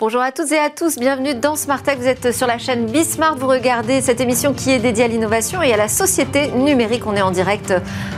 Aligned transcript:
Bonjour 0.00 0.22
à 0.22 0.32
toutes 0.32 0.50
et 0.52 0.58
à 0.58 0.70
tous, 0.70 0.96
bienvenue 0.98 1.34
dans 1.34 1.56
Smart 1.56 1.82
Tech. 1.82 1.98
Vous 1.98 2.06
êtes 2.06 2.34
sur 2.34 2.46
la 2.46 2.56
chaîne 2.56 2.86
Bismart, 2.86 3.36
vous 3.36 3.46
regardez 3.46 4.00
cette 4.00 4.22
émission 4.22 4.54
qui 4.54 4.70
est 4.70 4.78
dédiée 4.78 5.04
à 5.04 5.08
l'innovation 5.08 5.60
et 5.60 5.74
à 5.74 5.76
la 5.76 5.88
société 5.88 6.50
numérique. 6.52 7.06
On 7.06 7.14
est 7.14 7.20
en 7.20 7.30
direct 7.30 7.74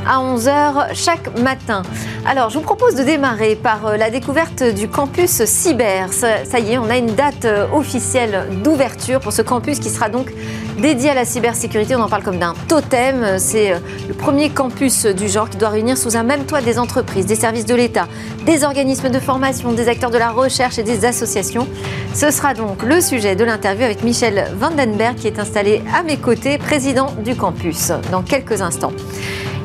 à 0.07 0.19
11h 0.21 0.95
chaque 0.95 1.37
matin. 1.41 1.83
Alors, 2.25 2.51
je 2.51 2.59
vous 2.59 2.65
propose 2.65 2.95
de 2.95 3.03
démarrer 3.03 3.57
par 3.57 3.85
euh, 3.85 3.97
la 3.97 4.09
découverte 4.09 4.63
du 4.63 4.87
campus 4.87 5.45
cyber. 5.45 6.13
Ça, 6.13 6.61
y 6.61 6.75
est, 6.75 6.79
on 6.79 6.89
a 6.89 6.97
une 6.97 7.17
date 7.17 7.47
euh, 7.47 7.67
officielle 7.73 8.47
d'ouverture 8.63 9.19
pour 9.19 9.33
ce 9.33 9.43
campus 9.43 9.81
qui 9.81 9.91
sera 9.91 10.09
donc 10.09 10.33
dédié 10.79 11.11
à 11.11 11.15
la 11.15 11.25
cybersécurité. 11.25 11.97
On 11.97 12.01
en 12.01 12.09
parle 12.09 12.23
comme 12.23 12.39
d'un 12.39 12.55
totem. 12.69 13.39
C'est 13.39 13.73
euh, 13.73 13.79
le 14.07 14.15
premier 14.15 14.51
campus 14.51 15.05
du 15.05 15.29
genre 15.29 15.51
qui 15.51 15.57
doit 15.57 15.71
réunir 15.71 15.99
sous 15.99 16.17
un 16.17 16.23
même 16.23 16.45
toit 16.45 16.61
des 16.61 16.79
entreprises, 16.79 17.27
des 17.27 17.35
services 17.35 17.67
de 17.67 17.75
l'État, 17.75 18.07
des 18.47 18.63
organismes 18.63 19.09
de 19.09 19.19
formation, 19.19 19.73
des 19.73 19.89
acteurs 19.89 20.11
de 20.11 20.19
la 20.19 20.31
recherche 20.31 20.79
et 20.79 20.85
des 20.85 21.05
associations. 21.05 21.67
Ce 22.15 22.31
sera 22.31 22.55
donc 22.55 22.83
le 22.83 23.01
sujet 23.01 23.37
de 23.37 23.45
l'interview 23.45 23.85
avec 23.85 24.03
Michel 24.03 24.51
Vandenberg 24.59 25.17
qui 25.17 25.27
est 25.27 25.39
installé 25.39 25.83
à 25.95 26.03
mes 26.03 26.17
côtés, 26.17 26.59
président 26.59 27.13
du 27.25 27.35
campus, 27.35 27.93
dans 28.11 28.23
quelques 28.23 28.61
instants. 28.61 28.93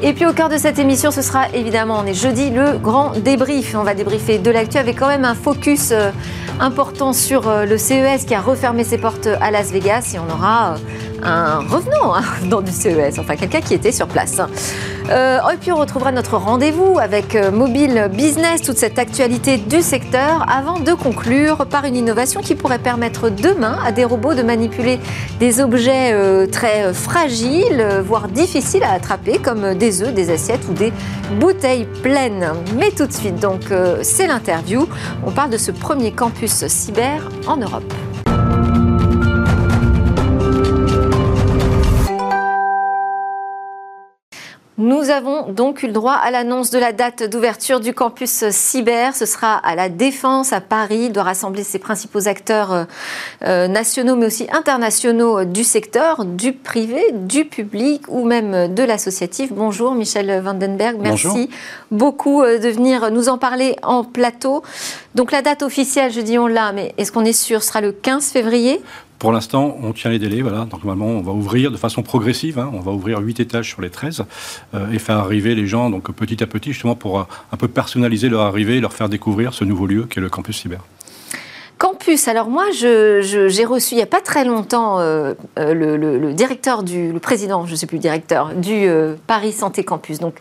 Et 0.04 0.14
puis 0.14 0.28
au 0.28 0.34
cœur 0.34 0.48
de 0.48 0.58
cette 0.58 0.78
émission, 0.78 1.10
ce 1.10 1.24
sera 1.24 1.50
évidemment, 1.56 2.00
on 2.04 2.06
est 2.06 2.14
jeudi, 2.14 2.52
le 2.52 2.78
grand 2.78 3.18
débrief. 3.18 3.76
On 3.76 3.84
va 3.84 3.96
débriefer 3.96 4.38
de 4.38 4.52
l'actu 4.52 4.78
avec 4.78 4.98
quand 5.00 5.08
même 5.08 5.26
un 5.26 5.34
focus 5.34 5.90
euh, 5.92 6.12
important 6.60 7.14
sur 7.14 7.48
euh, 7.48 7.66
le 7.66 7.78
CES 7.78 8.26
qui 8.26 8.36
a 8.36 8.42
refermé 8.42 8.84
ses 8.84 9.00
portes 9.00 9.28
à 9.42 9.50
Las 9.50 9.72
Vegas 9.72 10.12
et 10.14 10.20
on 10.20 10.32
aura 10.32 10.76
euh, 10.76 10.78
un 11.24 11.60
revenant 11.60 12.16
dans 12.50 12.62
du 12.62 12.72
CES, 12.72 13.20
enfin 13.20 13.36
quelqu'un 13.36 13.62
qui 13.62 13.73
était 13.73 13.92
sur 13.92 14.08
place. 14.08 14.40
Euh, 15.10 15.40
et 15.54 15.58
puis 15.58 15.72
on 15.72 15.78
retrouvera 15.78 16.12
notre 16.12 16.38
rendez-vous 16.38 16.98
avec 17.00 17.36
euh, 17.36 17.52
Mobile 17.52 18.09
Business, 18.14 18.62
toute 18.62 18.78
cette 18.78 19.00
actualité 19.00 19.58
du 19.58 19.82
secteur, 19.82 20.46
avant 20.50 20.80
de 20.80 20.94
conclure 20.94 21.66
par 21.66 21.86
une 21.86 21.96
innovation 21.96 22.42
qui 22.42 22.56
pourrait 22.56 22.80
permettre 22.80 23.30
demain 23.30 23.78
à 23.86 23.92
des 23.92 24.04
robots 24.04 24.34
de 24.34 24.44
manipuler 24.44 25.00
des 25.40 25.62
objets 25.62 26.12
euh, 26.14 26.46
très 26.46 26.94
fragiles, 26.94 27.86
voire 28.04 28.28
difficiles 28.28 28.84
à 28.84 28.92
attraper, 28.92 29.40
comme 29.40 29.76
des 29.76 30.02
œufs, 30.02 30.14
des 30.14 30.30
assiettes 30.30 30.68
ou 30.70 30.74
des 30.74 30.92
bouteilles 31.40 31.88
pleines. 32.04 32.52
Mais 32.78 32.92
tout 32.92 33.08
de 33.08 33.14
suite, 33.14 33.40
donc 33.40 33.62
c'est 34.02 34.28
l'interview. 34.28 34.88
On 35.26 35.31
parle 35.31 35.52
de 35.52 35.58
ce 35.58 35.72
premier 35.72 36.12
campus 36.12 36.68
cyber 36.68 37.30
en 37.48 37.58
Europe. 37.58 37.94
Nous 44.88 45.10
avons 45.10 45.52
donc 45.52 45.84
eu 45.84 45.88
le 45.88 45.92
droit 45.92 46.14
à 46.14 46.32
l'annonce 46.32 46.72
de 46.72 46.80
la 46.80 46.94
date 46.94 47.30
d'ouverture 47.30 47.82
du 47.82 47.94
campus 47.94 48.50
cyber. 48.52 49.14
Ce 49.14 49.26
sera 49.26 49.56
à 49.56 49.76
la 49.76 49.90
Défense, 49.90 50.54
à 50.54 50.62
Paris. 50.62 51.08
Il 51.08 51.12
doit 51.12 51.24
rassembler 51.24 51.66
ses 51.66 51.78
principaux 51.78 52.30
acteurs 52.30 52.72
euh, 52.72 52.84
euh, 53.44 53.68
nationaux, 53.68 54.16
mais 54.16 54.28
aussi 54.28 54.48
internationaux 54.50 55.44
du 55.44 55.66
secteur, 55.66 56.24
du 56.24 56.54
privé, 56.54 57.04
du 57.12 57.44
public 57.44 58.04
ou 58.08 58.24
même 58.24 58.74
de 58.74 58.82
l'associatif. 58.82 59.52
Bonjour 59.52 59.94
Michel 59.94 60.40
Vandenberg. 60.40 60.96
Merci 61.02 61.50
beaucoup 61.92 62.42
euh, 62.42 62.58
de 62.58 62.70
venir 62.70 63.12
nous 63.12 63.28
en 63.28 63.38
parler 63.38 63.76
en 63.84 64.06
plateau. 64.06 64.64
Donc 65.16 65.34
la 65.34 65.42
date 65.42 65.64
officielle, 65.64 66.14
je 66.14 66.22
dis 66.22 66.40
on 66.40 66.48
l'a, 66.48 66.72
mais 66.72 66.94
est-ce 66.98 67.12
qu'on 67.12 67.26
est 67.26 67.34
sûr, 67.34 67.62
sera 67.62 67.82
le 67.82 67.92
15 67.92 68.28
février 68.28 68.82
pour 69.20 69.32
l'instant, 69.32 69.78
on 69.82 69.94
tient 69.94 70.12
les 70.12 70.20
délais. 70.20 70.42
Voilà. 70.42 70.66
Donc, 70.66 70.84
normalement, 70.84 71.08
on 71.08 71.22
va 71.22 71.32
ouvrir 71.32 71.72
de 71.72 71.78
façon 71.78 72.04
progressive. 72.04 72.60
Hein. 72.60 72.70
On 72.73 72.80
va 72.80 72.92
ouvrir 72.92 73.20
8 73.20 73.40
étages 73.40 73.70
sur 73.70 73.82
les 73.82 73.90
13 73.90 74.26
euh, 74.74 74.92
et 74.92 75.00
faire 75.00 75.18
arriver 75.18 75.56
les 75.56 75.68
gens 75.68 75.90
donc, 75.90 76.12
petit 76.12 76.44
à 76.44 76.47
petit, 76.47 76.74
justement, 76.74 76.96
pour 76.96 77.19
euh, 77.19 77.24
un 77.52 77.58
peu 77.58 77.68
personnaliser 77.68 78.30
leur 78.30 78.41
arrivée 78.41 78.78
et 78.78 78.80
leur 78.80 78.94
faire 78.94 79.09
découvrir 79.09 79.53
ce 79.53 79.64
nouveau 79.64 79.88
lieu 79.88 80.06
qui 80.09 80.19
est 80.19 80.22
le 80.22 80.30
campus 80.30 80.62
cyber. 80.62 80.84
Campus, 81.78 82.28
alors 82.28 82.50
moi, 82.50 82.72
j'ai 82.72 83.66
reçu 83.66 83.94
il 83.94 83.97
n'y 83.97 84.03
a 84.03 84.08
pas 84.08 84.22
très 84.22 84.44
longtemps 84.44 85.00
euh, 85.00 85.36
le, 85.58 86.34
directeur 86.34 86.81
du, 86.81 87.12
le 87.12 87.20
président, 87.20 87.68
je 87.68 87.72
ne 87.72 87.75
sais 87.75 87.86
plus, 87.86 88.00
directeur 88.00 88.56
du 88.56 88.88
Paris 89.28 89.52
Santé 89.52 89.84
Campus. 89.84 90.18
Donc, 90.18 90.36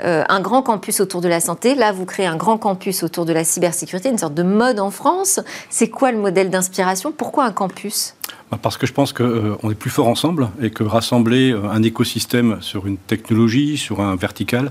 euh, 0.00 0.24
un 0.28 0.40
grand 0.40 0.62
campus 0.62 1.00
autour 1.00 1.20
de 1.20 1.28
la 1.28 1.40
santé. 1.40 1.74
Là, 1.74 1.92
vous 1.92 2.04
créez 2.04 2.26
un 2.26 2.36
grand 2.36 2.58
campus 2.58 3.02
autour 3.02 3.24
de 3.24 3.32
la 3.32 3.44
cybersécurité, 3.44 4.08
une 4.08 4.18
sorte 4.18 4.34
de 4.34 4.42
mode 4.42 4.80
en 4.80 4.90
France. 4.90 5.40
C'est 5.70 5.88
quoi 5.88 6.12
le 6.12 6.18
modèle 6.18 6.50
d'inspiration? 6.50 7.12
Pourquoi 7.12 7.44
un 7.44 7.52
campus? 7.52 8.14
Parce 8.60 8.76
que 8.76 8.86
je 8.86 8.92
pense 8.92 9.12
qu'on 9.12 9.24
euh, 9.24 9.70
est 9.70 9.74
plus 9.74 9.90
fort 9.90 10.08
ensemble 10.08 10.48
et 10.60 10.70
que 10.70 10.84
rassembler 10.84 11.52
euh, 11.52 11.70
un 11.70 11.82
écosystème 11.82 12.58
sur 12.60 12.86
une 12.86 12.98
technologie, 12.98 13.78
sur 13.78 14.00
un 14.00 14.16
vertical, 14.16 14.70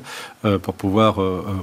pour 0.64 0.74
pouvoir 0.74 1.18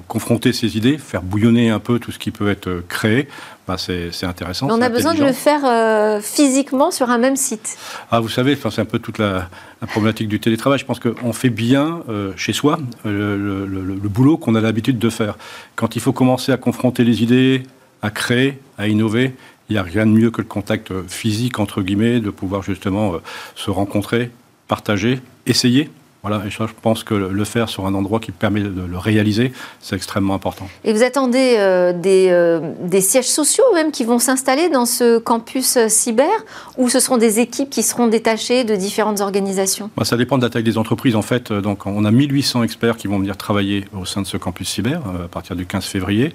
confronter 0.07 0.53
ces 0.53 0.77
idées, 0.77 0.99
faire 0.99 1.23
bouillonner 1.23 1.71
un 1.71 1.81
peu 1.81 1.99
tout 1.99 2.13
ce 2.13 2.19
qui 2.19 2.31
peut 2.31 2.49
être 2.49 2.83
créé, 2.89 3.27
bah, 3.67 3.77
c'est 3.77 4.25
intéressant. 4.25 4.69
on 4.71 4.81
a 4.81 4.89
besoin 4.89 5.15
de 5.15 5.25
le 5.25 5.33
faire 5.33 6.23
physiquement 6.23 6.93
sur 6.93 7.11
un 7.11 7.19
même 7.19 7.35
site. 7.35 7.77
Ah, 8.13 8.21
vous 8.21 8.29
savez, 8.29 8.57
c'est 8.57 8.81
un 8.81 8.85
peu 8.85 9.01
toute 9.01 9.19
la, 9.19 9.49
problématique 9.89 10.29
du 10.29 10.39
télétravail. 10.39 10.79
Je 10.79 10.85
pense 10.85 11.01
qu'on 11.01 11.33
fait 11.33 11.51
bien 11.51 12.03
chez 12.37 12.53
soi 12.53 12.79
le, 13.05 13.67
le 13.67 14.09
boulot 14.09 14.37
qu'on 14.37 14.55
a 14.55 14.61
l'habitude 14.61 14.99
de 14.99 15.11
faire. 15.11 15.37
Quand 15.75 15.97
il 15.97 16.01
faut 16.01 16.13
commencer 16.13 16.53
à 16.53 16.57
confronter 16.57 17.03
les 17.03 17.23
idées, 17.23 17.65
à 18.03 18.11
créer, 18.11 18.59
à 18.77 18.87
innover, 18.89 19.35
il 19.69 19.75
n'y 19.75 19.79
a 19.79 19.83
rien 19.83 20.07
de 20.07 20.13
mieux 20.13 20.31
que 20.31 20.41
le 20.41 20.49
contact 20.49 20.93
physique, 21.09 21.59
entre 21.59 21.83
guillemets, 21.83 22.21
de 22.21 22.31
pouvoir 22.31 22.63
justement 22.63 23.15
euh, 23.15 23.19
se 23.55 23.71
rencontrer, 23.71 24.31
partager, 24.67 25.21
essayer. 25.47 25.91
Voilà, 26.23 26.43
et 26.45 26.51
je 26.51 26.59
pense 26.83 27.05
que 27.05 27.15
le 27.15 27.45
faire 27.45 27.69
sur 27.69 27.87
un 27.87 27.95
endroit 27.95 28.19
qui 28.19 28.33
permet 28.33 28.61
de 28.61 28.83
le 28.83 28.99
réaliser, 28.99 29.53
c'est 29.81 29.95
extrêmement 29.95 30.35
important. 30.35 30.69
Et 30.83 30.93
vous 30.93 31.05
attendez 31.05 31.55
euh, 31.59 31.93
des, 31.93 32.27
euh, 32.31 32.73
des, 32.81 33.01
sièges 33.01 33.29
sociaux 33.29 33.63
même 33.73 33.93
qui 33.93 34.03
vont 34.03 34.19
s'installer 34.19 34.69
dans 34.69 34.85
ce 34.85 35.19
campus 35.19 35.79
cyber 35.87 36.29
ou 36.77 36.89
ce 36.89 36.99
seront 36.99 37.19
des 37.19 37.39
équipes 37.39 37.71
qui 37.71 37.85
seront 37.85 38.09
détachées 38.09 38.65
de 38.65 38.75
différentes 38.75 39.21
organisations? 39.21 39.91
Bah, 39.97 40.05
Ça 40.05 40.17
dépend 40.17 40.39
de 40.39 40.43
la 40.43 40.51
taille 40.51 40.65
des 40.65 40.77
entreprises 40.77 41.15
en 41.15 41.23
fait. 41.23 41.53
Donc 41.53 41.87
on 41.87 42.05
a 42.05 42.11
1800 42.11 42.65
experts 42.65 42.97
qui 42.97 43.07
vont 43.07 43.21
venir 43.21 43.37
travailler 43.37 43.85
au 43.97 44.05
sein 44.05 44.21
de 44.21 44.27
ce 44.27 44.37
campus 44.37 44.69
cyber 44.69 45.01
à 45.25 45.29
partir 45.29 45.55
du 45.55 45.67
15 45.67 45.85
février 45.85 46.35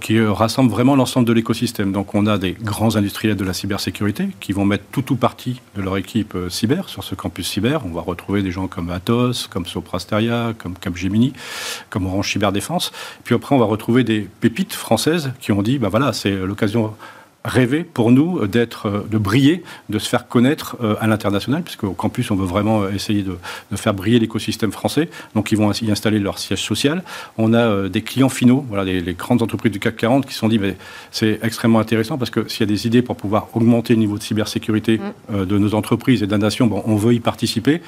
qui 0.00 0.20
rassemble 0.20 0.70
vraiment 0.70 0.96
l'ensemble 0.96 1.26
de 1.26 1.32
l'écosystème. 1.32 1.92
Donc 1.92 2.14
on 2.14 2.26
a 2.26 2.38
des 2.38 2.52
grands 2.52 2.96
industriels 2.96 3.36
de 3.36 3.44
la 3.44 3.52
cybersécurité 3.52 4.28
qui 4.40 4.52
vont 4.52 4.64
mettre 4.64 4.84
tout 4.92 5.12
ou 5.12 5.16
partie 5.16 5.60
de 5.76 5.82
leur 5.82 5.96
équipe 5.96 6.36
cyber 6.48 6.88
sur 6.88 7.04
ce 7.04 7.14
campus 7.14 7.48
cyber. 7.48 7.84
On 7.84 7.90
va 7.90 8.00
retrouver 8.00 8.42
des 8.42 8.50
gens 8.50 8.66
comme 8.66 8.90
Atos, 8.90 9.46
comme 9.48 9.66
Soprasteria, 9.66 10.54
comme 10.56 10.74
Capgemini, 10.74 11.32
comme 11.90 12.06
Orange 12.06 12.30
Cyberdéfense. 12.32 12.92
Puis 13.24 13.34
après, 13.34 13.54
on 13.54 13.58
va 13.58 13.66
retrouver 13.66 14.04
des 14.04 14.28
pépites 14.40 14.72
françaises 14.72 15.32
qui 15.40 15.52
ont 15.52 15.62
dit, 15.62 15.78
ben 15.78 15.88
voilà, 15.88 16.12
c'est 16.12 16.34
l'occasion 16.34 16.94
rêver 17.44 17.84
pour 17.84 18.10
nous 18.10 18.46
d'être, 18.46 18.86
euh, 18.86 19.06
de 19.10 19.18
briller, 19.18 19.62
de 19.90 19.98
se 19.98 20.08
faire 20.08 20.28
connaître 20.28 20.76
euh, 20.82 20.96
à 21.00 21.06
l'international, 21.06 21.62
puisque 21.62 21.84
au 21.84 21.92
campus, 21.92 22.30
on 22.30 22.36
veut 22.36 22.46
vraiment 22.46 22.82
euh, 22.82 22.92
essayer 22.92 23.22
de, 23.22 23.36
faire 23.76 23.92
briller 23.92 24.18
l'écosystème 24.18 24.72
français. 24.72 25.10
Donc, 25.34 25.52
ils 25.52 25.58
vont 25.58 25.70
y 25.72 25.90
installer 25.90 26.18
leur 26.18 26.38
siège 26.38 26.62
social. 26.62 27.02
On 27.36 27.52
a 27.52 27.88
des 27.88 28.02
clients 28.02 28.28
finaux, 28.28 28.64
voilà, 28.68 28.84
les, 28.84 29.14
grandes 29.14 29.42
entreprises 29.42 29.72
du 29.72 29.78
CAC 29.78 29.96
40 29.96 30.26
qui 30.26 30.32
se 30.32 30.38
sont 30.38 30.48
dit, 30.48 30.58
mais 30.58 30.76
c'est 31.10 31.40
extrêmement 31.42 31.80
intéressant 31.80 32.16
parce 32.16 32.30
que 32.30 32.48
s'il 32.48 32.60
y 32.60 32.62
a 32.62 32.72
des 32.72 32.86
idées 32.86 33.02
pour 33.02 33.16
pouvoir 33.16 33.48
augmenter 33.54 33.94
le 33.94 34.00
niveau 34.00 34.16
de 34.16 34.22
cybersécurité 34.22 35.00
mm. 35.28 35.44
de 35.44 35.58
nos 35.58 35.74
entreprises 35.74 36.22
et 36.22 36.26
de 36.26 36.30
la 36.30 36.38
nation, 36.38 36.66
bon, 36.66 36.82
on 36.86 36.96
veut 36.96 37.14
y 37.14 37.20
participer 37.20 37.82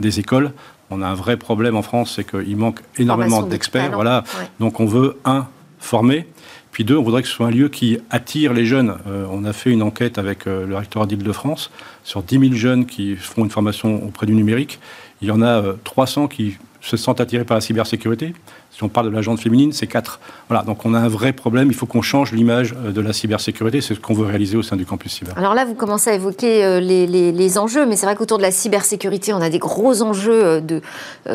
des 0.00 0.18
écoles. 0.18 0.52
On 0.90 1.00
a 1.00 1.06
un 1.06 1.14
vrai 1.14 1.36
problème 1.36 1.76
en 1.76 1.82
France, 1.82 2.14
c'est 2.16 2.24
qu'il 2.24 2.56
manque 2.56 2.80
énormément 2.98 3.42
d'experts. 3.42 3.92
Voilà. 3.92 4.24
Donc 4.58 4.80
on 4.80 4.86
veut, 4.86 5.18
un, 5.24 5.46
former. 5.80 6.26
Puis 6.72 6.84
deux, 6.84 6.96
on 6.96 7.02
voudrait 7.02 7.22
que 7.22 7.28
ce 7.28 7.34
soit 7.34 7.46
un 7.46 7.50
lieu 7.50 7.68
qui 7.68 7.98
attire 8.10 8.52
les 8.52 8.64
jeunes. 8.64 8.94
Euh, 9.06 9.26
on 9.30 9.44
a 9.44 9.52
fait 9.52 9.70
une 9.70 9.82
enquête 9.82 10.18
avec 10.18 10.46
euh, 10.46 10.66
le 10.66 10.76
rectorat 10.76 11.06
d'Île-de-France 11.06 11.70
sur 12.04 12.22
10 12.22 12.38
000 12.38 12.52
jeunes 12.54 12.86
qui 12.86 13.16
font 13.16 13.44
une 13.44 13.50
formation 13.50 14.04
auprès 14.04 14.26
du 14.26 14.34
numérique. 14.34 14.78
Il 15.20 15.28
y 15.28 15.30
en 15.30 15.42
a 15.42 15.62
300 15.84 16.24
euh, 16.24 16.28
qui 16.28 16.58
se 16.80 16.96
sentent 16.96 17.20
attirés 17.20 17.44
par 17.44 17.56
la 17.56 17.60
cybersécurité. 17.60 18.34
Si 18.72 18.84
on 18.84 18.88
parle 18.88 19.10
de 19.10 19.14
l'agente 19.14 19.40
féminine, 19.40 19.72
c'est 19.72 19.88
4. 19.88 20.20
Voilà, 20.48 20.62
donc 20.62 20.86
on 20.86 20.94
a 20.94 20.98
un 20.98 21.08
vrai 21.08 21.32
problème. 21.32 21.68
Il 21.68 21.74
faut 21.74 21.86
qu'on 21.86 22.02
change 22.02 22.32
l'image 22.32 22.74
euh, 22.84 22.92
de 22.92 23.00
la 23.00 23.12
cybersécurité. 23.12 23.80
C'est 23.80 23.94
ce 23.94 24.00
qu'on 24.00 24.14
veut 24.14 24.26
réaliser 24.26 24.56
au 24.56 24.62
sein 24.62 24.76
du 24.76 24.86
campus 24.86 25.12
cyber. 25.12 25.36
Alors 25.36 25.54
là, 25.54 25.64
vous 25.64 25.74
commencez 25.74 26.10
à 26.10 26.14
évoquer 26.14 26.64
euh, 26.64 26.78
les, 26.80 27.58
enjeux, 27.58 27.84
mais 27.84 27.96
c'est 27.96 28.06
vrai 28.06 28.14
qu'autour 28.14 28.38
de 28.38 28.42
la 28.42 28.52
cybersécurité, 28.52 29.32
on 29.32 29.40
a 29.40 29.50
des 29.50 29.58
gros 29.58 30.02
enjeux 30.02 30.44
euh, 30.44 30.60
de 30.60 30.80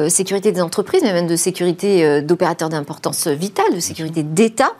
sécurité 0.07 0.53
des 0.53 0.61
entreprises, 0.61 1.01
mais 1.03 1.11
même 1.11 1.27
de 1.27 1.35
sécurité 1.35 2.21
d'opérateurs 2.21 2.69
d'importance 2.69 3.27
vitale, 3.27 3.73
de 3.73 3.79
sécurité 3.79 4.23
d'État. 4.23 4.71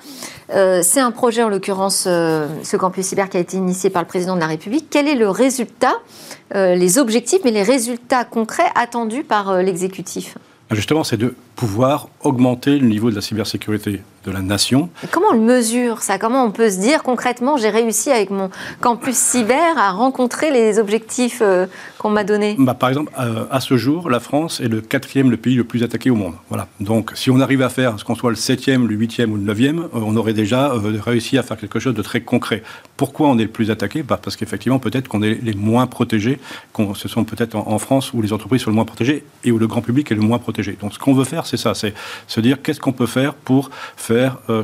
c'est 0.50 1.00
un 1.00 1.12
projet, 1.12 1.44
en 1.44 1.50
l'occurrence, 1.50 2.04
ce 2.04 2.78
campus 2.78 3.08
cyber 3.08 3.30
qui 3.30 3.38
a 3.38 3.40
été 3.40 3.58
initié 3.58 3.90
par 3.90 4.02
le 4.02 4.08
président 4.08 4.36
de 4.36 4.40
la 4.40 4.48
République. 4.48 4.88
Quel 4.90 5.08
est 5.08 5.16
le 5.16 5.30
résultat, 5.30 5.94
les 6.54 6.98
objectifs, 6.98 7.42
mais 7.44 7.52
les 7.52 7.64
résultats 7.64 8.24
concrets 8.24 8.72
attendus 8.76 9.24
par 9.24 9.62
l'exécutif? 9.62 10.38
Justement, 10.72 11.04
c'est 11.04 11.18
de 11.18 11.36
pouvoir 11.56 12.10
augmenter 12.22 12.80
le 12.80 12.88
niveau 12.88 13.12
de 13.12 13.16
la 13.16 13.22
cybersécurité 13.22 14.02
de 14.26 14.32
la 14.32 14.42
nation. 14.42 14.90
comment 15.12 15.28
on 15.32 15.34
le 15.34 15.40
mesure 15.40 16.02
ça? 16.02 16.18
Comment 16.18 16.44
on 16.44 16.52
peut 16.52 16.70
se 16.70 16.80
dire 16.80 17.04
concrètement, 17.04 17.58
j'ai 17.58 17.70
réussi 17.70 18.12
avec 18.12 18.32
mon 18.32 18.50
campus 18.82 19.16
cyber 19.16 19.78
à 19.78 19.92
rencontrer 19.92 20.52
les 20.52 20.80
objectifs 20.80 21.40
euh, 21.42 21.68
qu'on 22.00 22.10
m'a 22.10 22.24
donnés? 22.24 22.56
Bah, 22.58 22.74
Par 22.74 22.90
exemple, 22.90 23.12
euh, 23.20 23.46
à 23.52 23.62
ce 23.62 23.78
jour, 23.78 24.10
la 24.10 24.20
France 24.20 24.60
est 24.60 24.68
le 24.68 24.82
quatrième, 24.82 25.30
le 25.30 25.38
pays 25.38 25.56
le 25.56 25.64
plus 25.64 25.84
attaqué 25.84 26.10
au 26.10 26.16
monde. 26.16 26.34
Voilà. 26.50 26.68
Donc, 26.80 27.12
si 27.16 27.30
on 27.30 27.40
arrive 27.40 27.62
à 27.62 27.70
faire 27.70 28.00
ce 28.00 28.04
qu'on 28.04 28.16
soit 28.16 28.32
le 28.32 28.36
septième, 28.36 28.88
le 28.88 28.96
huitième 28.96 29.32
ou 29.32 29.36
le 29.36 29.44
neuvième, 29.44 29.82
euh, 29.82 29.88
on 29.94 30.16
aurait 30.16 30.34
déjà 30.34 30.74
réussi 31.06 31.38
à 31.38 31.44
faire 31.44 31.58
quelque 31.58 31.80
chose 31.80 31.94
de 31.94 32.02
très 32.02 32.22
concret. 32.22 32.64
Pourquoi 32.98 33.28
on 33.28 33.38
est 33.38 33.44
le 33.44 33.50
plus 33.50 33.70
attaqué? 33.70 34.02
Bah, 34.02 34.20
Parce 34.22 34.36
qu'effectivement, 34.36 34.80
peut-être 34.80 35.08
qu'on 35.08 35.22
est 35.22 35.40
les 35.44 35.54
moins 35.54 35.86
protégés. 35.86 36.40
ce 36.96 37.08
sont 37.08 37.24
peut-être 37.24 37.56
en, 37.56 37.78
France 37.78 38.14
où 38.14 38.22
les 38.22 38.34
entreprises 38.34 38.62
sont 38.62 38.72
le 38.72 38.76
moins 38.76 38.86
protégées 38.86 39.24
et 39.44 39.52
où 39.52 39.60
le 39.60 39.68
grand 39.68 39.82
public 39.82 40.12
est 40.12 40.16
le 40.16 40.22
moins 40.22 40.40
protégé. 40.40 40.78
Donc, 40.82 40.94
ce 40.94 41.00
qu'on 41.00 41.14
veut 41.14 41.26
faire, 41.26 41.46
c'est 41.46 41.58
ça, 41.58 41.76
c'est 41.76 41.94
se 42.28 42.40
dire 42.40 42.62
qu'est-ce 42.62 42.80
qu'on 42.80 42.94
peut 42.94 43.06
faire 43.06 43.34
pour 43.34 43.70
faire 43.96 44.15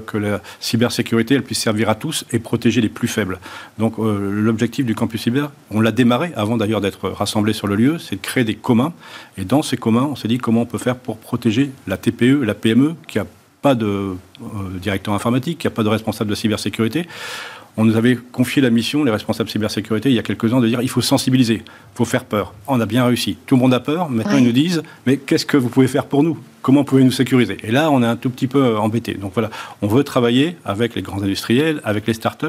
que 0.06 0.18
la 0.18 0.42
cybersécurité 0.60 1.36
elle 1.36 1.44
puisse 1.44 1.60
servir 1.60 1.90
à 1.90 1.96
tous 1.96 2.26
et 2.32 2.40
protéger 2.40 2.82
les 2.82 2.90
plus 2.90 3.08
faibles. 3.08 3.40
Donc, 3.78 3.96
l'objectif 3.98 4.86
du 4.86 4.96
campus 4.96 5.22
cyber, 5.22 5.52
on 5.70 5.82
l'a 5.82 5.92
démarré 5.92 6.32
avant 6.36 6.58
d'ailleurs 6.58 6.82
d'être 6.82 7.10
rassemblé 7.10 7.54
sur 7.54 7.68
le 7.68 7.76
lieu, 7.76 7.98
c'est 8.00 8.16
de 8.16 8.22
créer 8.22 8.44
des 8.44 8.56
communs. 8.56 8.94
Et 9.38 9.46
dans 9.46 9.62
ces 9.62 9.78
communs, 9.78 10.08
on 10.12 10.16
s'est 10.16 10.28
dit 10.28 10.38
comment 10.38 10.62
on 10.62 10.66
peut 10.66 10.78
faire 10.78 10.96
pour 10.96 11.18
protéger 11.18 11.72
la 11.88 11.98
TPE, 11.98 12.44
la 12.44 12.54
PME, 12.54 12.96
qui 13.08 13.18
n'a 13.18 13.26
pas 13.62 13.76
de 13.76 13.86
euh, 13.86 14.16
directeur 14.82 15.14
informatique, 15.14 15.60
qui 15.60 15.68
n'a 15.68 15.72
pas 15.72 15.84
de 15.84 15.90
responsable 15.90 16.30
de 16.30 16.36
cybersécurité. 16.36 17.08
On 17.78 17.86
nous 17.86 17.96
avait 17.96 18.18
confié 18.32 18.62
la 18.62 18.70
mission, 18.70 19.04
les 19.04 19.12
responsables 19.12 19.50
cybersécurité, 19.50 20.10
il 20.10 20.16
y 20.16 20.20
a 20.20 20.24
quelques 20.24 20.54
ans, 20.54 20.60
de 20.60 20.68
dire 20.68 20.82
il 20.82 20.90
faut 20.90 21.02
sensibiliser, 21.02 21.64
il 21.66 21.96
faut 21.96 22.06
faire 22.06 22.26
peur. 22.26 22.54
On 22.68 22.80
a 22.82 22.86
bien 22.86 23.06
réussi. 23.06 23.38
Tout 23.46 23.56
le 23.56 23.62
monde 23.62 23.74
a 23.74 23.80
peur. 23.80 24.10
Maintenant, 24.10 24.38
ils 24.38 24.44
nous 24.44 24.52
disent 24.52 24.84
mais 25.06 25.18
qu'est-ce 25.18 25.46
que 25.46 25.58
vous 25.58 25.70
pouvez 25.70 25.88
faire 25.88 26.06
pour 26.06 26.24
nous? 26.24 26.38
Comment 26.62 26.84
pouvez-vous 26.84 27.08
nous 27.08 27.12
sécuriser? 27.12 27.58
Et 27.64 27.72
là, 27.72 27.90
on 27.90 28.04
est 28.04 28.08
un 28.08 28.16
tout 28.16 28.30
petit 28.30 28.48
peu 28.48 28.78
embêté. 28.78 29.16
Donc 29.16 29.34
voilà, 29.34 29.50
on 29.82 29.88
veut 29.88 30.04
travailler 30.04 30.58
avec 30.64 30.96
les 30.96 31.02
grands 31.02 31.22
industriels, 31.24 31.82
avec 31.84 32.06
les 32.06 32.14
startups, 32.14 32.48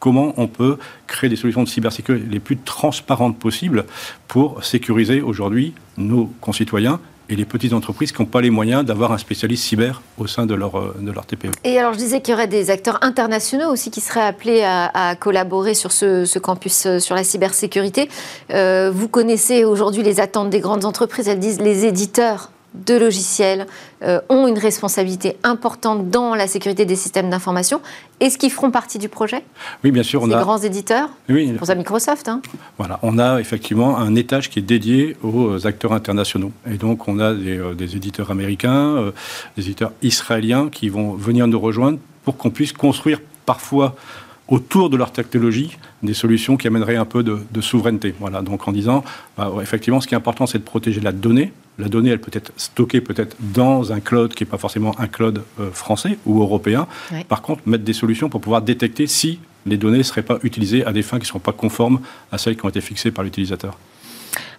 comment 0.00 0.34
on 0.36 0.48
peut 0.48 0.76
créer 1.06 1.30
des 1.30 1.36
solutions 1.36 1.62
de 1.62 1.68
cybersécurité 1.68 2.26
les 2.30 2.40
plus 2.40 2.58
transparentes 2.58 3.38
possibles 3.38 3.86
pour 4.28 4.62
sécuriser 4.62 5.22
aujourd'hui 5.22 5.72
nos 5.96 6.26
concitoyens 6.42 7.00
et 7.28 7.36
les 7.36 7.44
petites 7.44 7.72
entreprises 7.72 8.12
qui 8.12 8.20
n'ont 8.20 8.28
pas 8.28 8.40
les 8.40 8.50
moyens 8.50 8.84
d'avoir 8.84 9.12
un 9.12 9.18
spécialiste 9.18 9.64
cyber 9.64 10.02
au 10.18 10.26
sein 10.26 10.46
de 10.46 10.54
leur, 10.54 10.78
euh, 10.78 10.94
de 11.00 11.10
leur 11.10 11.26
TPE. 11.26 11.50
Et 11.64 11.78
alors 11.78 11.92
je 11.92 11.98
disais 11.98 12.20
qu'il 12.20 12.32
y 12.32 12.34
aurait 12.34 12.48
des 12.48 12.70
acteurs 12.70 12.98
internationaux 13.02 13.70
aussi 13.70 13.90
qui 13.90 14.00
seraient 14.00 14.20
appelés 14.20 14.62
à, 14.64 15.16
collaborer 15.18 15.74
sur 15.74 15.92
ce, 15.92 16.38
campus 16.38 16.86
euh, 16.86 16.98
sur 16.98 17.14
la 17.14 17.24
cybersécurité. 17.24 18.08
Euh, 18.52 18.90
vous 18.92 19.08
connaissez 19.08 19.64
aujourd'hui 19.64 20.02
les 20.02 20.20
attentes 20.20 20.50
des 20.50 20.60
grandes 20.60 20.84
entreprises, 20.84 21.28
elles 21.28 21.38
disent 21.38 21.60
les 21.60 21.86
éditeurs 21.86 22.50
de 22.74 22.94
logiciels 22.94 23.66
euh, 24.02 24.20
ont 24.28 24.46
une 24.48 24.58
responsabilité 24.58 25.36
importante 25.44 26.10
dans 26.10 26.34
la 26.34 26.46
sécurité 26.46 26.84
des 26.84 26.96
systèmes 26.96 27.30
d'information. 27.30 27.80
Est-ce 28.20 28.36
qu'ils 28.36 28.50
feront 28.50 28.70
partie 28.70 28.98
du 28.98 29.08
projet? 29.08 29.44
Oui, 29.84 29.92
bien 29.92 30.02
sûr. 30.02 30.22
On 30.22 30.26
Ces 30.26 30.32
grands 30.32 30.58
éditeurs? 30.58 31.08
Oui. 31.28 31.52
Pour 31.52 31.66
ça, 31.66 31.74
Microsoft. 31.74 32.28
Hein. 32.28 32.42
Voilà, 32.78 32.98
on 33.02 33.18
a 33.18 33.40
effectivement 33.40 33.98
un 33.98 34.14
étage 34.16 34.50
qui 34.50 34.58
est 34.58 34.62
dédié 34.62 35.16
aux 35.22 35.66
acteurs 35.66 35.92
internationaux. 35.92 36.52
Et 36.68 36.74
donc, 36.76 37.08
on 37.08 37.20
a 37.20 37.32
des, 37.32 37.58
euh, 37.58 37.74
éditeurs 37.78 38.30
américains, 38.30 38.96
euh, 38.96 39.12
des 39.56 39.64
éditeurs 39.64 39.92
israéliens 40.02 40.68
qui 40.70 40.88
vont 40.88 41.14
venir 41.14 41.46
nous 41.46 41.60
rejoindre 41.60 41.98
pour 42.24 42.36
qu'on 42.36 42.50
puisse 42.50 42.72
construire 42.72 43.20
parfois 43.46 43.94
autour 44.48 44.90
de 44.90 44.96
leur 44.96 45.10
technologie 45.10 45.78
des 46.02 46.14
solutions 46.14 46.56
qui 46.56 46.66
amèneraient 46.66 46.96
un 46.96 47.04
peu 47.04 47.22
de, 47.22 47.60
souveraineté. 47.60 48.14
Voilà, 48.20 48.42
donc 48.42 48.68
en 48.68 48.72
disant, 48.72 49.04
bah, 49.36 49.52
effectivement, 49.62 50.00
ce 50.00 50.06
qui 50.06 50.14
est 50.14 50.16
important, 50.16 50.46
c'est 50.46 50.58
de 50.58 50.64
protéger 50.64 51.00
la 51.00 51.12
donnée. 51.12 51.52
La 51.78 51.88
donnée, 51.88 52.10
elle 52.10 52.20
peut 52.20 52.30
être 52.32 52.52
stockée 52.56 53.00
peut-être 53.00 53.36
dans 53.40 53.92
un 53.92 54.00
cloud 54.00 54.34
qui 54.34 54.44
n'est 54.44 54.50
pas 54.50 54.58
forcément 54.58 54.94
un 54.98 55.08
cloud 55.08 55.42
euh, 55.58 55.70
français 55.72 56.18
ou 56.24 56.40
européen. 56.40 56.86
Par 57.28 57.42
contre, 57.42 57.62
mettre 57.66 57.84
des 57.84 57.92
solutions 57.92 58.28
pour 58.28 58.40
pouvoir 58.40 58.62
détecter 58.62 59.06
si 59.06 59.40
les 59.66 59.76
données 59.76 59.98
ne 59.98 60.02
seraient 60.02 60.22
pas 60.22 60.38
utilisées 60.42 60.84
à 60.84 60.92
des 60.92 61.02
fins 61.02 61.18
qui 61.18 61.24
ne 61.24 61.28
sont 61.28 61.38
pas 61.40 61.52
conformes 61.52 62.00
à 62.30 62.38
celles 62.38 62.56
qui 62.56 62.64
ont 62.64 62.68
été 62.68 62.80
fixées 62.80 63.10
par 63.10 63.24
l'utilisateur. 63.24 63.76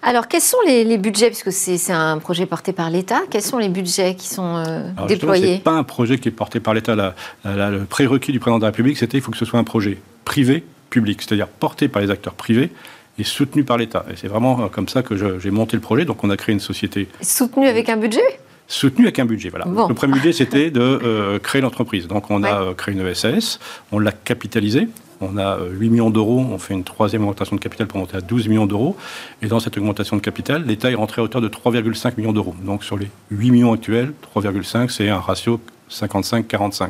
Alors, 0.01 0.27
quels 0.27 0.41
sont 0.41 0.57
les, 0.67 0.97
budgets, 0.97 1.27
puisque 1.27 1.51
c'est 1.51 1.91
un 1.91 2.19
projet 2.19 2.45
porté 2.45 2.73
par 2.73 2.91
l'État, 2.91 3.21
quels 3.31 3.41
sont 3.41 3.57
les 3.57 3.69
budgets 3.69 4.15
qui 4.15 4.27
sont 4.27 4.57
euh, 4.57 5.07
déployés? 5.07 5.45
Ce 5.45 5.51
n'est 5.53 5.59
pas 5.59 5.71
un 5.71 5.83
projet 5.83 6.19
qui 6.19 6.27
est 6.27 6.31
porté 6.31 6.59
par 6.59 6.73
l'État. 6.73 7.15
le 7.44 7.83
prérequis 7.85 8.31
du 8.31 8.39
président 8.39 8.59
de 8.59 8.63
la 8.63 8.69
République, 8.69 8.97
c'était 8.97 9.18
qu'il 9.18 9.21
faut 9.21 9.31
que 9.31 9.38
ce 9.38 9.45
soit 9.45 9.59
un 9.59 9.63
projet 9.63 10.00
privé, 10.23 10.63
public, 10.91 11.21
c'est-à-dire 11.21 11.47
porté 11.47 11.88
par 11.88 12.01
les 12.01 12.11
acteurs 12.11 12.35
privés 12.35 12.71
et 13.17 13.23
soutenu 13.23 13.63
par 13.63 13.77
l'État. 13.77 14.06
Et 14.12 14.15
c'est 14.15 14.27
vraiment 14.27 14.62
euh, 14.62 14.67
comme 14.67 14.88
ça 14.88 15.03
que 15.03 15.39
j'ai 15.39 15.51
monté 15.51 15.77
le 15.77 15.81
projet. 15.81 16.06
Donc, 16.06 16.23
on 16.23 16.29
a 16.29 16.38
créé 16.38 16.53
une 16.53 16.59
société. 16.59 17.07
Soutenu 17.21 17.67
avec 17.67 17.89
un 17.89 17.97
budget? 17.97 18.39
Soutenu 18.67 19.06
avec 19.06 19.19
un 19.19 19.25
budget. 19.25 19.50
Voilà. 19.50 19.65
Le 19.88 19.94
premier 19.94 20.13
budget, 20.13 20.33
c'était 20.33 20.71
de 20.71 20.81
euh, 20.81 21.39
créer 21.39 21.62
l'entreprise. 21.62 22.07
Donc, 22.07 22.31
on 22.31 22.44
a 22.44 22.73
créé 22.73 22.95
une 22.95 23.06
ESS, 23.06 23.59
on 23.91 24.00
l'a 24.00 24.12
capitalisée, 24.12 24.88
on 25.21 25.38
a 25.38 25.59
8 25.59 25.88
euh, 25.88 25.89
millions 25.89 26.09
d'euros, 26.09 26.39
on 26.39 26.57
fait 26.57 26.73
une 26.73 26.83
troisième 26.83 27.21
augmentation 27.21 27.56
de 27.56 27.62
capital 27.62 27.88
pour 27.88 28.00
monter 28.00 28.17
à 28.17 28.21
12 28.21 28.47
millions 28.47 28.65
d'euros. 28.65 28.95
Et 29.41 29.47
dans 29.47 29.59
cette 29.59 29.77
augmentation 29.77 30.15
de 30.18 30.21
capital, 30.21 30.65
l'État 30.65 30.91
est 30.91 30.95
rentré 30.95 31.21
à 31.21 31.23
hauteur 31.23 31.41
de 31.41 31.47
3,5 31.47 32.13
millions 32.18 32.33
d'euros. 32.33 32.56
Donc 32.63 32.83
sur 32.83 32.97
les 32.97 33.07
8 33.31 33.51
millions 33.51 33.73
actuels, 33.73 34.13
3,5, 34.35 34.89
c'est 34.89 35.09
un 35.09 35.19
ratio 35.19 35.59
55-45. 35.89 36.89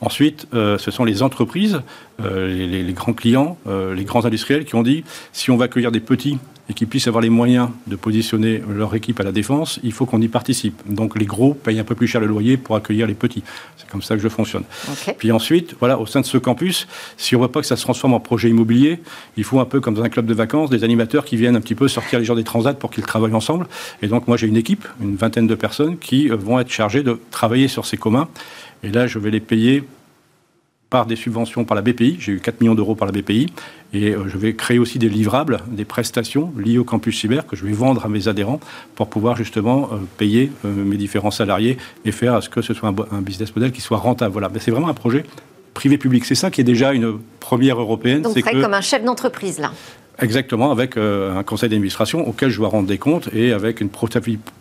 Ensuite, 0.00 0.46
euh, 0.54 0.78
ce 0.78 0.90
sont 0.90 1.04
les 1.04 1.22
entreprises, 1.22 1.82
euh, 2.20 2.46
les, 2.48 2.92
grands 2.92 3.12
clients, 3.12 3.58
les 3.66 4.04
grands 4.04 4.24
industriels 4.24 4.64
qui 4.64 4.74
ont 4.74 4.82
dit 4.82 5.04
si 5.32 5.50
on 5.50 5.56
va 5.56 5.66
accueillir 5.66 5.92
des 5.92 6.00
petits 6.00 6.38
et 6.68 6.74
qu'ils 6.74 6.88
puissent 6.88 7.06
avoir 7.06 7.22
les 7.22 7.30
moyens 7.30 7.68
de 7.86 7.96
positionner 7.96 8.62
leur 8.68 8.94
équipe 8.94 9.20
à 9.20 9.22
la 9.22 9.32
défense, 9.32 9.78
il 9.82 9.92
faut 9.92 10.06
qu'on 10.06 10.20
y 10.20 10.28
participe. 10.28 10.82
Donc 10.88 11.18
les 11.18 11.26
gros 11.26 11.54
payent 11.54 11.78
un 11.78 11.84
peu 11.84 11.94
plus 11.94 12.06
cher 12.06 12.20
le 12.20 12.26
loyer 12.26 12.56
pour 12.56 12.76
accueillir 12.76 13.06
les 13.06 13.14
petits. 13.14 13.42
C'est 13.76 13.88
comme 13.88 14.02
ça 14.02 14.16
que 14.16 14.22
je 14.22 14.28
fonctionne. 14.28 14.64
Puis 15.18 15.30
ensuite, 15.32 15.76
voilà, 15.78 15.98
au 15.98 16.06
sein 16.06 16.20
de 16.20 16.26
ce 16.26 16.38
campus, 16.38 16.88
si 17.16 17.36
on 17.36 17.40
ne 17.40 17.44
veut 17.44 17.52
pas 17.52 17.60
que 17.60 17.66
ça 17.66 17.76
se 17.76 17.82
transforme 17.82 18.14
en 18.14 18.20
projet 18.20 18.50
immobilier, 18.50 19.00
il 19.36 19.44
faut 19.44 19.60
un 19.60 19.64
peu 19.64 19.80
comme 19.80 19.94
dans 19.94 20.02
un 20.02 20.08
club 20.08 20.26
de 20.26 20.34
vacances, 20.34 20.70
des 20.70 20.82
animateurs 20.82 21.24
qui 21.24 21.36
viennent 21.36 21.56
un 21.56 21.60
petit 21.60 21.74
peu 21.74 21.88
sortir 21.88 22.18
les 22.18 22.24
gens 22.24 22.34
des 22.34 22.44
transats 22.44 22.74
pour 22.74 22.90
qu'ils 22.90 23.04
travaillent 23.04 23.34
ensemble. 23.34 23.66
Et 24.02 24.08
donc 24.08 24.26
moi 24.26 24.36
j'ai 24.36 24.46
une 24.46 24.56
équipe, 24.56 24.86
une 25.00 25.16
vingtaine 25.16 25.46
de 25.46 25.54
personnes 25.54 25.98
qui 25.98 26.30
euh, 26.30 26.36
vont 26.36 26.58
être 26.58 26.70
chargées 26.70 27.02
de 27.02 27.18
travailler 27.30 27.68
sur 27.68 27.86
ces 27.86 27.96
communs. 27.96 28.28
Et 28.82 28.90
là, 28.90 29.06
je 29.06 29.18
vais 29.18 29.30
les 29.30 29.40
payer 29.40 29.84
par 30.96 31.04
des 31.04 31.16
subventions 31.16 31.66
par 31.66 31.74
la 31.74 31.82
BPI. 31.82 32.16
J'ai 32.18 32.32
eu 32.32 32.40
4 32.40 32.62
millions 32.62 32.74
d'euros 32.74 32.94
par 32.94 33.04
la 33.04 33.12
BPI. 33.12 33.52
Et 33.92 34.14
euh, 34.14 34.28
je 34.28 34.38
vais 34.38 34.54
créer 34.54 34.78
aussi 34.78 34.98
des 34.98 35.10
livrables, 35.10 35.58
des 35.68 35.84
prestations 35.84 36.50
liées 36.56 36.78
au 36.78 36.84
campus 36.84 37.20
cyber 37.20 37.46
que 37.46 37.54
je 37.54 37.66
vais 37.66 37.72
vendre 37.72 38.06
à 38.06 38.08
mes 38.08 38.28
adhérents 38.28 38.60
pour 38.94 39.08
pouvoir 39.08 39.36
justement 39.36 39.90
euh, 39.92 39.96
payer 40.16 40.50
euh, 40.64 40.70
mes 40.74 40.96
différents 40.96 41.30
salariés 41.30 41.76
et 42.06 42.12
faire 42.12 42.32
à 42.32 42.40
ce 42.40 42.48
que 42.48 42.62
ce 42.62 42.72
soit 42.72 42.94
un, 43.10 43.20
business 43.20 43.54
model 43.54 43.72
qui 43.72 43.82
soit 43.82 43.98
rentable. 43.98 44.32
Voilà. 44.32 44.48
Mais 44.48 44.58
c'est 44.58 44.70
vraiment 44.70 44.88
un 44.88 44.94
projet 44.94 45.26
privé-public. 45.74 46.24
C'est 46.24 46.34
ça 46.34 46.50
qui 46.50 46.62
est 46.62 46.64
déjà 46.64 46.94
une 46.94 47.18
première 47.40 47.78
européenne. 47.78 48.22
Donc, 48.22 48.32
c'est 48.32 48.40
comme 48.40 48.72
un 48.72 48.80
chef 48.80 49.04
d'entreprise, 49.04 49.58
là. 49.58 49.72
Exactement, 50.18 50.70
avec 50.70 50.96
euh, 50.96 51.36
un 51.36 51.42
conseil 51.42 51.68
d'administration 51.68 52.26
auquel 52.26 52.48
je 52.48 52.56
dois 52.56 52.68
rendre 52.68 52.88
des 52.88 52.96
comptes 52.96 53.28
et 53.34 53.52
avec 53.52 53.80
une 53.80 53.90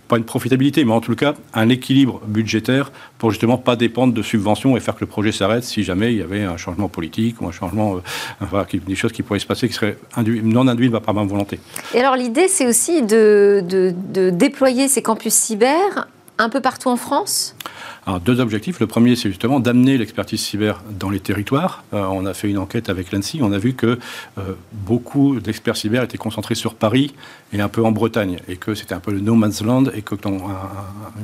pas 0.08 0.18
une 0.18 0.24
profitabilité, 0.24 0.84
mais 0.84 0.92
en 0.92 1.02
tout 1.02 1.16
cas 1.16 1.34
un 1.54 1.70
équilibre 1.70 2.22
budgétaire 2.28 2.92
pour 3.18 3.32
justement 3.32 3.58
pas 3.58 3.76
dépendre 3.76 4.14
de 4.14 4.22
subventions 4.22 4.76
et 4.78 4.80
faire 4.80 4.96
que 4.96 5.02
le 5.02 5.08
projet 5.08 5.32
s'arrête 5.32 5.64
si 5.64 5.84
jamais 5.84 6.14
il 6.14 6.20
y 6.20 6.22
avait 6.22 6.44
un 6.44 6.58
changement 6.58 6.90
politique 6.90 7.42
ou 7.42 7.48
un 7.48 7.52
changement, 7.52 8.02
euh, 8.42 8.64
des 8.86 8.96
choses 8.96 9.14
qui 9.14 9.24
pourraient 9.24 9.40
se 9.40 9.48
passer 9.48 9.68
qui 9.68 9.74
seraient 9.74 9.98
non 10.18 10.68
induites 10.68 10.98
par 11.00 11.14
ma 11.14 11.24
volonté. 11.24 11.60
Et 11.94 12.00
alors 12.00 12.16
l'idée, 12.16 12.48
c'est 12.48 12.68
aussi 12.68 13.02
de 13.02 13.64
déployer 14.32 14.88
ces 14.88 15.02
campus 15.02 15.34
cyber 15.34 16.08
un 16.38 16.50
peu 16.50 16.62
partout 16.62 16.90
en 16.90 16.98
France 16.98 17.56
alors, 18.08 18.20
deux 18.20 18.40
objectifs. 18.40 18.80
Le 18.80 18.88
premier, 18.88 19.16
c'est 19.16 19.30
justement 19.30 19.60
d'amener 19.60 19.98
l'expertise 19.98 20.40
cyber 20.40 20.84
dans 20.92 21.10
les 21.10 21.20
territoires. 21.20 21.84
Euh, 21.94 22.06
on 22.12 22.26
a 22.26 22.36
fait 22.36 22.50
une 22.50 22.60
enquête 22.60 22.90
avec 22.90 23.12
l'ANSI. 23.12 23.40
On 23.42 23.52
a 23.52 23.58
vu 23.58 23.74
que 23.74 23.98
euh, 24.38 24.54
beaucoup 24.74 25.40
d'experts 25.40 25.76
cyber 25.76 26.04
étaient 26.04 26.18
concentrés 26.18 26.54
sur 26.54 26.76
Paris 26.76 27.16
et 27.52 27.62
un 27.62 27.68
peu 27.68 27.84
en 27.84 27.92
Bretagne. 27.92 28.40
Et 28.48 28.58
que 28.58 28.76
c'était 28.76 28.94
un 28.94 29.00
peu 29.00 29.12
le 29.12 29.22
no 29.22 29.34
man's 29.34 29.64
land. 29.64 29.86
Et 29.96 30.04
que 30.04 30.14
quand 30.14 30.38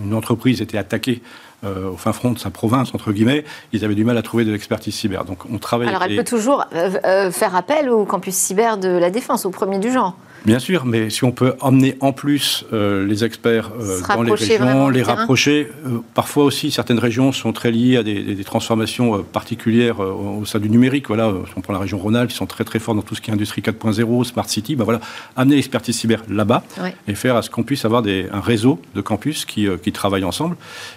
une 0.03 0.15
entreprise 0.15 0.61
était 0.61 0.79
attaquée 0.79 1.21
euh, 1.63 1.91
au 1.91 1.97
fin 1.97 2.13
front 2.13 2.31
de 2.31 2.39
sa 2.39 2.49
province, 2.49 2.95
entre 2.95 3.11
guillemets, 3.11 3.45
ils 3.73 3.85
avaient 3.85 3.93
du 3.93 4.03
mal 4.03 4.17
à 4.17 4.23
trouver 4.23 4.43
de 4.43 4.51
l'expertise 4.51 4.95
cyber. 4.95 5.23
Donc 5.23 5.45
on 5.51 5.59
travaille. 5.59 5.87
Alors 5.87 6.01
elle 6.01 6.15
peut 6.15 6.23
toujours 6.23 6.65
faire 6.71 7.55
appel 7.55 7.91
au 7.91 8.05
campus 8.05 8.33
cyber 8.33 8.79
de 8.79 8.89
la 8.89 9.11
Défense, 9.11 9.45
au 9.45 9.51
premier 9.51 9.77
du 9.77 9.91
genre. 9.91 10.17
Bien 10.43 10.57
sûr, 10.57 10.85
mais 10.85 11.11
si 11.11 11.23
on 11.23 11.31
peut 11.31 11.53
emmener 11.59 11.95
en 11.99 12.13
plus 12.13 12.65
euh, 12.73 13.05
les 13.05 13.23
experts 13.23 13.71
euh, 13.79 14.01
dans 14.07 14.23
les 14.23 14.31
régions, 14.31 14.89
les 14.89 15.03
rapprocher, 15.03 15.67
euh, 15.85 15.99
parfois 16.15 16.45
aussi 16.45 16.71
certaines 16.71 16.97
régions 16.97 17.31
sont 17.31 17.53
très 17.53 17.69
liées 17.69 17.97
à 17.97 18.03
des, 18.03 18.41
transformations 18.43 19.21
particulières 19.21 19.99
au 19.99 20.43
sein 20.45 20.57
du 20.57 20.69
numérique. 20.69 21.07
Voilà, 21.07 21.31
on 21.55 21.61
prend 21.61 21.73
la 21.73 21.79
région 21.79 21.99
Rhône-Alpes, 21.99 22.31
ils 22.31 22.35
sont 22.35 22.47
très 22.47 22.63
très 22.63 22.79
forts 22.79 22.95
dans 22.95 23.03
tout 23.03 23.13
ce 23.13 23.21
qui 23.21 23.29
est 23.29 23.33
industrie 23.33 23.61
4.0, 23.61 24.23
smart 24.23 24.49
city. 24.49 24.75
Ben 24.75 24.83
voilà, 24.83 24.99
amener 25.37 25.55
l'expertise 25.57 25.95
cyber 25.95 26.23
là-bas 26.27 26.63
et 27.07 27.13
faire 27.13 27.35
à 27.35 27.43
ce 27.43 27.51
qu'on 27.51 27.61
puisse 27.61 27.85
avoir 27.85 28.01
des, 28.01 28.25
un 28.33 28.39
réseau 28.39 28.81
de 28.95 29.01
campus 29.01 29.45
qui, 29.45 29.67
qui 29.83 29.91
travaillent 29.91 30.23
ensemble. 30.23 30.55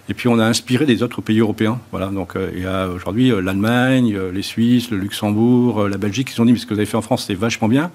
Et 0.08 0.14
puis 0.14 0.28
on 0.28 0.38
a 0.38 0.44
inspiré 0.44 0.86
des 0.86 1.02
autres 1.02 1.20
pays 1.20 1.40
européens. 1.40 1.78
Voilà, 1.90 2.06
donc 2.06 2.32
il 2.54 2.62
y 2.62 2.66
a 2.66 2.88
aujourd'hui 2.88 3.30
l'Allemagne, 3.42 4.18
les 4.32 4.42
Suisses, 4.42 4.90
le 4.90 4.96
Luxembourg, 4.96 5.86
la 5.86 5.98
Belgique, 5.98 6.32
qui 6.32 6.40
ont 6.40 6.46
dit 6.46 6.52
mais 6.52 6.58
ce 6.58 6.64
que 6.66 6.72
vous 6.72 6.80
avez 6.80 6.86
fait 6.86 6.96
en 6.96 7.02
France 7.02 7.24
c'est 7.26 7.34
vachement 7.34 7.68
bien 7.68 7.90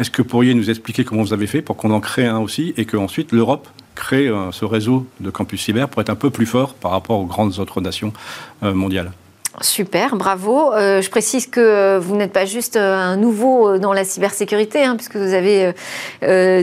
Est-ce 0.00 0.10
que 0.10 0.22
vous 0.22 0.28
pourriez 0.28 0.54
nous 0.54 0.70
expliquer 0.70 1.04
comment 1.04 1.22
vous 1.22 1.34
avez 1.34 1.46
fait 1.46 1.60
pour 1.60 1.76
qu'on 1.76 1.90
en 1.90 2.00
crée 2.00 2.26
un 2.26 2.38
aussi 2.38 2.72
et 2.78 2.86
qu'ensuite 2.86 3.32
l'Europe 3.32 3.68
crée 3.94 4.28
euh, 4.28 4.50
ce 4.50 4.64
réseau 4.64 5.06
de 5.20 5.28
campus 5.28 5.62
cyber 5.62 5.90
pour 5.90 6.00
être 6.00 6.08
un 6.08 6.14
peu 6.14 6.30
plus 6.30 6.46
fort 6.46 6.72
par 6.72 6.90
rapport 6.92 7.20
aux 7.20 7.26
grandes 7.26 7.58
autres 7.58 7.82
nations 7.82 8.14
euh, 8.62 8.72
mondiales? 8.72 9.12
Super, 9.60 10.14
bravo. 10.14 10.72
Euh, 10.72 11.02
je 11.02 11.10
précise 11.10 11.48
que 11.48 11.98
vous 11.98 12.14
n'êtes 12.14 12.32
pas 12.32 12.44
juste 12.44 12.76
euh, 12.76 12.94
un 12.94 13.16
nouveau 13.16 13.68
euh, 13.68 13.78
dans 13.78 13.92
la 13.92 14.04
cybersécurité, 14.04 14.84
hein, 14.84 14.94
puisque 14.94 15.16
vous 15.16 15.34
avez 15.34 15.74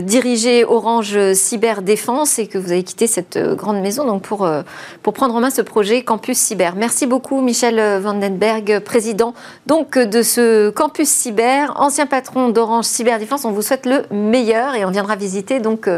dirigé 0.02 0.64
Orange 0.64 1.34
Cyberdéfense 1.34 2.38
et 2.38 2.46
que 2.46 2.56
vous 2.56 2.72
avez 2.72 2.82
quitté 2.82 3.06
cette 3.06 3.38
grande 3.38 3.80
maison 3.80 4.04
donc 4.04 4.22
pour, 4.22 4.48
pour 5.02 5.12
prendre 5.12 5.34
en 5.34 5.40
main 5.40 5.50
ce 5.50 5.62
projet 5.62 6.02
Campus 6.02 6.38
Cyber. 6.38 6.74
Merci 6.76 7.06
beaucoup 7.06 7.40
Michel 7.40 8.00
Vandenberg, 8.00 8.80
président 8.80 9.34
donc 9.66 9.98
de 9.98 10.22
ce 10.22 10.70
Campus 10.70 11.08
Cyber, 11.08 11.74
ancien 11.76 12.06
patron 12.06 12.48
d'Orange 12.48 12.86
Cyberdéfense. 12.86 13.44
On 13.44 13.52
vous 13.52 13.62
souhaite 13.62 13.86
le 13.86 14.04
meilleur 14.10 14.74
et 14.74 14.84
on 14.84 14.90
viendra 14.90 15.16
visiter 15.16 15.60
donc 15.60 15.88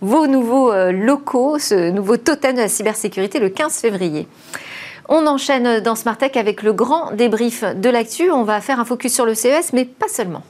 vos 0.00 0.26
nouveaux 0.26 0.72
locaux, 0.90 1.58
ce 1.58 1.90
nouveau 1.90 2.16
totem 2.16 2.56
de 2.56 2.60
la 2.60 2.68
cybersécurité 2.68 3.38
le 3.38 3.48
15 3.48 3.74
février. 3.74 4.26
On 5.12 5.26
enchaîne 5.26 5.80
dans 5.80 5.96
Smart 5.96 6.16
Tech 6.16 6.36
avec 6.36 6.62
le 6.62 6.72
grand 6.72 7.10
débrief 7.10 7.64
de 7.64 7.90
l'actu. 7.90 8.30
On 8.30 8.44
va 8.44 8.60
faire 8.60 8.78
un 8.78 8.84
focus 8.84 9.12
sur 9.12 9.26
le 9.26 9.34
CES, 9.34 9.72
mais 9.72 9.84
pas 9.84 10.06
seulement. 10.06 10.42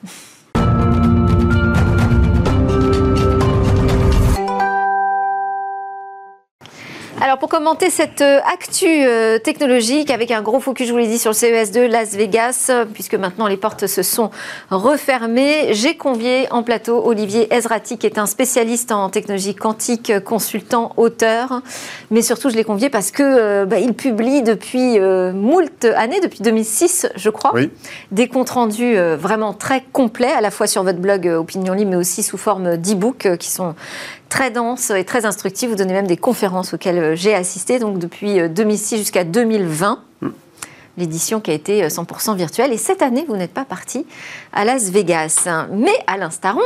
Alors 7.23 7.37
pour 7.37 7.51
commenter 7.51 7.91
cette 7.91 8.23
euh, 8.23 8.41
actu 8.51 8.87
euh, 8.87 9.39
technologique 9.39 10.11
avec 10.11 10.31
un 10.31 10.41
gros 10.41 10.59
focus, 10.59 10.87
je 10.87 10.93
vous 10.93 10.99
l'ai 10.99 11.07
dit, 11.07 11.19
sur 11.19 11.33
le 11.33 11.35
CES 11.35 11.71
de 11.71 11.83
Las 11.83 12.17
Vegas, 12.17 12.71
puisque 12.95 13.15
maintenant 13.15 13.47
les 13.47 13.59
portes 13.59 13.87
se 13.87 14.03
sont 14.03 14.31
refermées, 14.71 15.75
j'ai 15.75 15.99
convié 15.99 16.51
en 16.51 16.63
plateau 16.63 17.03
Olivier 17.05 17.53
Ezrati, 17.53 17.99
qui 17.99 18.07
est 18.07 18.17
un 18.17 18.25
spécialiste 18.25 18.91
en 18.91 19.11
technologie 19.11 19.55
quantique, 19.55 20.19
consultant, 20.25 20.95
auteur. 20.97 21.61
Mais 22.11 22.23
surtout, 22.23 22.49
je 22.49 22.57
l'ai 22.57 22.65
convié 22.65 22.89
parce 22.89 23.11
que 23.11 23.23
euh, 23.23 23.67
bah, 23.67 23.81
il 23.81 23.93
publie 23.93 24.43
depuis 24.43 24.99
moult 24.99 25.85
années, 25.85 26.21
depuis 26.21 26.41
2006, 26.41 27.07
je 27.17 27.29
crois, 27.29 27.53
des 28.13 28.29
comptes 28.29 28.51
rendus 28.51 28.97
vraiment 28.97 29.53
très 29.53 29.85
complets, 29.93 30.33
à 30.33 30.41
la 30.41 30.51
fois 30.51 30.67
sur 30.67 30.85
votre 30.85 30.99
blog 30.99 31.27
Opinion 31.27 31.75
Libre, 31.75 31.91
mais 31.91 31.97
aussi 31.97 32.23
sous 32.23 32.39
forme 32.39 32.79
d'e-book, 32.79 33.37
qui 33.39 33.51
sont 33.51 33.75
très 34.31 34.51
dense 34.51 34.89
et 34.89 35.05
très 35.05 35.27
instructif. 35.27 35.69
Vous 35.69 35.77
donnez 35.77 35.93
même 35.93 36.07
des 36.07 36.17
conférences 36.17 36.73
auxquelles 36.73 36.99
euh, 36.99 37.15
j'ai 37.15 37.35
assisté, 37.35 37.79
donc 37.79 37.99
depuis 37.99 38.49
2006 38.49 38.95
euh, 38.95 38.99
jusqu'à 38.99 39.25
2020. 39.25 40.01
Mm. 40.23 40.29
L'édition 40.97 41.41
qui 41.41 41.51
a 41.51 41.55
été 41.55 41.87
100% 41.87 42.31
euh, 42.31 42.35
virtuelle. 42.35 42.73
Et 42.73 42.79
cette 42.79 43.03
année, 43.03 43.27
vous 43.29 43.37
n'êtes 43.37 43.53
pas 43.53 43.67
parti 43.67 44.07
à 44.55 44.65
Las 44.65 44.91
Vegas. 44.91 45.49
Mais 45.73 45.93
Alain 46.07 46.31
Staron, 46.31 46.61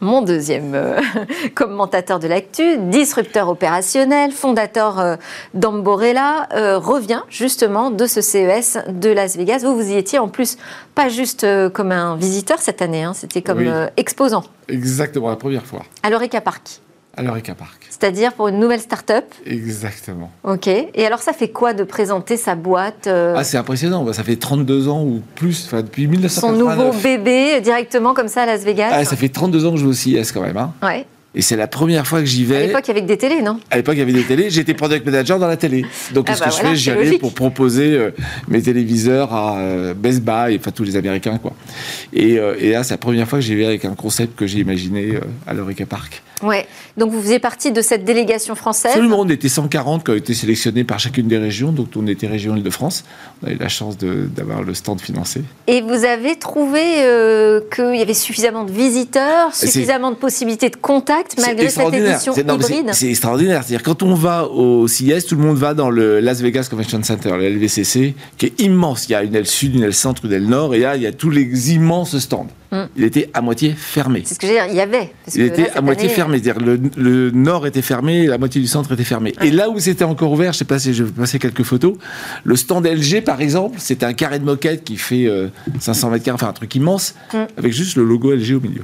mon 0.00 0.22
deuxième 0.22 0.76
commentateur 1.54 2.18
de 2.18 2.28
l'actu, 2.28 2.78
disrupteur 2.78 3.48
opérationnel, 3.48 4.32
fondateur 4.32 5.18
d'Amborella, 5.54 6.48
revient 6.78 7.22
justement 7.30 7.90
de 7.90 8.06
ce 8.06 8.20
CES 8.20 8.78
de 8.88 9.10
Las 9.10 9.36
Vegas. 9.36 9.62
Vous, 9.64 9.74
vous 9.74 9.90
y 9.90 9.94
étiez 9.96 10.18
en 10.18 10.28
plus 10.28 10.58
pas 10.94 11.08
juste 11.08 11.46
comme 11.72 11.90
un 11.90 12.16
visiteur 12.16 12.58
cette 12.58 12.82
année, 12.82 13.02
hein, 13.02 13.14
c'était 13.14 13.42
comme 13.42 13.88
exposant. 13.96 14.44
Exactement, 14.68 15.30
la 15.30 15.36
première 15.36 15.64
fois. 15.64 15.82
À 16.02 16.10
l'Oreca 16.10 16.40
Park 16.40 16.80
à 17.16 17.22
l'Eureka 17.22 17.54
Park. 17.54 17.86
C'est-à-dire 17.90 18.32
pour 18.32 18.48
une 18.48 18.58
nouvelle 18.58 18.80
start-up 18.80 19.24
Exactement. 19.46 20.30
Ok. 20.42 20.66
Et 20.66 21.06
alors, 21.06 21.20
ça 21.20 21.32
fait 21.32 21.48
quoi 21.48 21.72
de 21.72 21.84
présenter 21.84 22.36
sa 22.36 22.54
boîte 22.54 23.06
euh, 23.06 23.34
Ah, 23.36 23.44
c'est 23.44 23.56
impressionnant. 23.56 24.12
Ça 24.12 24.24
fait 24.24 24.36
32 24.36 24.88
ans 24.88 25.02
ou 25.04 25.22
plus, 25.34 25.64
enfin, 25.66 25.82
depuis 25.82 26.06
1989. 26.06 26.76
Son 26.76 26.86
nouveau 26.86 26.98
bébé, 27.02 27.60
directement 27.60 28.14
comme 28.14 28.28
ça 28.28 28.42
à 28.42 28.46
Las 28.46 28.64
Vegas 28.64 28.90
Ah, 28.92 29.04
ça 29.04 29.16
fait 29.16 29.28
32 29.28 29.66
ans 29.66 29.72
que 29.72 29.78
je 29.78 29.84
vais 29.84 29.90
au 29.90 29.94
CIS 29.94 30.32
quand 30.32 30.42
même. 30.42 30.56
Hein. 30.56 30.72
Ouais. 30.82 31.06
Et 31.36 31.42
c'est 31.42 31.56
la 31.56 31.66
première 31.66 32.06
fois 32.06 32.20
que 32.20 32.26
j'y 32.26 32.44
vais. 32.44 32.56
À 32.56 32.66
l'époque, 32.66 32.84
il 32.86 32.88
y 32.88 32.90
avait 32.92 33.00
des 33.00 33.16
télés, 33.16 33.42
non? 33.42 33.58
À 33.70 33.76
l'époque, 33.76 33.94
il 33.96 33.98
y 33.98 34.02
avait 34.02 34.12
des 34.12 34.22
télés. 34.22 34.50
J'étais 34.50 34.72
product 34.74 35.04
manager 35.04 35.40
dans 35.40 35.48
la 35.48 35.56
télé. 35.56 35.84
Donc, 36.12 36.26
ah 36.28 36.34
ce 36.34 36.40
bah 36.40 36.46
que 36.46 36.52
je 36.52 36.58
fais, 36.58 36.76
j'y 36.76 36.90
allais 36.90 37.18
pour 37.18 37.34
proposer 37.34 37.96
euh, 37.96 38.10
mes 38.46 38.62
téléviseurs 38.62 39.34
à 39.34 39.58
euh, 39.58 39.94
Best 39.94 40.20
Buy, 40.20 40.56
enfin 40.56 40.70
tous 40.70 40.84
les 40.84 40.96
Américains, 40.96 41.38
quoi. 41.38 41.52
Et, 42.12 42.34
et 42.60 42.70
là, 42.70 42.84
c'est 42.84 42.94
la 42.94 42.98
première 42.98 43.28
fois 43.28 43.40
que 43.40 43.44
j'y 43.44 43.56
vais 43.56 43.66
avec 43.66 43.84
un 43.84 43.94
concept 43.94 44.36
que 44.38 44.46
j'ai 44.46 44.60
imaginé 44.60 45.18
à 45.46 45.54
l'Eureka 45.54 45.86
Park. 45.86 46.22
Ouais. 46.44 46.66
Donc 46.96 47.10
vous 47.10 47.20
faisiez 47.20 47.38
partie 47.38 47.72
de 47.72 47.80
cette 47.80 48.04
délégation 48.04 48.54
française 48.54 48.92
Absolument, 48.92 49.20
on 49.20 49.28
était 49.28 49.48
140 49.48 50.04
qui 50.04 50.10
ont 50.10 50.14
été 50.14 50.34
sélectionnés 50.34 50.84
par 50.84 50.98
chacune 50.98 51.26
des 51.26 51.38
régions. 51.38 51.72
Donc 51.72 51.88
on 51.96 52.06
était 52.06 52.26
région 52.26 52.56
Île-de-France. 52.56 53.04
On 53.42 53.48
a 53.48 53.50
eu 53.52 53.56
la 53.56 53.68
chance 53.68 53.96
d'avoir 53.98 54.62
le 54.62 54.74
stand 54.74 55.00
financé. 55.00 55.42
Et 55.66 55.80
vous 55.80 56.04
avez 56.04 56.36
trouvé 56.36 56.80
euh, 57.02 57.60
qu'il 57.74 57.96
y 57.96 58.02
avait 58.02 58.14
suffisamment 58.14 58.64
de 58.64 58.72
visiteurs, 58.72 59.54
suffisamment 59.54 60.10
de 60.10 60.16
possibilités 60.16 60.70
de 60.70 60.76
contact 60.76 61.36
malgré 61.40 61.68
cette 61.70 61.92
édition 61.92 62.34
hybride? 62.34 62.90
C'est 62.92 63.08
extraordinaire. 63.08 63.62
C'est-à-dire 63.64 63.82
quand 63.82 64.02
on 64.02 64.14
va 64.14 64.46
au 64.46 64.86
CIS, 64.86 65.24
tout 65.26 65.36
le 65.36 65.42
monde 65.42 65.56
va 65.56 65.74
dans 65.74 65.90
le 65.90 66.20
Las 66.20 66.40
Vegas 66.40 66.68
Convention 66.70 67.02
Center, 67.02 67.30
le 67.36 67.48
LVCC, 67.48 68.14
qui 68.36 68.46
est 68.46 68.60
immense. 68.60 69.08
Il 69.08 69.12
y 69.12 69.14
a 69.14 69.22
une 69.22 69.34
aile 69.34 69.46
sud, 69.46 69.74
une 69.74 69.82
aile 69.82 69.94
centre, 69.94 70.24
une 70.24 70.32
aile 70.32 70.46
nord, 70.46 70.74
et 70.74 70.80
là 70.80 70.96
il 70.96 71.02
y 71.02 71.06
a 71.06 71.12
tous 71.12 71.30
les 71.30 71.72
immenses 71.72 72.18
stands. 72.18 72.48
Mm. 72.74 72.88
Il 72.96 73.04
était 73.04 73.30
à 73.32 73.40
moitié 73.40 73.72
fermé. 73.76 74.22
C'est 74.24 74.34
ce 74.34 74.40
que 74.40 74.46
je 74.46 74.52
veux 74.52 74.58
dire, 74.58 74.66
il 74.68 74.74
y 74.74 74.80
avait. 74.80 75.12
il 75.32 75.42
était 75.42 75.70
à 75.70 75.80
moitié 75.80 76.08
fermé. 76.08 76.40
C'est-à-dire 76.42 76.64
le, 76.64 76.80
le, 76.96 77.30
nord 77.30 77.66
était 77.66 77.82
fermé, 77.82 78.26
la 78.26 78.36
moitié 78.36 78.60
du 78.60 78.66
centre 78.66 78.92
était 78.92 79.04
fermé. 79.04 79.32
Et 79.42 79.50
là 79.50 79.70
où 79.70 79.78
c'était 79.78 80.04
encore 80.04 80.32
ouvert, 80.32 80.52
je 80.52 80.58
sais 80.58 80.64
pas 80.64 80.80
si 80.80 80.92
je 80.92 81.04
vais 81.04 81.12
passer 81.12 81.38
quelques 81.38 81.62
photos, 81.62 81.94
le 82.42 82.56
stand 82.56 82.84
LG 82.86 83.22
par 83.22 83.40
exemple, 83.40 83.78
c'était 83.78 84.06
un 84.06 84.12
carré 84.12 84.40
de 84.40 84.44
moquette 84.44 84.82
qui 84.82 84.96
fait 84.96 85.28
500 85.78 86.08
euh, 86.08 86.10
mètres 86.10 86.24
carrés, 86.24 86.34
enfin 86.34 86.48
un 86.48 86.52
truc 86.52 86.74
immense, 86.74 87.14
mm. 87.32 87.38
avec 87.56 87.72
juste 87.72 87.96
le 87.96 88.04
logo 88.04 88.34
LG 88.34 88.56
au 88.56 88.60
milieu. 88.60 88.82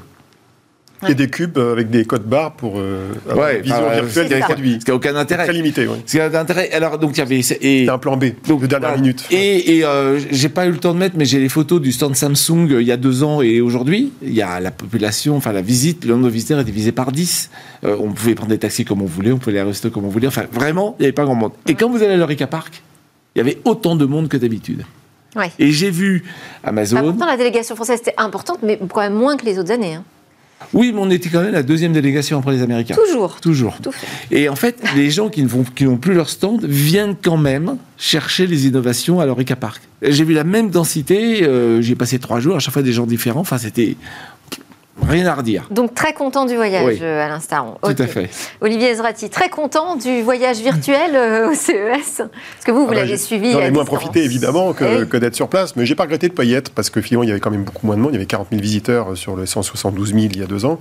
A 1.03 1.15
des 1.15 1.29
cubes 1.29 1.57
euh, 1.57 1.73
avec 1.73 1.89
des 1.89 2.05
codes 2.05 2.25
barres 2.25 2.53
pour 2.53 2.75
euh, 2.77 3.09
avoir 3.29 3.51
une 3.51 3.63
vision 3.63 3.91
virtuelle 3.91 4.29
des 4.29 4.41
produits. 4.41 4.77
Ce 4.81 4.85
qui 4.85 4.91
n'a 4.91 4.97
aucun 4.97 5.17
intérêt. 5.17 5.45
Très 5.45 5.53
limité, 5.53 5.87
oui. 5.87 5.97
Ce 6.05 6.13
qui 6.13 6.19
n'a 6.19 6.39
intérêt. 6.39 6.71
Alors, 6.73 6.99
donc, 6.99 7.17
il 7.17 7.19
y 7.19 7.23
avait. 7.23 7.41
Et, 7.63 7.89
un 7.89 7.99
plan 7.99 8.17
B, 8.17 8.27
donc, 8.47 8.61
de 8.61 8.67
dernière 8.67 8.97
minute. 8.97 9.25
Et, 9.31 9.77
et 9.77 9.85
euh, 9.85 10.21
j'ai 10.31 10.49
pas 10.49 10.67
eu 10.67 10.71
le 10.71 10.79
temps 10.79 10.93
de 10.93 10.99
mettre, 10.99 11.17
mais 11.17 11.25
j'ai 11.25 11.41
les 11.41 11.49
photos 11.49 11.81
du 11.81 11.93
stand 11.93 12.15
Samsung 12.15 12.69
il 12.81 12.87
y 12.87 12.93
a 12.93 12.97
deux 12.97 13.23
ans 13.23 13.41
et 13.41 13.61
aujourd'hui. 13.61 14.13
Il 14.23 14.35
y 14.35 14.43
a 14.43 14.61
la 14.61 14.71
population, 14.71 15.37
enfin, 15.37 15.53
la 15.53 15.63
visite, 15.63 16.05
le 16.05 16.13
nombre 16.13 16.27
de 16.27 16.31
visiteurs 16.31 16.61
est 16.61 16.65
divisé 16.65 16.93
par 16.93 17.13
10. 17.13 17.51
on 17.83 18.13
pouvait 18.13 18.35
prendre 18.35 18.51
des 18.51 18.59
taxis 18.59 18.85
comme 18.85 19.01
on 19.03 19.07
voulait, 19.07 19.33
on 19.33 19.39
pouvait 19.39 19.59
aller 19.59 19.69
rester 19.69 19.91
comme 19.91 20.05
on 20.05 20.11
voulait. 20.11 20.29
Enfin, 20.29 20.45
vraiment, 20.53 20.97
il 20.99 21.03
n'y 21.03 21.07
avait 21.07 21.13
pas 21.13 21.25
grand 21.25 21.35
monde. 21.35 21.53
Et 21.67 21.75
quand 21.75 21.89
vous 21.89 22.03
allez 22.03 22.15
à 22.15 22.17
l'Eureka 22.17 22.47
Park, 22.47 22.83
il 23.35 23.39
y 23.39 23.41
avait 23.41 23.59
autant 23.65 23.97
de 23.97 24.05
monde 24.05 24.29
que 24.29 24.37
d'habitude. 24.37 24.85
Ouais. 25.37 25.51
Et 25.59 25.71
j'ai 25.71 25.91
vu 25.91 26.25
Amazon. 26.65 27.01
Pourtant, 27.01 27.27
la 27.27 27.37
délégation 27.37 27.77
française 27.77 28.01
était 28.01 28.15
importante, 28.17 28.59
mais 28.63 28.79
quand 28.93 29.01
même 29.01 29.15
moins 29.15 29.37
que 29.37 29.45
les 29.45 29.59
autres 29.59 29.71
années. 29.71 29.95
Hein. 29.95 30.05
Oui, 30.73 30.93
mais 30.93 31.01
on 31.01 31.11
était 31.11 31.29
quand 31.29 31.43
même 31.43 31.53
la 31.53 31.63
deuxième 31.63 31.93
délégation 31.93 32.39
après 32.39 32.53
les 32.53 32.63
Américains. 32.63 32.95
Toujours. 32.95 33.41
Toujours. 33.41 33.77
Et 34.31 34.49
en 34.49 34.57
fait, 34.57 34.83
les 34.95 35.11
gens 35.11 35.29
qui 35.29 35.43
n'ont 35.45 35.97
plus 35.97 36.15
leur 36.15 36.29
stand 36.29 36.65
viennent 36.65 37.17
quand 37.21 37.37
même 37.37 37.77
chercher 37.97 38.47
les 38.47 38.67
innovations 38.67 39.21
à 39.21 39.27
l'Eureka 39.27 39.57
Park. 39.57 39.83
J'ai 40.03 40.25
vu 40.25 40.33
la 40.33 40.45
même 40.45 40.71
densité, 40.71 41.45
euh, 41.45 41.83
j'ai 41.83 41.95
passé 41.95 42.19
trois 42.19 42.41
jours, 42.41 42.57
à 42.57 42.59
chaque 42.59 42.73
fois 42.73 42.83
des 42.83 42.93
gens 42.93 43.07
différents. 43.07 43.41
Enfin, 43.41 43.59
c'était 43.59 43.97
Rien 45.09 45.27
à 45.27 45.35
redire. 45.35 45.67
Donc 45.71 45.95
très 45.95 46.13
content 46.13 46.47
du 46.47 46.55
voyage, 46.55 46.99
euh, 47.03 47.25
Alain 47.25 47.41
Staron. 47.41 47.77
Tout 47.83 47.95
à 47.99 48.07
fait. 48.07 48.31
Olivier 48.61 48.89
Ezrati, 48.89 49.31
très 49.31 49.49
content 49.49 49.97
du 49.97 50.23
voyage 50.23 50.59
virtuel 50.59 51.15
euh, 51.15 51.51
au 51.51 51.55
CES 51.55 52.19
Parce 52.19 52.29
que 52.65 52.71
vous, 52.71 52.81
vous 52.81 52.87
ah 52.91 52.95
bah, 52.95 53.01
l'avez 53.01 53.17
suivi. 53.17 53.53
J'en 53.53 53.61
ai 53.61 53.71
moins 53.71 53.85
profité 53.85 54.25
évidemment 54.25 54.73
que, 54.73 55.05
que 55.05 55.17
d'être 55.17 55.35
sur 55.35 55.49
place, 55.49 55.77
mais 55.77 55.87
j'ai 55.87 55.95
pas 55.95 56.05
regretté 56.05 56.29
de 56.29 56.35
pas 56.35 56.45
y 56.45 56.55
être 56.55 56.71
parce 56.71 56.91
que 56.91 57.01
finalement 57.01 57.25
il 57.25 57.29
y 57.29 57.33
avait 57.33 57.41
quand 57.41 57.51
même 57.51 57.65
beaucoup 57.65 57.87
moins 57.87 57.97
de 57.97 58.03
monde. 58.03 58.13
Il 58.13 58.15
y 58.15 58.19
avait 58.19 58.27
40 58.27 58.49
000 58.51 58.63
visiteurs 58.63 59.17
sur 59.17 59.37
le 59.37 59.47
172 59.47 60.09
000 60.15 60.21
il 60.33 60.39
y 60.39 60.43
a 60.43 60.47
deux 60.47 60.65
ans. 60.65 60.79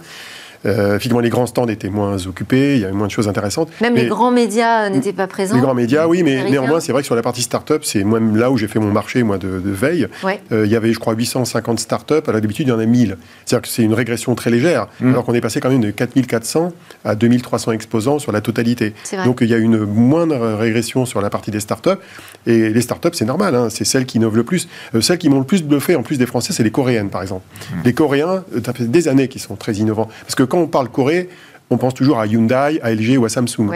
Euh, 0.66 1.00
finalement, 1.00 1.22
les 1.22 1.30
grands 1.30 1.46
stands 1.46 1.68
étaient 1.68 1.90
moins 1.90 2.26
occupés, 2.28 2.76
il 2.76 2.82
y 2.82 2.84
avait 2.84 2.94
moins 2.94 3.08
de 3.08 3.12
choses 3.12 3.28
intéressantes. 3.28 3.70
Même 3.82 3.96
les 3.96 4.08
grands 4.08 4.32
médias 4.32 4.90
n'étaient 4.90 5.14
pas 5.14 5.28
présents. 5.28 5.56
Les 5.56 5.62
grands 5.62 5.74
médias, 5.74 6.08
oui, 6.08 6.24
mais 6.24 6.50
néanmoins, 6.50 6.80
c'est 6.80 6.92
vrai 6.92 7.02
que 7.02 7.06
sur 7.06 7.16
la 7.16 7.22
partie 7.22 7.42
start-up, 7.42 7.84
c'est 7.86 8.04
même 8.04 8.36
là 8.36 8.52
où 8.52 8.58
j'ai 8.58 8.68
fait 8.68 8.80
mon 8.80 8.92
marché, 8.92 9.24
moi, 9.24 9.38
de, 9.38 9.62
veille. 9.64 10.08
Euh, 10.52 10.66
il 10.66 10.72
y 10.72 10.76
avait, 10.76 10.92
je 10.94 11.00
crois, 11.00 11.14
850 11.14 11.80
start-up. 11.80 12.28
À 12.28 12.34
d'habitude, 12.34 12.68
il 12.68 12.72
y 12.72 12.74
en 12.74 12.80
a 12.80 12.86
1000. 12.86 13.18
C'est-à-dire 13.46 13.62
que 13.62 13.68
c'est 13.68 13.84
une 13.84 13.94
régression 13.94 14.36
très 14.36 14.50
légère, 14.50 14.88
mm. 15.00 15.10
alors 15.10 15.26
qu'on 15.26 15.34
est 15.34 15.42
passé 15.42 15.60
quand 15.60 15.70
même 15.70 15.82
de 15.82 15.92
4400 15.92 16.74
à 17.06 17.16
2300 17.16 17.72
exposants 17.72 18.20
sur 18.20 18.32
la 18.32 18.42
totalité. 18.42 18.94
Donc, 19.26 19.40
il 19.42 19.48
y 19.48 19.54
a 19.54 19.58
une 19.58 19.86
moindre 19.86 20.56
régression 20.56 21.06
sur 21.06 21.22
la 21.22 21.30
partie 21.30 21.52
des 21.52 21.60
start-up. 21.60 22.02
Et 22.46 22.70
les 22.70 22.82
start-up, 22.82 23.16
c'est 23.16 23.26
normal, 23.26 23.56
hein, 23.56 23.68
c'est 23.70 23.86
celles 23.86 24.06
qui 24.06 24.18
innovent 24.18 24.38
le 24.38 24.44
plus. 24.44 24.68
Euh, 24.96 25.02
celles 25.02 25.18
qui 25.18 25.30
m'ont 25.30 25.40
le 25.40 25.46
plus 25.46 25.64
bluffé, 25.64 25.96
en 25.96 26.04
plus 26.04 26.18
des 26.18 26.26
Français, 26.26 26.54
c'est 26.54 26.64
les 26.64 26.72
Coréennes, 26.72 27.10
par 27.10 27.22
exemple. 27.22 27.46
Mm. 27.72 27.76
Les 27.86 27.94
Coréens, 27.94 28.44
ça 28.66 28.74
fait 28.74 28.86
des 28.86 29.08
années 29.08 29.28
qu'ils 29.28 29.42
sont 29.42 29.56
très 29.56 29.74
innovants. 29.74 30.10
Parce 30.22 30.36
que 30.36 30.44
quand 30.50 30.58
on 30.60 30.68
parle 30.68 30.90
Corée, 30.90 31.30
on 31.70 31.78
pense 31.78 31.94
toujours 31.94 32.20
à 32.20 32.26
Hyundai, 32.26 32.80
à 32.82 32.92
LG 32.92 33.18
ou 33.18 33.26
à 33.26 33.30
Samsung. 33.30 33.70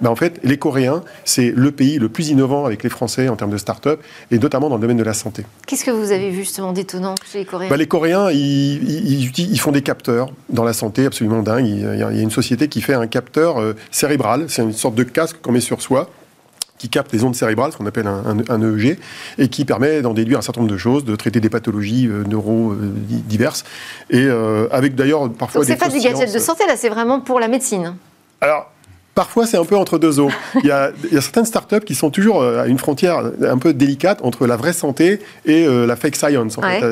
Ben, 0.00 0.10
en 0.10 0.16
fait, 0.16 0.40
les 0.42 0.58
Coréens, 0.58 1.02
c'est 1.24 1.52
le 1.54 1.70
pays 1.70 1.98
le 1.98 2.08
plus 2.08 2.28
innovant 2.28 2.66
avec 2.66 2.82
les 2.82 2.90
Français 2.90 3.28
en 3.28 3.36
termes 3.36 3.52
de 3.52 3.56
start-up, 3.56 4.02
et 4.30 4.38
notamment 4.38 4.68
dans 4.68 4.76
le 4.76 4.80
domaine 4.80 4.96
de 4.96 5.04
la 5.04 5.14
santé. 5.14 5.44
Qu'est-ce 5.66 5.84
que 5.84 5.90
vous 5.90 6.12
avez 6.12 6.30
vu 6.30 6.38
justement 6.38 6.72
d'étonnant 6.72 7.14
chez 7.30 7.38
les 7.38 7.44
Coréens? 7.44 7.70
Ben, 7.70 7.76
Les 7.76 7.86
Coréens, 7.86 8.30
ils, 8.30 9.58
font 9.58 9.72
des 9.72 9.82
capteurs 9.82 10.30
dans 10.50 10.64
la 10.64 10.72
santé 10.72 11.06
absolument 11.06 11.42
dingue. 11.42 11.66
Il 11.66 11.98
y 11.98 12.02
a 12.02 12.10
une 12.10 12.30
société 12.30 12.68
qui 12.68 12.80
fait 12.80 12.94
un 12.94 13.06
capteur 13.06 13.58
euh, 13.58 13.74
cérébral, 13.90 14.46
c'est 14.48 14.62
une 14.62 14.72
sorte 14.72 14.94
de 14.94 15.04
casque 15.04 15.36
qu'on 15.40 15.52
met 15.52 15.60
sur 15.60 15.80
soi 15.80 16.10
qui 16.78 16.88
capte 16.88 17.12
les 17.12 17.24
ondes 17.24 17.34
cérébrales, 17.34 17.72
ce 17.72 17.76
qu'on 17.76 17.86
appelle 17.86 18.06
un, 18.06 18.62
EEG, 18.62 18.98
et 19.38 19.48
qui 19.48 19.64
permet 19.64 20.02
d'en 20.02 20.14
déduire 20.14 20.38
un 20.38 20.42
certain 20.42 20.60
nombre 20.60 20.72
de 20.72 20.78
choses, 20.78 21.04
de 21.04 21.16
traiter 21.16 21.40
des 21.40 21.50
pathologies 21.50 22.06
euh, 22.06 22.24
neuro 22.24 22.72
euh, 22.72 22.92
diverses, 23.08 23.64
et 24.10 24.24
euh, 24.24 24.68
avec 24.70 24.94
d'ailleurs 24.94 25.30
parfois 25.32 25.60
Donc 25.60 25.68
des. 25.68 25.74
C'est 25.74 25.78
pas 25.78 25.88
du 25.88 26.00
gadget 26.00 26.32
de 26.32 26.38
santé, 26.38 26.64
là, 26.66 26.76
c'est 26.76 26.88
vraiment 26.88 27.20
pour 27.20 27.40
la 27.40 27.48
médecine. 27.48 27.96
Alors, 28.40 28.70
Parfois, 29.16 29.46
c'est 29.46 29.56
un 29.56 29.64
peu 29.64 29.78
entre 29.78 29.98
deux 29.98 30.20
eaux. 30.20 30.28
Il 30.62 30.66
y, 30.66 30.70
a, 30.70 30.90
il 31.04 31.14
y 31.14 31.16
a, 31.16 31.22
certaines 31.22 31.46
startups 31.46 31.80
qui 31.80 31.94
sont 31.94 32.10
toujours 32.10 32.42
euh, 32.42 32.62
à 32.62 32.66
une 32.66 32.76
frontière 32.76 33.30
un 33.42 33.56
peu 33.56 33.72
délicate 33.72 34.20
entre 34.22 34.46
la 34.46 34.56
vraie 34.56 34.74
santé 34.74 35.20
et 35.46 35.66
euh, 35.66 35.86
la 35.86 35.96
fake 35.96 36.16
science, 36.16 36.58
en 36.58 36.62
fait. 36.62 36.82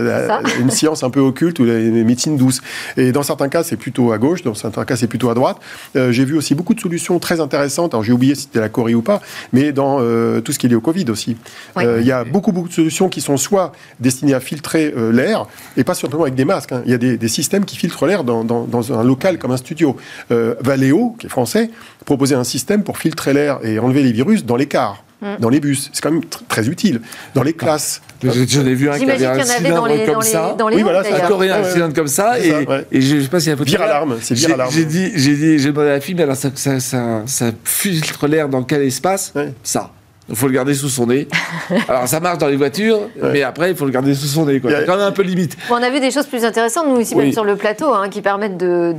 une 0.58 0.70
science 0.70 1.02
un 1.02 1.10
peu 1.10 1.20
occulte 1.20 1.58
ou 1.58 1.64
la 1.64 1.74
médecine 1.74 2.38
douce. 2.38 2.62
Et 2.96 3.12
dans 3.12 3.22
certains 3.22 3.48
cas, 3.50 3.62
c'est 3.62 3.76
plutôt 3.76 4.12
à 4.12 4.18
gauche, 4.18 4.42
dans 4.42 4.54
certains 4.54 4.86
cas, 4.86 4.96
c'est 4.96 5.06
plutôt 5.06 5.28
à 5.28 5.34
droite. 5.34 5.58
Euh, 5.96 6.12
j'ai 6.12 6.24
vu 6.24 6.34
aussi 6.34 6.54
beaucoup 6.54 6.72
de 6.72 6.80
solutions 6.80 7.18
très 7.18 7.40
intéressantes. 7.40 7.92
Alors, 7.92 8.02
j'ai 8.02 8.12
oublié 8.12 8.34
si 8.34 8.42
c'était 8.42 8.60
la 8.60 8.70
Corée 8.70 8.94
ou 8.94 9.02
pas, 9.02 9.20
mais 9.52 9.72
dans 9.72 9.98
tout 10.40 10.52
ce 10.52 10.58
qui 10.58 10.66
est 10.66 10.70
lié 10.70 10.76
au 10.76 10.80
Covid 10.80 11.10
aussi. 11.10 11.36
il 11.78 12.06
y 12.06 12.12
a 12.12 12.24
beaucoup, 12.24 12.52
beaucoup 12.52 12.68
de 12.68 12.72
solutions 12.74 13.10
qui 13.10 13.20
sont 13.20 13.36
soit 13.36 13.72
destinées 14.00 14.34
à 14.34 14.40
filtrer 14.40 14.94
l'air, 15.12 15.46
et 15.76 15.84
pas 15.84 15.94
simplement 15.94 16.22
avec 16.22 16.34
des 16.34 16.46
masques. 16.46 16.72
Hein. 16.72 16.82
Il 16.86 16.90
y 16.90 16.94
a 16.94 16.98
des, 16.98 17.18
des, 17.18 17.28
systèmes 17.28 17.66
qui 17.66 17.76
filtrent 17.76 18.06
l'air 18.06 18.24
dans, 18.24 18.44
dans, 18.44 18.64
dans, 18.64 18.98
un 18.98 19.04
local 19.04 19.38
comme 19.38 19.50
un 19.50 19.58
studio. 19.58 19.96
Valeo, 20.30 21.16
qui 21.18 21.26
est 21.26 21.30
français, 21.30 21.70
proposer 22.14 22.36
un 22.36 22.44
système 22.44 22.84
pour 22.84 22.98
filtrer 22.98 23.32
l'air 23.32 23.58
et 23.64 23.80
enlever 23.80 24.04
les 24.04 24.12
virus 24.12 24.44
dans 24.44 24.54
les 24.54 24.66
cars, 24.66 25.02
mm. 25.20 25.36
dans 25.40 25.48
les 25.48 25.58
bus. 25.58 25.90
C'est 25.92 26.00
quand 26.00 26.12
même 26.12 26.24
très 26.48 26.68
utile. 26.68 27.00
Dans 27.34 27.42
les 27.42 27.52
classes. 27.52 28.00
J'en 28.22 28.64
ai 28.64 28.74
vu 28.74 28.88
un 28.88 28.96
qui 28.96 29.10
avait 29.10 29.26
un 29.26 29.42
cylindre 29.42 30.06
comme 30.06 30.22
ça. 30.22 30.56
oui, 30.64 30.82
voilà, 30.82 31.00
un 31.00 31.26
coréen, 31.26 31.56
un 31.56 31.64
cylindre 31.64 31.94
comme 31.94 32.06
ça. 32.06 32.38
Et, 32.38 32.54
et 32.92 33.00
je 33.00 33.20
sais 33.20 33.28
pas 33.28 33.40
s'il 33.40 33.50
y 33.50 33.52
a 33.52 33.56
Vire 33.56 33.82
alarme, 33.82 34.18
c'est 34.20 34.34
vire 34.34 34.54
alarme. 34.54 34.70
J'ai 34.72 34.84
dit, 34.84 35.10
j'ai 35.16 35.34
dit, 35.34 35.58
j'ai 35.58 35.70
demandé 35.70 35.88
à 35.88 35.94
la 35.94 36.00
fille, 36.00 36.14
mais 36.14 36.22
alors 36.22 36.36
ça, 36.36 36.50
ça, 36.54 36.78
ça, 36.78 37.22
ça 37.26 37.46
filtre 37.64 38.28
l'air 38.28 38.48
dans 38.48 38.62
quel 38.62 38.82
espace? 38.82 39.34
Ça. 39.64 39.90
Il 40.30 40.36
faut 40.36 40.46
le 40.46 40.54
garder 40.54 40.72
sous 40.72 40.88
son 40.88 41.06
nez. 41.06 41.28
Alors 41.88 42.08
ça 42.08 42.18
marche 42.18 42.38
dans 42.38 42.48
les 42.48 42.56
voitures, 42.56 43.10
mais 43.22 43.42
après 43.42 43.70
il 43.70 43.76
faut 43.76 43.84
le 43.84 43.90
garder 43.90 44.14
sous 44.14 44.26
son 44.26 44.46
nez. 44.46 44.60
C'est 44.62 44.86
quand 44.86 44.96
même 44.96 45.06
un 45.06 45.12
peu 45.12 45.22
limite. 45.22 45.56
on 45.70 45.74
a 45.74 45.90
vu 45.90 46.00
des 46.00 46.10
choses 46.10 46.26
plus 46.26 46.44
intéressantes, 46.44 46.88
nous 46.88 47.00
ici 47.00 47.14
même 47.14 47.32
sur 47.32 47.44
le 47.44 47.56
plateau, 47.56 47.92
hein, 47.92 48.08
qui 48.08 48.22
permettent 48.22 48.56
de, 48.56 48.94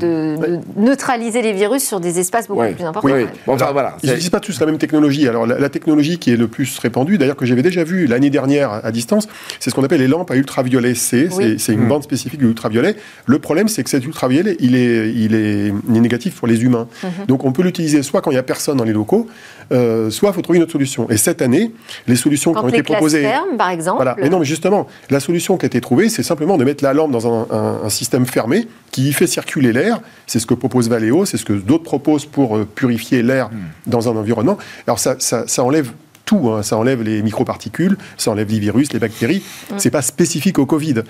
neutraliser 0.75 1.41
les 1.41 1.53
virus 1.53 1.84
sur 1.84 2.00
des 2.00 2.20
espaces 2.20 2.48
beaucoup 2.48 2.74
plus 2.74 2.84
importants. 2.84 3.10
Oui. 3.10 3.25
enfin, 3.48 3.72
voilà, 3.72 3.98
ils 4.03 4.10
n'utilisent 4.10 4.29
pas 4.29 4.39
tous 4.39 4.60
la 4.60 4.65
même 4.65 4.77
technologie. 4.77 5.27
Alors 5.27 5.48
la, 5.48 5.70
technologie 5.70 6.20
qui 6.20 6.32
est 6.32 6.38
le 6.38 6.48
plus 6.48 6.77
répandue, 6.77 7.17
d'ailleurs 7.17 7.36
que 7.36 7.46
j'avais 7.46 7.63
déjà 7.63 7.84
vu 7.84 8.05
l'année 8.05 8.29
dernière 8.29 8.86
à 8.86 8.91
distance, 8.91 9.27
c'est 9.60 9.70
ce 9.70 9.75
qu'on 9.75 9.84
appelle 9.84 10.00
les 10.00 10.08
lampes 10.08 10.29
à 10.29 10.36
ultraviolet 10.36 10.94
C. 10.94 11.29
C'est 11.58 11.74
une 11.74 11.86
mmh. 11.86 11.88
bande 11.88 12.03
spécifique 12.03 12.39
de 12.39 12.46
l'ultraviolet. 12.46 12.96
Le 13.25 13.39
problème, 13.39 13.67
c'est 13.67 13.84
que 13.84 13.89
cet 13.89 14.05
ultraviolet, 14.05 14.58
il 14.60 14.75
est, 14.75 15.12
il 15.12 15.34
est, 15.36 15.74
négatif 15.88 16.36
pour 16.36 16.48
les 16.48 16.63
humains. 16.63 16.88
Mmh. 17.03 17.08
Donc 17.27 17.46
on 17.46 17.51
peut 17.51 17.63
l'utiliser 17.63 18.03
soit 18.03 18.22
quand 18.22 18.29
il 18.29 18.36
n'y 18.36 18.39
a 18.39 18.44
personne 18.44 18.77
dans 18.77 18.84
les 18.84 18.94
locaux, 18.94 19.27
euh, 19.72 20.10
soit 20.12 20.29
il 20.29 20.34
faut 20.34 20.41
trouver 20.41 20.58
une 20.58 20.63
autre 20.63 20.72
solution. 20.72 21.10
Et 21.10 21.14
cette 21.17 21.41
année, 21.41 21.72
les 22.07 22.15
solutions 22.15 22.53
qui 22.53 22.60
ont 22.60 22.67
été 22.67 22.84
proposées. 22.84 23.22
Fermes, 23.22 23.57
par 23.57 23.69
exemple. 23.69 23.98
Voilà. 23.98 24.15
Mais 24.19 24.29
non, 24.29 24.39
mais 24.39 24.45
justement, 24.45 24.88
la 25.10 25.19
solution 25.19 25.57
qui 25.57 25.65
a 25.65 25.67
été 25.67 25.81
trouvée, 25.81 26.10
c'est 26.10 26.24
simplement 26.24 26.57
de 26.57 26.63
mettre 26.63 26.84
la 26.84 26.93
lampe 26.93 27.12
dans 27.12 27.27
un, 27.27 27.89
système 27.89 28.25
fermé 28.25 28.67
qui 28.91 29.13
fait 29.13 29.27
circuler 29.27 29.72
l'air. 29.72 30.01
C'est 30.27 30.39
ce 30.39 30.45
que 30.45 30.53
propose 30.53 30.89
Valeo, 30.89 31.25
c'est 31.25 31.38
ce 31.38 31.45
que 31.45 31.53
d'autres 31.53 31.84
proposent 31.84 32.25
pour 32.25 32.57
euh, 32.57 32.65
purifier 32.65 33.22
l'air 33.22 33.50
hmm. 33.50 33.89
dans 33.89 34.10
un 34.10 34.15
environnement. 34.15 34.57
Alors 34.88 35.00
ça, 35.00 35.15
ça, 35.19 35.63
enlève 35.63 35.91
tout. 36.25 36.50
Hein. 36.50 36.63
Ça 36.63 36.77
enlève 36.77 37.01
les 37.03 37.22
microparticules, 37.22 37.98
ça 38.17 38.31
enlève 38.31 38.50
les 38.50 38.60
virus, 38.60 38.91
les 38.91 39.00
bactéries. 39.00 39.43
Ce 39.69 39.74
hmm. 39.74 39.79
C'est 39.79 39.91
pas 39.91 40.01
spécifique 40.01 40.60
au 40.60 40.65
Covid. 40.65 41.03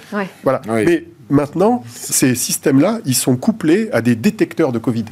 Voilà. 0.44 0.62
Mais 0.68 1.06
maintenant, 1.30 1.84
ces 1.88 2.36
systèmes-là, 2.36 3.00
ils 3.06 3.16
sont 3.16 3.36
couplés 3.36 3.90
à 3.92 4.02
des 4.02 4.16
détecteurs 4.16 4.72
de 4.72 4.80
Covid. 4.80 5.06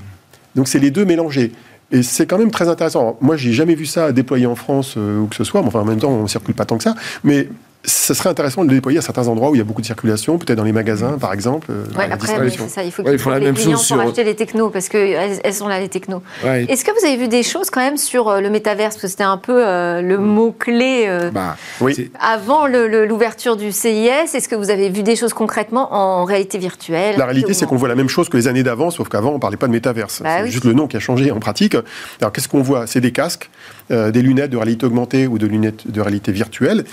Donc 0.56 0.68
c'est 0.68 0.80
les 0.80 0.92
deux 0.92 1.06
mélangés. 1.06 1.52
Et 1.94 2.02
c'est 2.02 2.26
quand 2.26 2.40
même 2.40 2.52
très 2.52 2.68
intéressant. 2.68 3.18
moi, 3.22 3.38
j'ai 3.38 3.54
jamais 3.54 3.76
vu 3.76 3.86
ça 3.86 4.12
déployé 4.12 4.48
en 4.48 4.56
France 4.56 4.96
euh, 4.98 5.20
ou 5.20 5.28
que 5.28 5.36
ce 5.36 5.44
soit. 5.44 5.62
enfin, 5.62 5.82
en 5.82 5.86
même 5.86 6.00
temps, 6.00 6.10
on 6.10 6.24
ne 6.24 6.28
circule 6.28 6.56
pas 6.56 6.66
tant 6.66 6.78
que 6.78 6.84
ça. 6.84 6.96
Mais 7.24 7.48
ce 7.86 8.14
serait 8.14 8.30
intéressant 8.30 8.64
de 8.64 8.70
le 8.70 8.76
déployer 8.76 9.00
à 9.00 9.02
certains 9.02 9.28
endroits 9.28 9.50
où 9.50 9.56
il 9.56 9.58
y 9.58 9.62
a 9.62 9.66
beaucoup 9.66 9.82
de 9.82 9.86
circulation, 9.86 10.38
peut-être 10.38 10.58
dans 10.58 10.64
les 10.64 10.72
magasins, 10.72 11.18
par 11.20 11.34
exemple. 11.34 11.68
Euh, 11.70 11.84
oui, 11.98 12.06
après, 12.10 12.28
c'est 12.28 12.70
ça. 12.70 12.84
Il 12.84 12.92
faut 12.92 13.04
qu'ils 13.04 13.12
ouais, 13.12 13.40
les 13.40 13.52
clients 13.52 13.78
pour 13.78 14.00
acheter 14.00 14.24
les 14.24 14.36
technos, 14.36 14.70
parce 14.70 14.88
qu'elles 14.88 15.40
elles 15.44 15.54
sont 15.54 15.68
là, 15.68 15.80
les 15.80 15.90
technos. 15.90 16.22
Est-ce 16.46 16.86
que 16.86 16.92
vous 16.92 17.06
avez 17.06 17.18
vu 17.18 17.28
des 17.28 17.44
choses 17.44 17.70
quand 17.70 17.82
même 17.82 17.98
sur 17.98 18.30
euh, 18.30 18.40
le 18.40 18.50
métaverse? 18.50 18.96
Parce 18.96 19.02
que 19.02 19.08
c'était 19.10 19.24
un 19.24 19.38
peu 19.38 19.68
euh, 19.68 20.02
le 20.02 20.18
mot-clé 20.18 21.10
bah, 21.34 21.58
oui. 21.82 22.10
avant 22.20 22.68
l'ouverture 22.68 23.58
du 23.58 23.72
CIS. 23.72 24.34
Est-ce 24.34 24.48
que 24.48 24.56
vous 24.56 24.70
avez 24.70 24.90
vu 24.90 25.04
des 25.04 25.18
choses 25.18 25.34
concrètement 25.34 25.94
en 25.94 26.24
réalité 26.24 26.58
virtuelle? 26.58 27.16
La 27.18 27.26
réalité, 27.26 27.54
c'est 27.54 27.66
qu'on 27.66 27.76
voit 27.76 27.90
la 27.90 27.96
même 27.96 28.10
chose 28.10 28.30
que 28.30 28.38
les 28.38 28.48
années 28.48 28.64
d'avant, 28.64 28.92
sauf 28.92 29.10
qu'avant, 29.10 29.32
on 29.32 29.36
ne 29.36 29.40
parlait 29.40 29.58
pas 29.58 29.68
de 29.68 29.74
métaverse. 29.74 30.22
Bah 30.22 30.44
c'est 30.44 30.52
juste 30.52 30.66
le 30.66 30.74
nom 30.74 30.88
qui 30.88 30.96
a 30.96 31.02
changé 31.02 31.32
en 31.32 31.40
pratique. 31.40 31.76
Alors, 32.22 32.32
qu'est-ce 32.32 32.48
qu'on 32.48 32.62
voit? 32.62 32.88
C'est 32.88 33.02
des 33.02 33.12
casques, 33.12 33.50
des 33.90 34.22
lunettes 34.22 34.52
de 34.52 34.58
réalité 34.58 34.86
augmentée 34.86 35.28
ou 35.28 35.38
de 35.38 35.48
lunettes 35.48 35.92
de 35.92 36.02
réalité 36.02 36.32
virtuelle. 36.32 36.86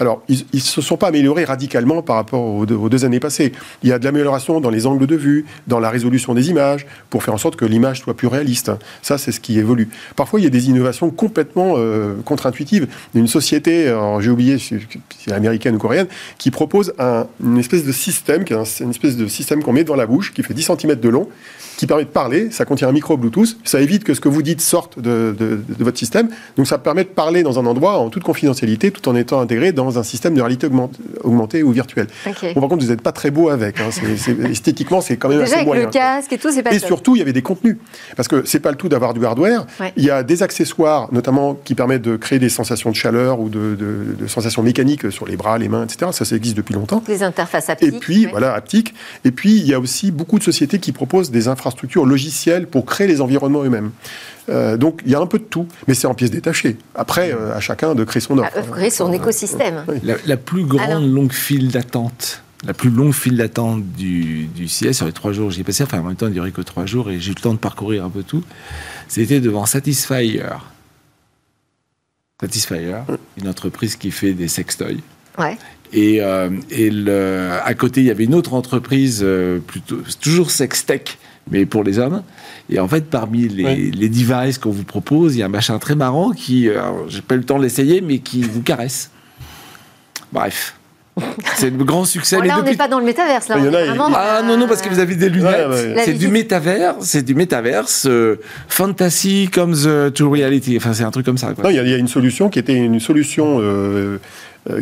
Alors, 0.00 0.22
ils 0.28 0.44
ne 0.52 0.58
se 0.60 0.80
sont 0.80 0.96
pas 0.96 1.08
améliorés 1.08 1.44
radicalement 1.44 2.02
par 2.02 2.16
rapport 2.16 2.44
aux 2.44 2.66
deux, 2.66 3.04
années 3.04 3.20
passées. 3.20 3.52
Il 3.82 3.88
y 3.88 3.92
a 3.92 3.98
de 3.98 4.04
l'amélioration 4.04 4.60
dans 4.60 4.70
les 4.70 4.86
angles 4.86 5.06
de 5.06 5.16
vue, 5.16 5.46
dans 5.66 5.80
la 5.80 5.90
résolution 5.90 6.34
des 6.34 6.50
images, 6.50 6.86
pour 7.10 7.22
faire 7.22 7.34
en 7.34 7.38
sorte 7.38 7.56
que 7.56 7.64
l'image 7.64 8.00
soit 8.00 8.14
plus 8.14 8.28
réaliste. 8.28 8.70
Ça, 9.02 9.18
c'est 9.18 9.32
ce 9.32 9.40
qui 9.40 9.58
évolue. 9.58 9.88
Parfois, 10.16 10.40
il 10.40 10.44
y 10.44 10.46
a 10.46 10.50
des 10.50 10.68
innovations 10.68 11.10
complètement 11.10 11.74
euh, 11.76 12.14
contre-intuitives. 12.24 12.86
Une 13.14 13.28
société, 13.28 13.94
j'ai 14.20 14.30
oublié 14.30 14.58
si 14.58 14.76
c'est 15.18 15.32
américaine 15.32 15.74
ou 15.74 15.78
coréenne, 15.78 16.06
qui 16.38 16.50
propose 16.50 16.94
une 16.98 17.58
espèce 17.58 17.84
de 17.84 17.92
système, 17.92 18.44
qui 18.44 18.52
est 18.52 18.80
une 18.80 18.90
espèce 18.90 19.16
de 19.16 19.26
système 19.26 19.62
qu'on 19.62 19.72
met 19.72 19.84
dans 19.84 19.96
la 19.96 20.06
bouche, 20.06 20.32
qui 20.32 20.42
fait 20.42 20.54
10 20.54 20.70
cm 20.78 20.94
de 20.94 21.08
long, 21.08 21.28
qui 21.78 21.86
permet 21.86 22.04
de 22.04 22.08
parler. 22.08 22.50
Ça 22.50 22.64
contient 22.64 22.88
un 22.88 22.92
micro 22.92 23.16
Bluetooth. 23.16 23.56
Ça 23.64 23.80
évite 23.80 24.04
que 24.04 24.12
ce 24.12 24.20
que 24.20 24.28
vous 24.28 24.42
dites 24.42 24.60
sorte 24.60 24.98
de, 24.98 25.34
votre 25.78 25.96
système. 25.96 26.28
Donc 26.56 26.66
ça 26.66 26.76
permet 26.76 27.04
de 27.04 27.08
parler 27.08 27.42
dans 27.42 27.58
un 27.58 27.66
endroit 27.66 27.98
en 27.98 28.10
toute 28.10 28.24
confidentialité, 28.24 28.90
tout 28.90 29.08
en 29.08 29.14
étant 29.14 29.40
intégré 29.40 29.72
dans 29.72 29.87
un 29.96 30.02
système 30.02 30.34
de 30.34 30.40
réalité 30.40 30.68
augmentée 31.22 31.62
ou 31.62 31.70
virtuelle. 31.70 32.08
Bon, 32.24 32.60
par 32.60 32.68
contre, 32.68 32.84
vous 32.84 32.90
n'êtes 32.90 33.02
pas 33.02 33.12
très 33.12 33.30
beau 33.30 33.48
avec. 33.48 33.80
Hein. 33.80 33.90
esthétiquement, 34.50 35.00
c'est 35.00 35.16
quand 35.16 35.28
même 35.28 35.40
Déjà 35.40 35.58
assez 35.58 35.68
avec 35.68 35.84
le 35.84 35.90
casque 35.90 36.32
et 36.32 36.38
tout, 36.38 36.50
c'est 36.50 36.62
pas 36.62 36.72
Et 36.72 36.78
surtout, 36.78 37.16
il 37.16 37.20
y 37.20 37.22
avait 37.22 37.32
des 37.32 37.42
contenus. 37.42 37.76
Parce 38.16 38.28
que 38.28 38.44
c'est 38.44 38.60
pas 38.60 38.70
le 38.70 38.76
tout 38.76 38.88
d'avoir 38.88 39.14
du 39.14 39.24
hardware. 39.24 39.66
Il 39.96 40.04
y 40.04 40.10
a 40.10 40.22
des 40.22 40.42
accessoires, 40.42 41.08
notamment, 41.12 41.54
qui 41.54 41.74
permettent 41.74 42.02
de 42.02 42.16
créer 42.16 42.38
des 42.38 42.48
sensations 42.48 42.90
de 42.90 42.96
chaleur 42.96 43.40
ou 43.40 43.48
de, 43.48 43.76
sensations 44.26 44.62
mécaniques 44.62 45.10
sur 45.10 45.26
les 45.26 45.36
bras, 45.36 45.58
les 45.58 45.68
mains, 45.68 45.84
etc. 45.84 46.10
Ça, 46.12 46.24
ça 46.24 46.36
existe 46.36 46.56
depuis 46.56 46.74
longtemps. 46.74 47.02
Des 47.06 47.22
interfaces 47.22 47.70
haptiques. 47.70 47.94
Et 47.94 47.98
puis, 47.98 48.26
voilà, 48.26 48.54
haptiques. 48.54 48.94
Et 49.24 49.30
puis, 49.30 49.56
il 49.56 49.66
y 49.66 49.74
a 49.74 49.80
aussi 49.80 50.10
beaucoup 50.10 50.38
de 50.38 50.44
sociétés 50.44 50.78
qui 50.78 50.92
proposent 50.92 51.30
des 51.30 51.48
infrastructures 51.48 52.04
logicielles 52.04 52.66
pour 52.66 52.84
créer 52.84 53.06
les 53.06 53.20
environnements 53.20 53.64
eux-mêmes. 53.64 53.90
Euh, 54.48 54.76
donc 54.76 55.02
il 55.04 55.12
y 55.12 55.14
a 55.14 55.20
un 55.20 55.26
peu 55.26 55.38
de 55.38 55.44
tout, 55.44 55.66
mais 55.86 55.94
c'est 55.94 56.06
en 56.06 56.14
pièces 56.14 56.30
détachées. 56.30 56.76
Après, 56.94 57.32
euh, 57.32 57.54
à 57.54 57.60
chacun 57.60 57.94
de 57.94 58.04
créer 58.04 58.20
son 58.20 58.38
offre. 58.38 58.56
À 58.56 58.62
créer 58.62 58.90
son 58.90 59.12
écosystème. 59.12 59.84
La, 60.02 60.36
plus 60.36 60.64
grande 60.64 61.12
longue 61.12 61.32
file 61.32 61.70
d'attente, 61.70 62.42
la 62.66 62.72
plus 62.72 62.90
longue 62.90 63.12
file 63.12 63.36
d'attente 63.36 63.84
du, 63.92 64.46
du 64.46 64.66
CS 64.66 64.92
sur 64.92 65.06
les 65.06 65.12
trois 65.12 65.32
jours 65.32 65.50
j'y 65.50 65.60
ai 65.60 65.64
passé, 65.64 65.82
enfin 65.82 66.00
en 66.00 66.04
même 66.04 66.16
temps 66.16 66.26
il 66.26 66.32
n'y 66.32 66.40
aurait 66.40 66.50
que 66.50 66.62
trois 66.62 66.86
jours 66.86 67.10
et 67.10 67.20
j'ai 67.20 67.32
eu 67.32 67.34
le 67.34 67.40
temps 67.40 67.52
de 67.52 67.58
parcourir 67.58 68.04
un 68.04 68.10
peu 68.10 68.22
tout, 68.22 68.42
c'était 69.06 69.40
devant 69.40 69.66
Satisfyer. 69.66 70.44
Satisfyer, 72.40 73.00
une 73.36 73.48
entreprise 73.48 73.96
qui 73.96 74.10
fait 74.10 74.32
des 74.32 74.48
sextoys. 74.48 75.00
Ouais. 75.38 75.58
Et, 75.92 76.20
euh, 76.20 76.50
et 76.70 76.90
le, 76.90 77.50
à 77.64 77.74
côté, 77.74 78.00
il 78.00 78.06
y 78.06 78.10
avait 78.10 78.24
une 78.24 78.34
autre 78.34 78.54
entreprise, 78.54 79.26
plutôt, 79.66 79.98
toujours 80.20 80.50
Sextech, 80.50 81.17
mais 81.50 81.66
pour 81.66 81.84
les 81.84 81.98
hommes. 81.98 82.22
Et 82.70 82.80
en 82.80 82.88
fait, 82.88 83.08
parmi 83.10 83.48
les, 83.48 83.90
les 83.90 84.08
devices 84.08 84.58
qu'on 84.58 84.70
vous 84.70 84.84
propose, 84.84 85.36
il 85.36 85.40
y 85.40 85.42
a 85.42 85.46
un 85.46 85.50
machin 85.50 85.78
très 85.78 85.94
marrant 85.94 86.32
qui, 86.32 86.68
euh, 86.68 86.80
j'ai 87.08 87.22
pas 87.22 87.34
eu 87.34 87.38
le 87.38 87.44
temps 87.44 87.58
de 87.58 87.62
l'essayer, 87.62 88.00
mais 88.00 88.18
qui 88.18 88.42
vous 88.42 88.62
caresse. 88.62 89.10
Bref. 90.32 90.74
C'est 91.56 91.70
le 91.70 91.84
grand 91.84 92.04
succès. 92.04 92.36
Oh, 92.38 92.42
là, 92.42 92.58
on 92.60 92.62
n'est 92.62 92.76
pas 92.76 92.88
dans 92.88 93.00
le 93.00 93.04
métaverse. 93.04 93.48
Là, 93.48 93.56
Ah 94.14 94.42
non, 94.44 94.56
non, 94.56 94.68
parce 94.68 94.82
que 94.82 94.88
vous 94.88 94.98
avez 94.98 95.16
des 95.16 95.28
lunettes. 95.28 95.96
C'est 96.04 96.14
du 96.14 96.28
métavers, 96.28 96.94
c'est 97.00 97.22
du 97.22 97.34
métaverse, 97.34 98.06
euh, 98.06 98.40
fantasy 98.68 99.48
comes 99.52 100.10
to 100.14 100.30
reality. 100.30 100.76
Enfin, 100.76 100.92
c'est 100.92 101.04
un 101.04 101.10
truc 101.10 101.26
comme 101.26 101.38
ça. 101.38 101.52
il 101.68 101.74
y, 101.74 101.78
a 101.78 101.96
une 101.96 102.08
solution 102.08 102.48
qui 102.48 102.58
était 102.58 102.74
une 102.74 103.00
solution 103.00 103.58
euh, 103.60 104.18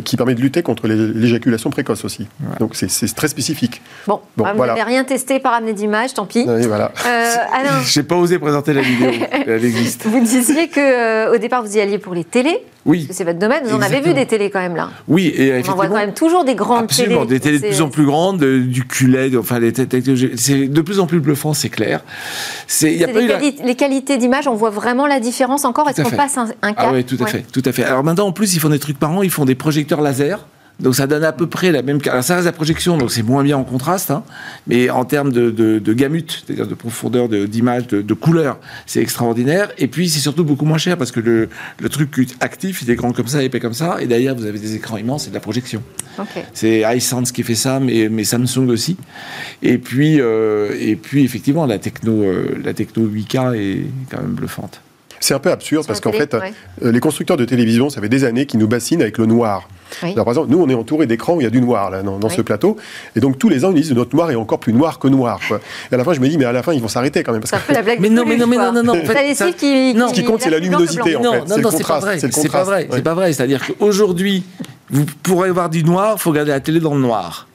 qui 0.03 0.17
permet 0.17 0.35
de 0.35 0.41
lutter 0.41 0.63
contre 0.63 0.87
l'éjaculation 0.87 1.69
précoce 1.69 2.03
aussi. 2.03 2.27
Donc 2.59 2.75
c'est 2.75 3.15
très 3.15 3.27
spécifique. 3.27 3.81
Bon, 4.05 4.19
ah, 4.43 4.53
vous 4.53 4.65
n'avez 4.65 4.83
rien 4.83 5.03
testé 5.03 5.39
par 5.39 5.53
amener 5.53 5.73
d'image, 5.73 6.13
tant 6.13 6.25
pis. 6.25 6.45
Oui, 6.47 6.65
voilà. 6.67 6.91
Euh, 7.05 7.35
J'ai 7.85 8.03
pas 8.03 8.15
osé 8.15 8.39
présenter 8.39 8.73
la 8.73 8.81
vidéo, 8.81 9.11
elle 9.31 9.63
existe. 9.63 10.05
Vous 10.05 10.19
disiez 10.19 10.67
que 10.67 10.79
euh, 10.79 11.33
au 11.33 11.37
départ 11.37 11.63
vous 11.63 11.77
y 11.77 11.79
alliez 11.79 11.97
pour 11.97 12.13
les 12.13 12.23
télés. 12.23 12.63
Oui. 12.87 13.07
c'est 13.11 13.23
votre 13.23 13.37
domaine. 13.37 13.63
Vous 13.65 13.75
en 13.75 13.81
avez 13.81 14.01
vu 14.01 14.13
des 14.13 14.25
télés 14.25 14.49
quand 14.49 14.59
même 14.59 14.75
là. 14.75 14.89
Oui, 15.07 15.33
et 15.35 15.61
On 15.67 15.71
en 15.71 15.75
voit 15.75 15.87
quand 15.87 15.95
même 15.95 16.13
toujours 16.13 16.45
des 16.45 16.55
grandes 16.55 16.85
absolument, 16.85 17.25
télés. 17.25 17.39
des 17.39 17.39
télés 17.39 17.59
de 17.59 17.67
plus 17.67 17.81
en 17.81 17.89
plus 17.89 18.05
grandes, 18.05 18.43
du 18.43 18.85
QLED, 18.85 19.35
enfin 19.35 19.59
des 19.59 19.73
C'est 20.35 20.67
de 20.67 20.81
plus 20.81 20.99
en 20.99 21.05
plus 21.05 21.19
bluffant, 21.19 21.53
c'est 21.53 21.69
clair. 21.69 22.03
C'est 22.65 22.95
y 22.95 23.03
a 23.03 23.07
pas 23.07 23.19
les 23.19 23.75
qualités 23.75 24.17
d'image, 24.17 24.47
on 24.47 24.55
voit 24.55 24.69
vraiment 24.69 25.05
la 25.05 25.19
différence 25.19 25.65
encore. 25.65 25.89
Est-ce 25.89 26.01
qu'on 26.01 26.09
passe 26.09 26.37
un, 26.37 26.47
cap 26.47 26.75
Ah 26.77 26.91
oui, 26.93 27.03
tout 27.03 27.17
à 27.21 27.27
fait, 27.27 27.45
tout 27.51 27.63
à 27.65 27.71
fait. 27.71 27.83
Alors 27.83 28.03
maintenant, 28.03 28.27
en 28.27 28.31
plus, 28.31 28.55
ils 28.55 28.59
font 28.59 28.69
des 28.69 28.79
trucs 28.79 28.97
par 28.97 29.11
an. 29.11 29.21
Ils 29.21 29.29
font 29.29 29.45
des 29.45 29.55
projecteurs 29.55 30.01
laser 30.01 30.45
Donc 30.79 30.95
ça 30.95 31.07
donne 31.07 31.23
à 31.23 31.31
peu 31.31 31.47
près 31.47 31.71
la 31.71 31.81
même. 31.81 31.99
Alors 32.07 32.23
ça 32.23 32.35
reste 32.35 32.45
la 32.45 32.51
projection, 32.51 32.97
donc 32.97 33.11
c'est 33.11 33.23
moins 33.23 33.43
bien 33.43 33.57
en 33.57 33.63
contraste, 33.63 34.11
hein, 34.11 34.23
mais 34.67 34.89
en 34.89 35.05
termes 35.05 35.31
de, 35.31 35.49
de, 35.49 35.79
de 35.79 35.93
gamut, 35.93 36.43
c'est-à-dire 36.45 36.67
de 36.67 36.75
profondeur 36.75 37.29
d'image, 37.29 37.87
de, 37.87 38.01
de, 38.01 38.13
couleur, 38.13 38.59
c'est 38.85 39.01
extraordinaire. 39.01 39.71
Et 39.77 39.87
puis 39.87 40.07
c'est 40.09 40.19
surtout 40.19 40.43
beaucoup 40.43 40.65
moins 40.65 40.77
cher 40.77 40.97
parce 40.97 41.11
que 41.11 41.19
le, 41.19 41.49
le 41.79 41.89
truc 41.89 42.27
actif, 42.39 42.81
il 42.83 42.91
est 42.91 42.95
grand 42.95 43.11
comme 43.11 43.27
ça, 43.27 43.41
épais 43.41 43.59
comme 43.59 43.73
ça, 43.73 43.97
et 44.01 44.05
derrière 44.05 44.35
vous 44.35 44.45
avez 44.45 44.59
des 44.59 44.75
écrans 44.75 44.97
immenses 44.97 45.27
et 45.27 45.29
de 45.29 45.35
la 45.35 45.39
projection. 45.39 45.81
C'est 46.53 46.83
iSense 46.95 47.31
qui 47.31 47.43
fait 47.43 47.55
ça, 47.55 47.79
mais, 47.79 48.09
mais, 48.09 48.23
Samsung 48.23 48.69
aussi. 48.69 48.97
Et 49.61 49.77
puis, 49.77 50.19
euh, 50.19 50.75
et 50.79 50.95
puis 50.95 51.23
effectivement, 51.23 51.65
la 51.65 51.79
techno, 51.79 52.23
euh, 52.23 52.59
la 52.63 52.73
techno 52.73 53.07
8K 53.07 53.55
est 53.55 53.83
quand 54.09 54.21
même 54.21 54.33
bluffante. 54.33 54.81
C'est 55.19 55.33
un 55.33 55.39
peu 55.39 55.51
absurde 55.51 55.85
parce 55.87 55.99
qu'en 55.99 56.11
fait, 56.11 56.33
euh, 56.33 56.91
les 56.91 56.99
constructeurs 56.99 57.37
de 57.37 57.45
télévision, 57.45 57.89
ça 57.89 58.01
fait 58.01 58.09
des 58.09 58.23
années 58.23 58.45
qu'ils 58.45 58.59
nous 58.59 58.67
bassinent 58.67 59.01
avec 59.01 59.17
le 59.17 59.25
noir. 59.25 59.67
Alors, 60.01 60.25
par 60.25 60.29
exemple, 60.29 60.49
nous, 60.51 60.61
on 60.61 60.69
est 60.69 60.73
entouré 60.73 61.07
d'écrans 61.07 61.35
où 61.35 61.41
il 61.41 61.45
y 61.45 61.47
a 61.47 61.49
du 61.49 61.61
noir 61.61 61.89
là, 61.89 62.03
dans, 62.03 62.29
ce 62.29 62.41
plateau. 62.41 62.77
Et 63.15 63.19
donc, 63.19 63.37
tous 63.37 63.49
les 63.49 63.65
ans, 63.65 63.71
ils 63.71 63.81
disent 63.81 63.93
notre 63.93 64.15
noir 64.15 64.29
est 64.31 64.35
encore 64.35 64.59
plus 64.59 64.73
noir 64.73 64.99
que 64.99 65.07
noir. 65.07 65.39
Et 65.91 65.95
à 65.95 65.97
la 65.97 66.03
fin, 66.03 66.13
je 66.13 66.19
me 66.19 66.27
dis, 66.27 66.37
mais 66.37 66.45
à 66.45 66.51
la 66.51 66.63
fin, 66.63 66.73
ils 66.73 66.81
vont 66.81 66.87
s'arrêter 66.87 67.23
quand 67.23 67.31
même. 67.31 67.41
Parce 67.41 67.63
que... 67.63 67.73
la 67.73 67.81
blague 67.81 67.99
mais 68.01 68.09
non, 68.09 68.23
mais 68.25 68.37
non, 68.37 68.47
mais 68.47 68.57
non, 68.57 68.71
non, 68.71 68.83
non. 68.83 68.93
En 68.93 69.05
fait, 69.05 69.33
ça, 69.33 69.51
qui, 69.51 69.93
non, 69.93 70.09
ce 70.09 70.13
qui 70.13 70.23
compte, 70.23 70.41
c'est 70.41 70.49
la 70.49 70.59
luminosité. 70.59 71.15
En 71.15 71.21
fait. 71.21 71.47
Non, 71.47 71.57
non, 71.57 71.71
c'est 71.71 71.87
pas 71.87 71.99
vrai. 71.99 72.19
C'est 72.19 72.51
pas 72.51 72.63
vrai. 72.63 72.87
C'est 72.91 73.03
pas 73.03 73.13
vrai. 73.13 73.33
C'est-à-dire 73.33 73.65
qu'aujourd'hui, 73.65 74.43
vous 74.89 75.05
pourrez 75.23 75.51
voir 75.51 75.69
du 75.69 75.83
noir, 75.83 76.15
il 76.17 76.21
faut 76.21 76.29
regarder 76.29 76.51
la 76.51 76.59
télé 76.59 76.79
dans 76.79 76.93
le 76.93 77.01
noir. 77.01 77.47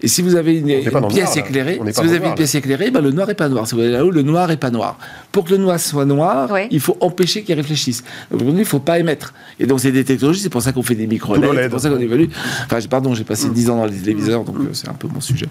Et 0.00 0.06
si 0.06 0.22
vous 0.22 0.36
avez 0.36 0.58
une, 0.58 0.66
pièce 1.08 1.36
éclairée, 1.36 1.80
si 1.92 2.02
vous 2.02 2.12
avez 2.12 2.28
une 2.28 2.34
pièce 2.34 2.54
éclairée, 2.54 2.92
ben 2.92 3.00
le 3.00 3.10
noir 3.10 3.28
est 3.30 3.34
pas 3.34 3.48
noir. 3.48 3.66
Si 3.66 3.74
vous 3.74 3.80
allez 3.80 3.90
là-haut, 3.90 4.12
le 4.12 4.22
noir 4.22 4.48
est 4.50 4.56
pas 4.56 4.70
noir. 4.70 4.96
Pour 5.32 5.44
que 5.44 5.50
le 5.50 5.56
noir 5.56 5.80
soit 5.80 6.04
noir, 6.04 6.48
il 6.70 6.78
faut 6.78 6.96
empêcher 7.00 7.42
qu'il 7.42 7.56
réfléchisse. 7.56 8.04
Aujourd'hui, 8.30 8.58
il 8.58 8.60
ne 8.60 8.64
faut 8.64 8.78
pas 8.78 9.00
émettre. 9.00 9.34
Et 9.58 9.66
donc, 9.66 9.80
c'est 9.80 9.90
des 9.90 10.04
technologies, 10.04 10.40
c'est 10.40 10.50
pour 10.50 10.62
ça 10.62 10.72
qu'on 10.72 10.82
fait 10.82 10.94
des 10.94 11.08
micro 11.08 11.34
LED, 11.34 11.50
c'est 11.62 11.68
pour 11.68 11.80
ça 11.80 11.90
qu'on 11.90 11.98
évalue. 11.98 12.26
Enfin, 12.66 12.78
pardon, 12.88 13.14
j'ai 13.14 13.24
passé 13.24 13.48
10 13.48 13.70
ans 13.70 13.76
dans 13.78 13.86
les 13.86 13.96
téléviseurs, 13.96 14.44
donc 14.44 14.56
euh, 14.56 14.68
c'est 14.72 14.88
un 14.88 14.94
peu 14.94 15.08
mon 15.08 15.20
sujet. 15.20 15.46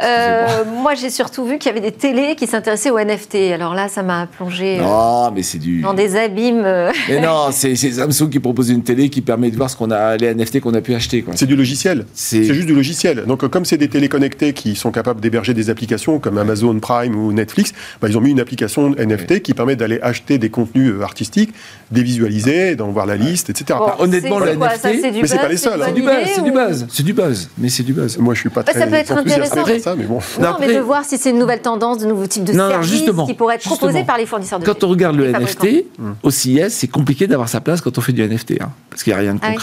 Euh, 0.00 0.64
moi, 0.80 0.94
j'ai 0.94 1.10
surtout 1.10 1.44
vu 1.44 1.58
qu'il 1.58 1.72
y 1.72 1.76
avait 1.76 1.80
des 1.80 1.96
télés 1.96 2.36
qui 2.36 2.46
s'intéressaient 2.46 2.90
au 2.90 2.98
NFT. 3.00 3.52
Alors 3.52 3.74
là, 3.74 3.88
ça 3.88 4.04
m'a 4.04 4.26
plongé 4.26 4.78
euh, 4.80 5.30
mais 5.34 5.42
c'est 5.42 5.58
du... 5.58 5.80
dans 5.80 5.94
des 5.94 6.16
abîmes. 6.16 6.62
Mais 7.08 7.20
non, 7.20 7.48
c'est 7.50 7.74
Samsung 7.74 8.30
qui 8.30 8.38
propose 8.38 8.70
une 8.70 8.82
télé 8.82 9.08
qui 9.08 9.22
permet 9.22 9.50
de 9.50 9.56
voir 9.56 9.68
ce 9.68 9.76
qu'on 9.76 9.90
a, 9.90 10.16
les 10.16 10.34
NFT 10.34 10.60
qu'on 10.60 10.74
a 10.74 10.80
pu 10.80 10.94
acheter. 10.94 11.24
C'est 11.34 11.46
du 11.46 11.56
logiciel. 11.56 12.06
C'est 12.14 12.44
juste 12.44 12.66
du 12.66 12.74
logiciel. 12.74 13.24
Donc, 13.26 13.46
comme 13.48 13.64
c'est 13.72 13.78
des 13.78 13.88
télés 13.88 14.10
connectées 14.10 14.52
qui 14.52 14.76
sont 14.76 14.90
capables 14.90 15.22
d'héberger 15.22 15.54
des 15.54 15.70
applications 15.70 16.18
comme 16.18 16.36
Amazon 16.36 16.78
Prime 16.78 17.16
ou 17.16 17.32
Netflix, 17.32 17.72
bah, 18.02 18.08
ils 18.10 18.18
ont 18.18 18.20
mis 18.20 18.30
une 18.30 18.40
application 18.40 18.90
NFT 18.90 19.40
qui 19.40 19.54
permet 19.54 19.76
d'aller 19.76 19.98
acheter 20.02 20.36
des 20.36 20.50
contenus 20.50 20.92
euh, 20.92 21.02
artistiques, 21.02 21.54
dévisualiser, 21.90 22.76
d'en 22.76 22.88
voir 22.88 23.06
la 23.06 23.16
liste, 23.16 23.48
etc. 23.48 23.78
honnêtement, 23.98 24.40
le 24.40 24.56
NFT, 24.56 25.14
mais 25.22 25.26
c'est 25.26 25.38
pas 25.38 25.48
les 25.48 25.56
seuls. 25.56 25.82
C'est 25.86 25.94
du 25.94 26.02
buzz, 26.02 26.28
c'est 26.34 26.42
du 26.42 26.52
buzz, 26.52 26.86
c'est 26.90 27.02
du 27.02 27.12
buzz, 27.14 27.50
mais 27.56 27.68
c'est 27.70 27.82
du 27.82 27.94
buzz. 27.94 28.18
Moi, 28.18 28.34
je 28.34 28.40
suis 28.40 28.50
pas 28.50 28.62
très. 28.62 28.78
Ça 28.78 28.86
peut 28.86 28.92
être 28.92 29.12
intéressant. 29.12 29.64
Ça, 29.80 29.94
mais 29.96 30.04
bon. 30.04 30.18
Non, 30.38 30.56
mais 30.60 30.74
de 30.74 30.80
voir 30.80 31.06
si 31.06 31.16
c'est 31.16 31.30
une 31.30 31.38
nouvelle 31.38 31.62
tendance, 31.62 31.96
de 31.96 32.06
nouveaux 32.06 32.26
types 32.26 32.44
de 32.44 32.52
services 32.52 33.04
qui 33.26 33.32
pourraient 33.32 33.54
être 33.54 33.64
proposés 33.64 34.04
par 34.04 34.18
les 34.18 34.26
fournisseurs 34.26 34.58
de 34.58 34.66
Quand 34.66 34.84
on 34.84 34.88
regarde 34.88 35.16
le 35.16 35.32
NFT, 35.32 35.86
au 36.22 36.30
CIS, 36.30 36.68
c'est 36.68 36.88
compliqué 36.88 37.26
d'avoir 37.26 37.48
sa 37.48 37.62
place 37.62 37.80
quand 37.80 37.96
on 37.96 38.02
fait 38.02 38.12
du 38.12 38.22
NFT, 38.22 38.60
hein, 38.60 38.68
parce 38.90 39.02
qu'il 39.02 39.14
n'y 39.14 39.18
a 39.18 39.22
rien 39.22 39.34
de 39.34 39.40
ah 39.40 39.54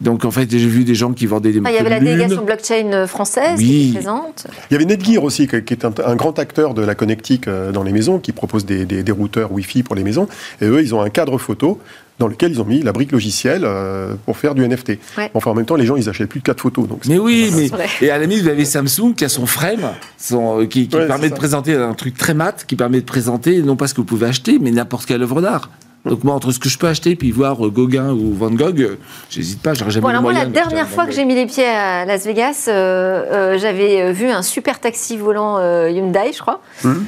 Donc 0.00 0.24
en 0.24 0.30
fait, 0.30 0.50
j'ai 0.50 0.58
vu 0.58 0.84
des 0.84 0.94
gens 0.94 1.12
qui 1.12 1.26
vendaient 1.26 1.52
des. 1.52 1.60
Ah, 1.64 1.70
il 1.70 1.74
y 1.74 1.78
avait 1.78 1.90
la 1.90 2.00
délégation 2.00 2.44
blockchain 2.44 2.92
euh, 2.92 3.06
française 3.06 3.58
qui 3.58 3.90
était 3.90 3.98
présente. 3.98 4.46
Il 4.70 4.74
y 4.74 4.76
avait 4.76 4.84
Netgear 4.84 5.22
aussi, 5.22 5.46
qui 5.46 5.56
est 5.56 5.84
un, 5.84 6.16
grand 6.16 6.38
acteur 6.38 6.74
de 6.74 6.82
la 6.82 6.94
connectique 6.94 7.48
euh, 7.48 7.72
dans 7.72 7.82
les 7.82 7.92
maisons, 7.92 8.18
qui 8.18 8.32
propose 8.32 8.64
des, 8.64 8.84
des, 8.84 9.12
routeurs 9.12 9.52
Wi-Fi 9.52 9.82
pour 9.82 9.94
les 9.94 10.04
maisons. 10.04 10.28
Et 10.60 10.66
eux, 10.66 10.80
ils 10.82 10.94
ont 10.94 11.00
un 11.00 11.10
cadre 11.10 11.38
photo 11.38 11.80
dans 12.18 12.26
lequel 12.26 12.52
ils 12.52 12.60
ont 12.60 12.64
mis 12.64 12.82
la 12.82 12.92
brique 12.92 13.12
logicielle 13.12 13.62
euh, 13.64 14.14
pour 14.24 14.36
faire 14.36 14.54
du 14.54 14.66
NFT. 14.66 14.98
Enfin, 15.34 15.50
en 15.52 15.54
même 15.54 15.66
temps, 15.66 15.76
les 15.76 15.86
gens, 15.86 15.96
ils 15.96 16.08
achètent 16.08 16.28
plus 16.28 16.40
de 16.40 16.44
4 16.44 16.60
photos. 16.60 16.88
Donc 16.88 17.02
mais 17.06 17.18
oui, 17.18 17.52
mais 17.54 17.70
et 18.00 18.10
à 18.10 18.18
la 18.18 18.26
limite, 18.26 18.42
vous 18.42 18.48
avez 18.48 18.64
Samsung 18.64 19.14
qui 19.16 19.24
a 19.24 19.28
son 19.28 19.46
frame, 19.46 19.92
son, 20.16 20.66
qui, 20.66 20.86
permet 20.86 21.30
de 21.30 21.34
présenter 21.34 21.74
un 21.74 21.94
truc 21.94 22.16
très 22.16 22.34
mat, 22.34 22.64
qui 22.66 22.76
permet 22.76 23.00
de 23.00 23.06
présenter 23.06 23.62
non 23.62 23.76
pas 23.76 23.86
ce 23.86 23.94
que 23.94 24.00
vous 24.00 24.06
pouvez 24.06 24.26
acheter, 24.26 24.58
mais 24.58 24.70
n'importe 24.70 25.06
quelle 25.06 25.22
œuvre 25.22 25.40
d'art. 25.40 25.70
Donc 26.04 26.24
moi, 26.24 26.34
entre 26.34 26.52
ce 26.52 26.58
que 26.58 26.68
je 26.68 26.78
peux 26.78 26.86
acheter 26.86 27.16
puis 27.16 27.30
voir 27.30 27.64
euh, 27.64 27.70
Gauguin 27.70 28.12
ou 28.12 28.32
Van 28.32 28.50
Gogh, 28.50 28.80
euh, 28.80 28.98
j'hésite 29.30 29.60
pas, 29.60 29.74
j'aurais 29.74 29.90
jamais 29.90 30.02
bon, 30.02 30.08
alors 30.08 30.22
moi, 30.22 30.32
la 30.32 30.46
dernière 30.46 30.88
fois 30.88 31.06
que 31.06 31.12
j'ai 31.12 31.24
mis 31.24 31.34
les 31.34 31.46
pieds 31.46 31.66
à 31.66 32.04
Las 32.04 32.24
Vegas, 32.24 32.66
euh, 32.68 33.58
j'avais 33.58 34.12
vu 34.12 34.28
un 34.28 34.42
super 34.42 34.80
taxi 34.80 35.16
volant 35.16 35.58
Hyundai, 35.88 36.32
je 36.32 36.40
crois. 36.40 36.60
Hum. 36.84 37.06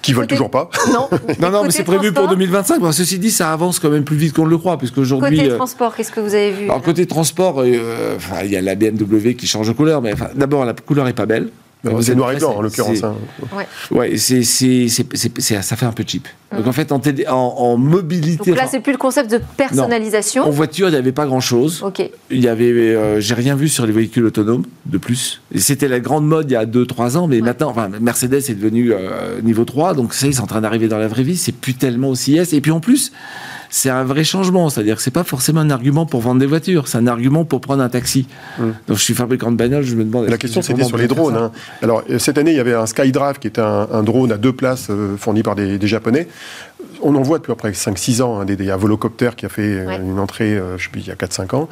Qui 0.00 0.12
vole 0.12 0.28
toujours 0.28 0.50
pas. 0.50 0.70
Non, 0.92 1.08
non, 1.40 1.50
non 1.50 1.64
mais 1.64 1.70
c'est 1.70 1.84
prévu 1.84 2.12
pour 2.12 2.28
2025. 2.28 2.80
ceci 2.92 3.18
dit, 3.18 3.30
ça 3.30 3.52
avance 3.52 3.78
quand 3.78 3.90
même 3.90 4.04
plus 4.04 4.16
vite 4.16 4.32
qu'on 4.32 4.44
ne 4.44 4.50
le 4.50 4.58
croit, 4.58 4.78
puisqu'aujourd'hui. 4.78 5.38
Côté 5.38 5.56
transport, 5.56 5.96
qu'est-ce 5.96 6.12
que 6.12 6.20
vous 6.20 6.34
avez 6.34 6.52
vu 6.52 6.64
Alors, 6.64 6.82
côté 6.82 7.06
transport, 7.06 7.64
il 7.64 8.50
y 8.50 8.56
a 8.56 8.60
la 8.60 8.74
BMW 8.74 9.34
qui 9.34 9.46
change 9.46 9.68
de 9.68 9.72
couleur, 9.72 10.00
mais 10.00 10.14
d'abord, 10.34 10.64
la 10.64 10.72
couleur 10.72 11.08
est 11.08 11.14
pas 11.14 11.26
belle 11.26 11.48
c'est 12.00 12.14
noir 12.14 12.32
et 12.32 12.36
blanc 12.36 12.56
en 12.56 12.62
l'occurrence. 12.62 13.02
Hein. 13.02 13.14
Ouais, 13.90 14.16
c'est, 14.16 14.42
ça 14.42 15.76
fait 15.76 15.86
un 15.86 15.92
peu 15.92 16.04
cheap. 16.06 16.26
Donc 16.56 16.66
en 16.66 16.72
fait, 16.72 16.92
en, 16.92 17.00
en, 17.28 17.76
mobilité. 17.76 18.50
Donc 18.50 18.58
là, 18.58 18.66
c'est 18.66 18.80
plus 18.80 18.92
le 18.92 18.98
concept 18.98 19.30
de 19.30 19.40
personnalisation. 19.56 20.44
En 20.44 20.50
voiture, 20.50 20.88
il 20.88 20.92
n'y 20.92 20.96
avait 20.96 21.12
pas 21.12 21.26
grand 21.26 21.40
chose. 21.40 21.82
Ok. 21.84 22.08
Il 22.30 22.40
y 22.40 22.48
avait, 22.48 22.64
euh, 22.64 23.20
j'ai 23.20 23.34
rien 23.34 23.54
vu 23.54 23.68
sur 23.68 23.86
les 23.86 23.92
véhicules 23.92 24.24
autonomes 24.24 24.64
de 24.86 24.98
plus. 24.98 25.42
Et 25.54 25.60
c'était 25.60 25.88
la 25.88 26.00
grande 26.00 26.26
mode 26.26 26.50
il 26.50 26.54
y 26.54 26.56
a 26.56 26.64
2-3 26.64 27.16
ans, 27.18 27.26
mais 27.28 27.40
maintenant, 27.40 27.68
enfin, 27.68 27.90
Mercedes 28.00 28.34
est 28.48 28.54
devenu 28.54 28.92
euh, 28.92 29.40
niveau 29.42 29.64
3, 29.64 29.94
donc 29.94 30.14
ça, 30.14 30.26
ils 30.26 30.34
sont 30.34 30.44
en 30.44 30.46
train 30.46 30.62
d'arriver 30.62 30.88
dans 30.88 30.98
la 30.98 31.08
vraie 31.08 31.22
vie. 31.22 31.36
C'est 31.36 31.52
plus 31.52 31.74
tellement 31.74 32.08
aussi 32.08 32.36
S. 32.36 32.54
Et 32.54 32.60
puis 32.62 32.70
en 32.70 32.80
plus, 32.80 33.12
c'est 33.70 33.90
un 33.90 34.04
vrai 34.04 34.24
changement. 34.24 34.68
C'est-à-dire 34.70 34.96
que 34.96 35.02
c'est 35.02 35.10
pas 35.10 35.24
forcément 35.24 35.60
un 35.60 35.70
argument 35.70 36.06
pour 36.06 36.20
vendre 36.20 36.40
des 36.40 36.46
voitures, 36.46 36.88
c'est 36.88 36.98
un 36.98 37.06
argument 37.06 37.44
pour 37.44 37.60
prendre 37.60 37.82
un 37.82 37.88
taxi. 37.88 38.26
Hum. 38.58 38.74
Donc 38.86 38.98
je 38.98 39.02
suis 39.02 39.14
fabricant 39.14 39.50
de 39.50 39.56
bagnole, 39.56 39.84
je 39.84 39.94
me 39.94 40.04
demande. 40.04 40.28
La 40.28 40.38
question 40.38 40.62
c'était 40.62 40.84
sur 40.84 40.96
les 40.96 41.08
drones. 41.08 41.36
Hein. 41.36 41.52
Alors 41.82 42.02
euh, 42.10 42.18
cette 42.18 42.38
année, 42.38 42.52
il 42.52 42.56
y 42.56 42.60
avait 42.60 42.74
un 42.74 42.86
Skydrive 42.86 43.38
qui 43.38 43.48
était 43.48 43.60
un, 43.60 44.02
drone 44.02 44.32
à 44.32 44.36
deux 44.36 44.52
places 44.52 44.88
euh, 44.90 45.16
fourni 45.16 45.42
par 45.42 45.54
des, 45.54 45.78
Japonais. 45.88 46.28
On 47.00 47.14
en 47.14 47.22
voit 47.22 47.38
depuis 47.38 47.52
après 47.52 47.70
5-6 47.70 48.22
ans, 48.22 48.40
hein, 48.40 48.44
des, 48.44 48.56
des, 48.56 48.70
un 48.70 48.76
volocoptère 48.76 49.36
qui 49.36 49.46
a 49.46 49.48
fait 49.48 49.62
euh, 49.62 49.98
une 49.98 50.18
entrée, 50.18 50.60
je 50.76 50.82
sais 50.82 50.90
plus, 50.90 51.00
il 51.00 51.06
y 51.06 51.10
a 51.10 51.14
4-5 51.14 51.54
ans 51.56 51.68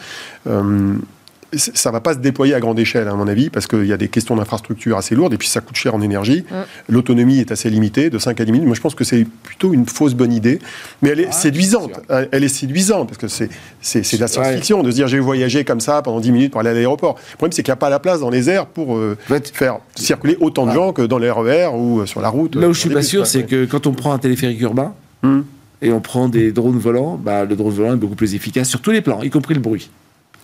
ça 1.57 1.91
va 1.91 2.01
pas 2.01 2.15
se 2.15 2.19
déployer 2.19 2.55
à 2.55 2.61
grande 2.61 2.79
échelle, 2.79 3.09
à 3.09 3.15
mon 3.15 3.29
avis, 3.29 3.51
parce 3.51 3.67
qu'il 3.67 3.87
y 3.87 3.93
a 3.93 3.97
des 3.97 4.09
questions 4.09 4.37
d'infrastructure 4.37 4.97
assez 4.97 5.15
lourdes, 5.15 5.35
et 5.35 5.39
puis 5.39 5.49
ça 5.49 5.61
coûte 5.61 5.77
cher 5.77 5.95
en 5.95 6.01
énergie. 6.01 6.45
L'autonomie 6.89 7.39
est 7.39 7.53
assez 7.53 7.71
limitée, 7.71 8.11
de 8.11 8.19
5 8.19 8.41
à 8.41 8.45
10 8.45 8.53
minutes. 8.53 8.67
Moi, 8.67 8.77
je 8.77 8.81
pense 8.81 8.95
que 8.95 9.05
c'est 9.05 9.27
plutôt 9.43 9.73
une 9.73 9.87
fausse 9.87 10.15
bonne 10.15 10.33
idée, 10.33 10.59
mais 11.03 11.11
elle 11.11 11.21
est 11.21 11.33
séduisante. 11.33 12.01
Elle 12.09 12.45
est 12.45 12.49
séduisante, 12.49 13.09
parce 13.09 13.19
que 13.19 13.29
c'est, 13.29 13.51
c'est, 13.81 14.17
de 14.17 14.21
la 14.21 14.29
science-fiction 14.29 14.83
de 14.83 14.91
se 14.91 14.97
dire 14.97 15.09
j'ai 15.09 15.19
voyagé 15.19 15.65
comme 15.65 15.81
ça 15.81 16.03
pendant 16.03 16.21
10 16.21 16.33
minutes 16.33 16.53
pour 16.53 16.61
aller 16.61 16.71
à 16.71 16.75
l'aéroport. 16.75 17.17
Le 17.33 17.37
problème, 17.37 17.53
c'est 17.53 17.63
qu'il 17.63 17.71
n'y 17.71 17.75
a 17.75 17.77
pas 17.77 17.91
la 17.91 17.99
place 17.99 18.21
dans 18.21 18.31
les 18.31 18.49
airs 18.51 18.67
pour 18.67 18.97
euh, 18.97 19.17
faire 19.53 19.79
circuler 19.95 20.37
autant 20.41 20.67
de 20.67 20.73
gens 20.73 20.93
que 20.93 21.03
dans 21.03 21.19
les 21.19 21.31
RER 21.31 21.71
ou 21.75 22.01
euh, 22.01 22.07
sur 22.07 22.21
la 22.21 22.29
route. 22.29 22.55
Là 22.57 22.69
où 22.69 22.75
je 22.75 22.81
suis 22.81 22.91
pas 22.91 23.03
sûr, 23.03 23.27
c'est 23.27 23.45
que 23.45 23.65
quand 23.65 23.87
on 23.87 23.93
prend 23.93 24.13
un 24.13 24.19
téléphérique 24.19 24.61
urbain, 24.61 24.95
hum. 25.23 25.45
et 25.83 25.93
on 25.93 26.01
prend 26.01 26.29
des 26.29 26.53
drones 26.53 26.79
volants, 26.79 27.21
bah, 27.23 27.45
le 27.45 27.57
drone 27.57 27.73
volant 27.73 27.93
est 27.95 27.97
beaucoup 27.97 28.15
plus 28.15 28.35
efficace 28.35 28.69
sur 28.69 28.81
tous 28.81 28.91
les 28.91 29.01
plans, 29.01 29.23
y 29.23 29.31
compris 29.31 29.55
le 29.55 29.61
bruit 29.61 29.91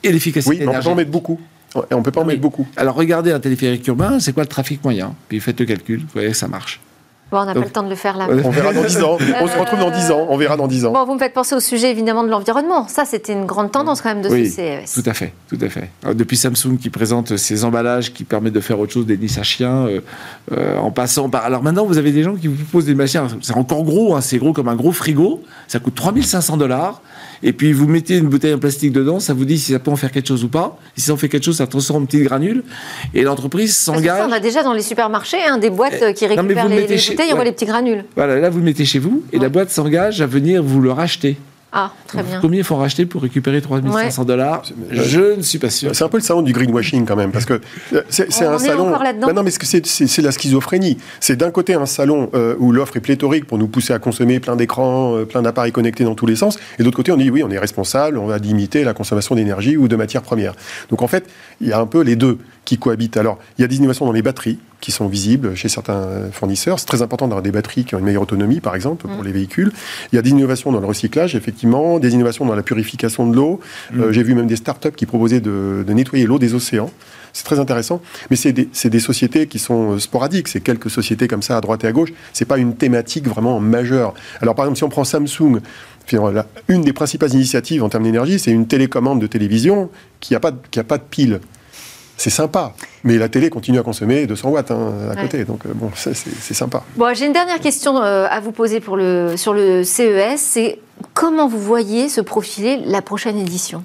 et 0.02 0.12
l'efficacité. 0.12 0.56
Oui, 0.56 0.66
mais 0.66 0.76
on 0.76 0.80
peut 0.80 0.88
en 0.88 0.94
mettre 0.94 1.10
beaucoup. 1.10 1.40
Et 1.90 1.94
on 1.94 2.02
peut 2.02 2.10
pas 2.10 2.20
en 2.20 2.24
mettre 2.24 2.40
beaucoup. 2.40 2.66
Alors 2.76 2.94
regardez 2.94 3.32
un 3.32 3.40
téléphérique 3.40 3.86
urbain, 3.86 4.20
c'est 4.20 4.32
quoi 4.32 4.42
le 4.42 4.48
trafic 4.48 4.84
moyen? 4.84 5.14
Puis 5.28 5.40
faites 5.40 5.58
le 5.58 5.66
calcul, 5.66 6.00
vous 6.00 6.12
voyez, 6.12 6.34
ça 6.34 6.48
marche. 6.48 6.80
Bon, 7.32 7.38
on 7.38 7.44
n'a 7.46 7.54
pas 7.54 7.60
le 7.60 7.70
temps 7.70 7.82
de 7.82 7.88
le 7.88 7.94
faire 7.94 8.18
là. 8.18 8.28
On 8.44 8.50
verra 8.50 8.74
dans 8.74 8.82
10 8.82 9.02
ans. 9.02 9.16
On 9.40 9.46
se 9.46 9.58
retrouve 9.58 9.78
dans 9.78 9.90
10 9.90 10.10
ans. 10.10 10.26
On 10.28 10.36
verra 10.36 10.58
dans 10.58 10.68
10 10.68 10.84
ans. 10.84 10.92
Bon, 10.92 11.06
vous 11.06 11.14
me 11.14 11.18
faites 11.18 11.32
penser 11.32 11.54
au 11.54 11.60
sujet 11.60 11.90
évidemment 11.90 12.24
de 12.24 12.28
l'environnement. 12.28 12.86
Ça, 12.88 13.06
c'était 13.06 13.32
une 13.32 13.46
grande 13.46 13.72
tendance 13.72 14.02
quand 14.02 14.10
même 14.10 14.20
de 14.20 14.28
oui, 14.28 14.50
ce 14.50 14.56
CES. 14.56 15.02
Tout 15.02 15.08
à 15.08 15.14
fait, 15.14 15.32
tout 15.48 15.56
à 15.62 15.70
fait. 15.70 15.88
depuis 16.12 16.36
Samsung 16.36 16.76
qui 16.78 16.90
présente 16.90 17.38
ses 17.38 17.64
emballages 17.64 18.12
qui 18.12 18.24
permettent 18.24 18.52
de 18.52 18.60
faire 18.60 18.78
autre 18.78 18.92
chose 18.92 19.06
des 19.06 19.16
niches 19.16 19.38
à 19.38 19.44
chiens, 19.44 19.86
euh, 19.86 20.00
euh, 20.52 20.76
en 20.76 20.90
passant 20.90 21.30
par. 21.30 21.46
Alors 21.46 21.62
maintenant, 21.62 21.86
vous 21.86 21.96
avez 21.96 22.12
des 22.12 22.22
gens 22.22 22.34
qui 22.34 22.48
vous 22.48 22.56
proposent 22.56 22.84
des 22.84 22.94
machines. 22.94 23.22
C'est 23.40 23.56
encore 23.56 23.82
gros, 23.82 24.14
hein, 24.14 24.20
c'est 24.20 24.36
gros 24.36 24.52
comme 24.52 24.68
un 24.68 24.76
gros 24.76 24.92
frigo. 24.92 25.42
Ça 25.68 25.78
coûte 25.78 25.94
3500 25.94 26.58
dollars 26.58 27.00
et 27.42 27.52
puis 27.52 27.72
vous 27.72 27.88
mettez 27.88 28.18
une 28.18 28.28
bouteille 28.28 28.55
en 28.55 28.59
plastique 28.59 28.92
dedans, 28.92 29.20
ça 29.20 29.35
vous 29.35 29.44
dit 29.44 29.59
si 29.59 29.72
ça 29.72 29.78
peut 29.78 29.90
en 29.90 29.96
faire 29.96 30.12
quelque 30.12 30.28
chose 30.28 30.44
ou 30.44 30.48
pas. 30.48 30.78
Si 30.96 31.05
ça 31.05 31.12
en 31.12 31.16
fait 31.16 31.28
quelque 31.28 31.44
chose, 31.44 31.57
ça 31.57 31.66
transforme 31.66 32.05
en 32.05 32.07
petites 32.07 32.22
granules. 32.22 32.62
Et 33.14 33.22
l'entreprise 33.22 33.76
s'engage. 33.76 34.26
On 34.28 34.33
a 34.33 34.40
déjà 34.40 34.62
dans 34.62 34.72
les 34.72 34.83
supermarchés 34.83 35.42
hein, 35.46 35.59
des 35.59 35.70
boîtes 35.70 36.02
eh, 36.07 36.14
qui 36.14 36.26
récupèrent 36.26 36.68
les, 36.68 36.83
bouteilles, 36.83 37.33
on 37.33 37.37
voit 37.37 37.44
les 37.44 37.52
petits 37.52 37.66
granules. 37.66 38.05
Voilà, 38.16 38.38
là 38.38 38.50
vous 38.50 38.59
le 38.59 38.64
mettez 38.64 38.85
chez 38.85 38.98
vous 38.98 39.22
et 39.33 39.38
la 39.38 39.48
boîte 39.48 39.70
s'engage 39.70 40.20
à 40.20 40.26
venir 40.26 40.62
vous 40.62 40.81
le 40.81 40.92
racheter. 40.92 41.37
Ah, 41.74 41.90
très 42.06 42.22
bien. 42.22 42.38
Combien 42.40 42.58
il 42.61 42.64
faut 42.64 42.76
racheter 42.76 43.06
pour 43.06 43.22
récupérer 43.22 43.62
3500 43.62 44.24
dollars 44.26 44.62
Je 44.90 45.37
ne 45.37 45.42
suis 45.42 45.58
pas 45.58 45.70
sûr. 45.70 45.94
C'est 45.94 46.04
un 46.04 46.08
peu 46.08 46.18
le 46.18 46.22
salon 46.22 46.42
du 46.42 46.52
greenwashing 46.52 47.06
quand 47.06 47.16
même, 47.16 47.32
parce 47.32 47.46
que 47.46 47.61
euh, 47.94 48.02
c'est 48.11 48.26
un 48.44 48.58
salon. 48.58 48.92
Bah 48.92 49.32
non, 49.32 49.42
mais 49.42 49.50
c'est 49.50 50.22
la 50.22 50.32
schizophrénie. 50.32 50.98
C'est 51.18 51.37
d'un 51.37 51.50
côté 51.50 51.72
un 51.72 51.87
salon 51.87 52.28
euh, 52.35 52.56
où 52.58 52.72
l'offre 52.72 52.98
est 52.98 53.00
pléthorique 53.00 53.46
pour 53.46 53.56
nous 53.56 53.68
pousser 53.68 53.94
à 53.94 53.98
consommer 53.98 54.38
plein 54.38 54.54
d'écrans, 54.54 55.16
euh, 55.16 55.24
plein 55.24 55.40
d'appareils 55.40 55.72
connectés 55.72 56.04
dans 56.04 56.14
tous 56.14 56.26
les 56.26 56.37
sens, 56.37 56.58
et 56.78 56.82
d'autre 56.82 56.96
côté 56.96 57.11
on 57.11 57.16
dit 57.16 57.30
oui, 57.30 57.42
on 57.42 57.50
est 57.50 57.58
responsable, 57.58 58.18
on 58.18 58.26
va 58.26 58.37
limiter 58.37 58.85
la 58.85 58.92
consommation 58.92 59.35
d'énergie 59.35 59.78
ou 59.78 59.88
de 59.88 59.96
matières 59.96 60.22
premières. 60.22 60.54
Donc 60.90 61.00
en 61.00 61.08
fait, 61.08 61.24
il 61.62 61.68
y 61.68 61.72
a 61.72 61.80
un 61.80 61.87
peu 61.87 62.02
les 62.02 62.16
deux. 62.16 62.38
Qui 62.64 62.79
cohabitent. 62.79 63.16
Alors, 63.16 63.38
il 63.59 63.62
y 63.62 63.64
a 63.64 63.68
des 63.68 63.77
innovations 63.77 64.07
dans 64.07 64.12
les 64.12 64.22
batteries 64.22 64.59
qui 64.81 64.90
sont 64.90 65.07
visibles 65.07 65.55
chez 65.55 65.68
certains 65.68 66.31
fournisseurs. 66.33 66.79
C'est 66.79 66.87
très 66.87 67.03
important 67.03 67.29
d'avoir 67.29 67.42
des 67.42 67.53
batteries 67.53 67.85
qui 67.85 67.94
ont 67.94 67.98
une 67.98 68.05
meilleure 68.05 68.22
autonomie, 68.22 68.61
par 68.61 68.75
exemple, 68.75 69.07
pour 69.09 69.22
mm. 69.22 69.25
les 69.25 69.33
véhicules. 69.33 69.72
Il 70.12 70.16
y 70.16 70.18
a 70.18 70.22
des 70.22 70.31
innovations 70.31 70.72
dans 70.72 70.81
le 70.81 70.87
recyclage, 70.87 71.35
effectivement, 71.35 71.98
des 71.98 72.12
innovations 72.14 72.44
dans 72.44 72.55
la 72.55 72.62
purification 72.62 73.27
de 73.27 73.35
l'eau. 73.35 73.61
Mm. 73.92 74.01
Euh, 74.01 74.12
j'ai 74.12 74.22
vu 74.22 74.35
même 74.35 74.46
des 74.46 74.57
startups 74.57 74.92
qui 74.92 75.07
proposaient 75.07 75.40
de, 75.40 75.85
nettoyer 75.88 76.27
l'eau 76.27 76.38
des 76.38 76.55
océans. 76.55 76.90
C'est 77.33 77.44
très 77.44 77.59
intéressant. 77.59 78.03
Mais 78.31 78.37
c'est 78.37 78.53
des, 78.53 78.68
des, 78.85 79.01
sociétés 79.01 79.46
qui 79.46 79.59
sont 79.59 79.92
euh, 79.92 79.98
sporadiques. 79.98 80.48
C'est 80.48 80.61
quelques 80.61 80.90
sociétés 80.90 81.29
comme 81.29 81.42
ça 81.42 81.57
à 81.57 81.61
droite 81.61 81.83
et 81.85 81.87
à 81.87 81.92
gauche. 81.92 82.12
C'est 82.33 82.44
pas 82.44 82.59
une 82.59 82.75
thématique 82.75 83.27
vraiment 83.27 83.59
majeure. 83.59 84.14
Alors, 84.40 84.55
par 84.55 84.66
exemple, 84.66 84.79
si 84.79 84.85
on 84.85 84.88
prend 84.88 85.05
Samsung, 85.05 85.61
une 86.68 86.83
des 86.83 86.92
principales 86.92 87.33
initiatives 87.33 87.83
en 87.83 87.88
termes 87.88 88.05
d'énergie, 88.05 88.38
c'est 88.38 88.51
une 88.51 88.66
télécommande 88.66 89.20
de 89.20 89.27
télévision 89.27 89.90
qui 90.20 90.35
n'a 90.35 90.40
pas, 90.40 90.53
a 90.77 90.85
pas 90.85 90.98
de 90.98 91.03
pile. 91.09 91.40
C'est 92.16 92.31
sympa, 92.31 92.72
mais 93.05 93.18
la 93.18 93.29
télé 93.29 93.51
continue 93.51 93.79
à 93.79 93.83
consommer 93.83 94.27
200 94.27 94.51
watts 94.51 94.70
hein, 94.70 94.92
à 95.11 95.16
côté, 95.16 95.44
donc 95.44 95.66
euh, 95.66 95.70
bon, 95.75 95.90
c'est 95.96 96.55
sympa. 96.55 96.85
Bon, 96.96 97.12
j'ai 97.14 97.27
une 97.27 97.33
dernière 97.33 97.59
question 97.59 98.01
euh, 98.01 98.27
à 98.31 98.40
vous 98.40 98.53
poser 98.53 98.81
pour 98.81 98.96
le, 98.96 99.37
sur 99.37 99.53
le 99.55 99.83
CES, 99.83 100.37
c'est 100.40 100.79
comment 101.14 101.48
vous 101.48 101.59
voyez 101.59 102.09
se 102.09 102.20
profiler 102.20 102.81
la 102.85 103.03
prochaine 103.03 103.38
édition? 103.38 103.83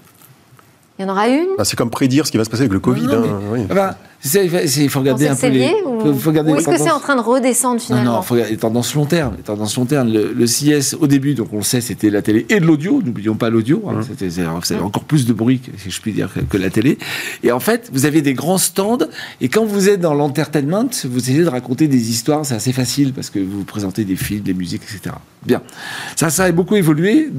Il 1.00 1.06
y 1.06 1.10
en 1.10 1.12
aura 1.12 1.28
une? 1.30 1.48
Bah, 1.58 1.66
C'est 1.66 1.76
comme 1.76 1.90
prédire 1.90 2.26
ce 2.28 2.32
qui 2.32 2.38
va 2.38 2.44
se 2.44 2.50
passer 2.50 2.64
avec 2.64 2.74
le 2.74 2.80
Covid. 2.80 3.08
Hein, 3.12 3.96
il 4.24 4.90
faut 4.90 5.00
regarder 5.00 5.28
un 5.28 5.36
peu 5.36 5.48
les. 5.48 5.72
Ou, 5.86 6.58
est-ce 6.58 6.68
que 6.68 6.78
c'est 6.78 6.92
en 6.92 7.00
train 7.00 7.16
de 7.16 7.22
redescendre 7.22 7.80
finalement 7.80 8.14
Non, 8.14 8.22
il 8.22 8.26
faut 8.26 8.34
regarder 8.34 8.54
les 8.54 8.60
tendances 8.60 8.96
long 8.96 9.06
terme. 9.06 9.36
Les 9.38 9.44
tendances 9.44 9.78
long 9.78 9.86
terme. 9.86 10.12
Le, 10.12 10.34
le 10.34 10.48
CIS, 10.48 10.96
au 11.00 11.08
début, 11.08 11.34
donc 11.34 11.50
on 11.54 11.58
le 11.58 11.64
sait, 11.64 11.82
c'était 11.82 12.10
la 12.10 12.22
télé 12.22 12.46
et 12.50 12.60
de 12.60 12.66
l'audio. 12.66 13.02
N'oublions 13.04 13.36
pas 13.36 13.50
l'audio. 13.50 13.84
Hein, 13.88 14.00
mmh. 14.00 14.62
C'était 14.64 14.78
encore 14.78 15.04
plus 15.04 15.26
de 15.26 15.34
bruit, 15.34 15.62
si 15.78 15.92
je 15.92 16.02
puis 16.02 16.14
dire, 16.14 16.30
que, 16.50 16.58
la 16.58 16.70
télé. 16.70 16.98
Et 17.44 17.52
en 17.52 17.60
fait, 17.60 17.90
vous 17.94 18.06
avez 18.06 18.22
des 18.22 18.34
grands 18.34 18.58
stands. 18.58 19.06
Et 19.42 19.50
quand 19.50 19.66
vous 19.66 19.90
êtes 19.90 20.02
dans 20.02 20.14
l'entertainment, 20.14 20.90
vous 21.06 21.20
essayez 21.20 21.44
de 21.44 21.50
raconter 21.50 21.88
des 21.88 22.10
histoires. 22.10 22.46
C'est 22.46 22.56
assez 22.56 22.74
facile 22.74 23.14
parce 23.14 23.30
que 23.30 23.40
vous 23.40 23.64
présentez 23.64 24.06
des 24.06 24.16
films, 24.16 24.42
des 24.42 24.54
musiques, 24.54 24.84
etc. 24.84 25.16
Bien. 25.46 25.62
Ça, 26.16 26.30
ça 26.30 26.46
a 26.46 26.52
beaucoup 26.52 26.76
évolué 26.76 27.30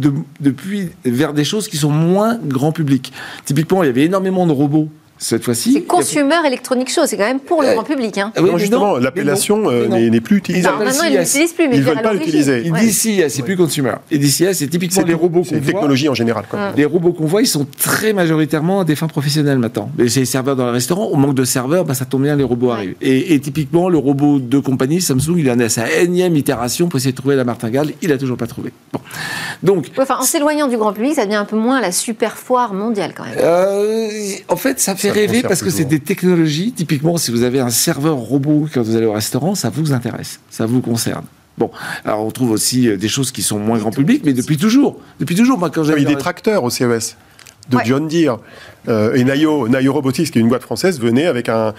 depuis 0.40 0.90
vers 1.04 1.32
des 1.32 1.44
choses 1.44 1.68
qui 1.68 1.76
sont 1.76 1.90
moins 1.90 2.38
grand 2.42 2.72
public. 2.72 3.12
Typiquement, 3.44 3.82
il 3.82 3.86
y 3.86 3.90
avait 3.90 4.04
énormément 4.04 4.46
de 4.46 4.52
robots 4.52 4.88
cette 5.18 5.44
fois-ci. 5.44 5.72
C'est 5.72 5.82
Consumer 5.82 6.36
Electronic 6.46 6.90
Show, 6.90 7.02
c'est 7.06 7.16
quand 7.16 7.26
même 7.26 7.40
pour 7.40 7.62
le 7.62 7.68
euh, 7.68 7.74
grand 7.74 7.84
public. 7.84 8.18
Hein. 8.18 8.32
Ah 8.36 8.42
justement, 8.56 8.96
l'appellation 8.96 9.70
euh, 9.70 9.88
n'est 9.88 10.20
plus 10.20 10.38
utilisée. 10.38 10.68
Non, 10.68 10.78
maintenant, 10.78 11.04
ils 11.04 11.14
ne 11.14 11.18
l'utilisent 11.18 11.52
plus, 11.52 11.68
mais 11.68 11.76
ils 11.76 11.80
ne 11.80 11.84
veulent 11.84 12.02
pas 12.02 12.12
l'utiliser. 12.12 12.62
D'ici, 12.62 13.22
c'est 13.28 13.42
plus 13.42 13.56
Consumer. 13.56 13.94
Et 14.10 14.18
d'ici, 14.18 14.46
c'est 14.52 14.68
typiquement 14.68 15.02
les 15.02 15.14
robots 15.14 15.42
qu'on 15.42 15.56
voit. 15.56 15.58
C'est 15.58 15.72
technologie 15.72 16.08
en 16.08 16.14
général. 16.14 16.44
Quoi. 16.48 16.72
Les 16.76 16.84
robots 16.84 17.12
qu'on 17.12 17.26
voit, 17.26 17.42
ils 17.42 17.46
sont 17.46 17.66
très 17.78 18.12
majoritairement 18.12 18.80
à 18.80 18.84
des 18.84 18.94
fins 18.94 19.08
professionnelles 19.08 19.58
maintenant. 19.58 19.90
Mais 19.98 20.08
c'est 20.08 20.20
les 20.20 20.26
serveurs 20.26 20.54
dans 20.54 20.66
le 20.66 20.72
restaurant. 20.72 21.06
Au 21.06 21.16
manque 21.16 21.34
de 21.34 21.44
serveurs, 21.44 21.84
bah, 21.84 21.94
ça 21.94 22.04
tombe 22.04 22.22
bien, 22.22 22.36
les 22.36 22.44
robots 22.44 22.70
arrivent. 22.70 22.94
Et, 23.00 23.38
typiquement, 23.40 23.88
le 23.88 23.98
robot 23.98 24.38
de 24.38 24.58
compagnie, 24.58 25.00
Samsung, 25.00 25.36
il 25.38 25.50
en 25.50 25.58
est 25.58 25.64
à 25.64 25.68
sa 25.68 25.90
énième 25.90 26.36
itération 26.36 26.88
pour 26.88 26.98
essayer 26.98 27.12
de 27.12 27.16
trouver 27.16 27.34
la 27.34 27.44
martingale. 27.44 27.92
Il 28.02 28.10
n'a 28.10 28.18
toujours 28.18 28.36
pas 28.36 28.46
trouvé. 28.46 28.72
Bon. 28.92 29.00
Donc, 29.62 29.90
enfin, 29.98 30.16
en 30.20 30.22
s'éloignant 30.22 30.68
du 30.68 30.76
grand 30.76 30.92
public, 30.92 31.14
ça 31.14 31.24
devient 31.24 31.36
un 31.36 31.44
peu 31.44 31.56
moins 31.56 31.80
la 31.80 31.90
super 31.90 32.36
foire 32.36 32.72
mondiale 32.74 33.12
quand 33.16 33.24
même. 33.24 33.34
Euh, 33.38 34.08
en 34.48 34.56
fait, 34.56 34.78
ça 34.78 34.94
fait 34.94 35.07
rêver 35.10 35.42
parce 35.42 35.62
que 35.62 35.70
c'est 35.70 35.84
des 35.84 36.00
technologies, 36.00 36.72
typiquement, 36.72 37.16
si 37.16 37.30
vous 37.30 37.42
avez 37.42 37.60
un 37.60 37.70
serveur 37.70 38.16
robot 38.16 38.68
quand 38.72 38.82
vous 38.82 38.96
allez 38.96 39.06
au 39.06 39.12
restaurant, 39.12 39.54
ça 39.54 39.70
vous 39.70 39.92
intéresse, 39.92 40.40
ça 40.50 40.66
vous 40.66 40.80
concerne. 40.80 41.24
Bon, 41.56 41.70
alors 42.04 42.24
on 42.24 42.30
trouve 42.30 42.52
aussi 42.52 42.88
euh, 42.88 42.96
des 42.96 43.08
choses 43.08 43.32
qui 43.32 43.42
sont 43.42 43.58
moins 43.58 43.78
grand 43.78 43.90
public, 43.90 44.22
mais 44.24 44.32
depuis 44.32 44.56
toujours. 44.56 45.00
Depuis 45.18 45.34
toujours, 45.34 45.58
moi, 45.58 45.70
quand 45.70 45.82
j'ai. 45.82 45.94
Il 45.94 46.02
y 46.04 46.06
a 46.06 46.08
des 46.08 46.16
tracteurs 46.16 46.62
au 46.62 46.70
CES 46.70 47.16
de 47.68 47.78
John 47.84 48.08
Deere. 48.08 48.38
Euh, 48.88 49.14
et 49.14 49.24
Nayo, 49.24 49.68
Nayo 49.68 49.92
Robotics, 49.92 50.30
qui 50.30 50.38
est 50.38 50.40
une 50.40 50.48
boîte 50.48 50.62
française, 50.62 51.00
venait 51.00 51.26
avec 51.26 51.48
un, 51.48 51.74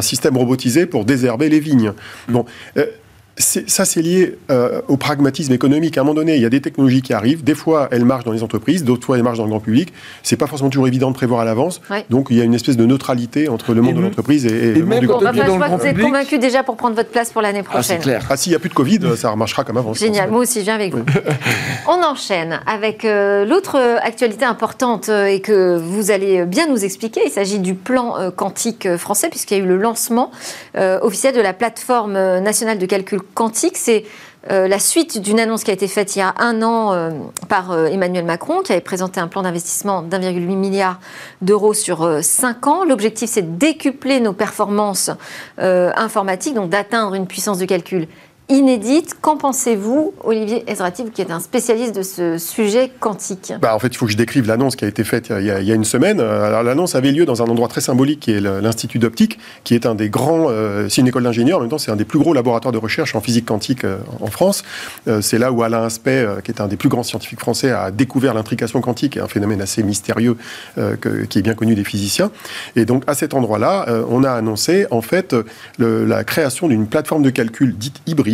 système 0.00 0.36
robotisé 0.36 0.86
pour 0.86 1.04
désherber 1.04 1.48
les 1.48 1.60
vignes. 1.60 1.92
Bon, 2.28 2.44
euh, 2.76 2.86
ça, 3.36 3.84
c'est 3.84 4.00
lié 4.00 4.38
euh, 4.50 4.80
au 4.86 4.96
pragmatisme 4.96 5.52
économique. 5.52 5.98
À 5.98 6.02
un 6.02 6.04
moment 6.04 6.14
donné, 6.14 6.36
il 6.36 6.42
y 6.42 6.44
a 6.44 6.50
des 6.50 6.60
technologies 6.60 7.02
qui 7.02 7.12
arrivent. 7.12 7.42
Des 7.42 7.56
fois, 7.56 7.88
elles 7.90 8.04
marchent 8.04 8.24
dans 8.24 8.32
les 8.32 8.44
entreprises, 8.44 8.84
d'autres 8.84 9.04
fois, 9.04 9.16
elles 9.16 9.24
marchent 9.24 9.38
dans 9.38 9.44
le 9.44 9.50
grand 9.50 9.60
public. 9.60 9.92
C'est 10.22 10.36
pas 10.36 10.46
forcément 10.46 10.70
toujours 10.70 10.86
évident 10.86 11.10
de 11.10 11.16
prévoir 11.16 11.40
à 11.40 11.44
l'avance. 11.44 11.80
Donc, 12.10 12.28
il 12.30 12.36
y 12.36 12.40
a 12.40 12.44
une 12.44 12.54
espèce 12.54 12.76
de 12.76 12.86
neutralité 12.86 13.48
entre 13.48 13.74
le 13.74 13.82
monde 13.82 13.96
de 13.96 14.00
l'entreprise 14.02 14.46
et, 14.46 14.74
le 14.74 14.84
monde 14.84 15.00
du 15.00 15.06
grand 15.08 15.18
public. 15.18 15.42
je 15.44 15.50
vois 15.50 15.68
que 15.68 15.80
vous 15.80 15.86
êtes 15.86 16.00
convaincu 16.00 16.38
déjà 16.38 16.62
pour 16.62 16.76
prendre 16.76 16.94
votre 16.94 17.10
place 17.10 17.32
pour 17.32 17.42
l'année 17.42 17.62
ah, 17.66 17.70
prochaine. 17.70 17.98
Ah, 18.00 18.02
clair. 18.02 18.26
Ah, 18.30 18.36
s'il 18.36 18.50
n'y 18.50 18.56
a 18.56 18.60
plus 18.60 18.68
de 18.68 18.74
Covid, 18.74 19.00
ça 19.16 19.30
remarchera 19.30 19.64
comme 19.64 19.78
avant. 19.78 19.94
Génial. 19.94 20.30
Moi 20.30 20.40
aussi, 20.40 20.60
je 20.60 20.64
viens 20.64 20.76
avec 20.76 20.94
vous. 20.94 21.04
On 21.88 22.04
enchaîne 22.04 22.60
avec 22.66 23.04
euh, 23.04 23.44
l'autre 23.44 23.76
actualité 24.02 24.44
importante 24.44 25.08
euh, 25.08 25.26
et 25.26 25.40
que 25.40 25.76
vous 25.76 26.12
allez 26.12 26.44
bien 26.44 26.68
nous 26.68 26.84
expliquer. 26.84 27.22
Il 27.26 27.30
s'agit 27.30 27.58
du 27.58 27.74
plan 27.74 28.30
quantique 28.36 28.96
français, 28.96 29.28
puisqu'il 29.28 29.58
y 29.58 29.60
a 29.60 29.64
eu 29.64 29.66
le 29.66 29.76
lancement 29.76 30.30
officiel 30.76 31.34
de 31.34 31.40
la 31.40 31.52
plateforme 31.52 32.12
nationale 32.40 32.78
de 32.78 32.86
calcul 32.86 33.23
quantique. 33.34 33.76
C'est 33.76 34.04
euh, 34.50 34.68
la 34.68 34.78
suite 34.78 35.20
d'une 35.20 35.40
annonce 35.40 35.64
qui 35.64 35.70
a 35.70 35.74
été 35.74 35.88
faite 35.88 36.16
il 36.16 36.18
y 36.18 36.22
a 36.22 36.34
un 36.38 36.62
an 36.62 36.92
euh, 36.92 37.10
par 37.48 37.70
euh, 37.70 37.86
Emmanuel 37.86 38.24
Macron, 38.26 38.60
qui 38.60 38.72
avait 38.72 38.82
présenté 38.82 39.18
un 39.18 39.28
plan 39.28 39.42
d'investissement 39.42 40.02
d'1,8 40.02 40.56
milliard 40.56 41.00
d'euros 41.40 41.72
sur 41.72 42.22
5 42.22 42.66
ans. 42.66 42.84
L'objectif, 42.84 43.30
c'est 43.30 43.42
de 43.42 43.56
décupler 43.56 44.20
nos 44.20 44.32
performances 44.32 45.10
informatiques, 45.58 46.54
donc 46.54 46.70
d'atteindre 46.70 47.14
une 47.14 47.26
puissance 47.26 47.58
de 47.58 47.64
calcul 47.64 48.06
inédite. 48.48 49.14
Qu'en 49.20 49.36
pensez-vous, 49.36 50.14
Olivier 50.22 50.64
Ezrati, 50.70 51.04
qui 51.10 51.22
est 51.22 51.30
un 51.30 51.40
spécialiste 51.40 51.94
de 51.94 52.02
ce 52.02 52.38
sujet 52.38 52.90
quantique? 53.00 53.52
Bah, 53.60 53.74
En 53.74 53.78
fait, 53.78 53.88
il 53.88 53.96
faut 53.96 54.06
que 54.06 54.12
je 54.12 54.16
décrive 54.16 54.46
l'annonce 54.46 54.76
qui 54.76 54.84
a 54.84 54.88
été 54.88 55.04
faite 55.04 55.32
il 55.38 55.46
y 55.46 55.50
a, 55.50 55.74
une 55.74 55.84
semaine. 55.84 56.18
L'annonce 56.18 56.94
avait 56.94 57.12
lieu 57.12 57.24
dans 57.24 57.42
un 57.42 57.46
endroit 57.46 57.68
très 57.68 57.80
symbolique 57.80 58.20
qui 58.20 58.32
est 58.32 58.40
l'Institut 58.40 58.98
d'optique, 58.98 59.38
qui 59.64 59.74
est 59.74 59.86
un 59.86 59.94
des 59.94 60.10
grands, 60.10 60.46
euh, 60.48 60.88
c'est 60.88 61.00
une 61.00 61.08
école 61.08 61.22
d'ingénieurs, 61.22 61.58
en 61.58 61.60
même 61.62 61.70
temps, 61.70 61.78
c'est 61.78 61.90
un 61.90 61.96
des 61.96 62.04
plus 62.04 62.18
gros 62.18 62.34
laboratoires 62.34 62.72
de 62.72 62.78
recherche 62.78 63.14
en 63.14 63.20
physique 63.20 63.46
quantique 63.46 63.84
euh, 63.84 63.98
en 64.20 64.28
France. 64.28 64.62
Euh, 65.08 65.20
c'est 65.20 65.38
là 65.38 65.52
où 65.52 65.62
Alain 65.62 65.82
Aspect, 65.82 66.26
qui 66.44 66.50
est 66.50 66.60
un 66.60 66.68
des 66.68 66.76
plus 66.76 66.88
grands 66.88 67.02
scientifiques 67.02 67.40
français, 67.40 67.70
a 67.70 67.90
découvert 67.90 68.34
l'intrication 68.34 68.80
quantique, 68.80 69.16
un 69.16 69.28
phénomène 69.28 69.60
assez 69.60 69.82
mystérieux 69.82 70.36
qui 70.76 71.38
est 71.38 71.42
bien 71.42 71.54
connu 71.54 71.74
des 71.74 71.84
physiciens. 71.84 72.30
Et 72.76 72.84
donc, 72.84 73.04
à 73.06 73.14
cet 73.14 73.34
endroit-là, 73.34 73.86
on 74.08 74.24
a 74.24 74.30
annoncé, 74.30 74.86
en 74.90 75.02
fait, 75.02 75.34
la 75.78 76.24
création 76.24 76.68
d'une 76.68 76.86
plateforme 76.86 77.22
de 77.22 77.30
calcul 77.30 77.76
dite 77.76 78.00
hybride 78.06 78.33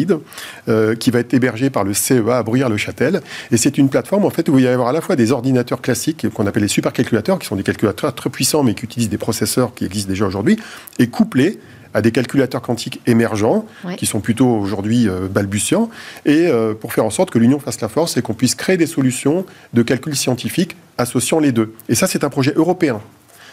euh, 0.69 0.95
qui 0.95 1.11
va 1.11 1.21
être 1.21 1.35
hébergé 1.35 1.71
par 1.71 1.85
le 1.85 1.95
CEA 1.95 2.39
à 2.39 2.43
Bruyères-le-Châtel. 2.43 3.21
Et 3.51 3.57
c'est 3.57 3.79
une 3.79 3.89
plateforme 3.89 4.25
en 4.25 4.31
fait 4.31 4.49
où 4.49 4.59
il 4.59 4.65
va 4.65 4.71
y 4.71 4.73
avoir 4.73 4.89
à 4.89 4.93
la 4.93 5.01
fois 5.01 5.17
des 5.17 5.33
ordinateurs 5.33 5.81
classiques 5.81 6.29
qu'on 6.31 6.47
appelle 6.47 6.63
les 6.63 6.69
supercalculateurs, 6.69 7.39
qui 7.39 7.47
sont 7.47 7.57
des 7.57 7.63
calculateurs 7.63 8.15
très 8.15 8.31
puissants 8.31 8.63
mais 8.63 8.75
qui 8.75 8.85
utilisent 8.85 9.09
des 9.11 9.19
processeurs 9.19 9.75
qui 9.75 9.85
existent 9.85 10.11
déjà 10.11 10.27
aujourd'hui, 10.27 10.59
et 10.99 11.09
couplés 11.09 11.59
à 11.95 12.03
des 12.03 12.13
calculateurs 12.13 12.63
quantiques 12.63 13.01
émergents, 13.07 13.67
qui 13.97 14.07
sont 14.07 14.21
plutôt 14.21 14.49
aujourd'hui 14.49 15.09
euh, 15.09 15.29
balbutiants, 15.29 15.91
et 16.25 16.47
euh, 16.47 16.75
pour 16.75 16.93
faire 16.93 17.05
en 17.05 17.11
sorte 17.11 17.31
que 17.31 17.39
l'union 17.39 17.59
fasse 17.59 17.81
la 17.81 17.89
force 17.89 18.17
et 18.17 18.23
qu'on 18.23 18.35
puisse 18.35 18.55
créer 18.55 18.77
des 18.77 18.87
solutions 18.87 19.45
de 19.73 19.83
calcul 19.83 20.17
scientifique 20.17 20.77
associant 20.99 21.41
les 21.41 21.53
deux. 21.53 21.75
Et 21.89 21.95
ça, 21.95 22.07
c'est 22.07 22.25
un 22.25 22.31
projet 22.31 22.53
européen. 22.55 23.01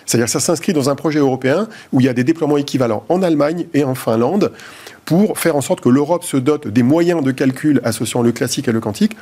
C'est-à-dire 0.07 0.25
que 0.25 0.31
ça 0.31 0.39
s'inscrit 0.39 0.73
dans 0.73 0.89
un 0.89 0.95
projet 0.95 1.19
européen 1.19 1.67
où 1.93 1.99
il 1.99 2.05
y 2.05 2.09
a 2.09 2.13
des 2.13 2.23
déploiements 2.23 2.57
équivalents 2.57 3.03
en 3.09 3.21
Allemagne 3.21 3.67
et 3.73 3.83
en 3.83 3.93
Finlande 3.93 4.51
pour 5.05 5.37
faire 5.37 5.55
en 5.55 5.61
sorte 5.61 5.81
que 5.81 5.89
l'Europe 5.89 6.23
se 6.23 6.37
dote 6.37 6.67
des 6.67 6.83
moyens 6.83 7.23
de 7.23 7.31
calcul 7.31 7.79
associant 7.83 8.21
le 8.21 8.31
classique 8.31 8.67
et 8.67 8.71
le 8.71 8.79
quantique, 8.79 9.15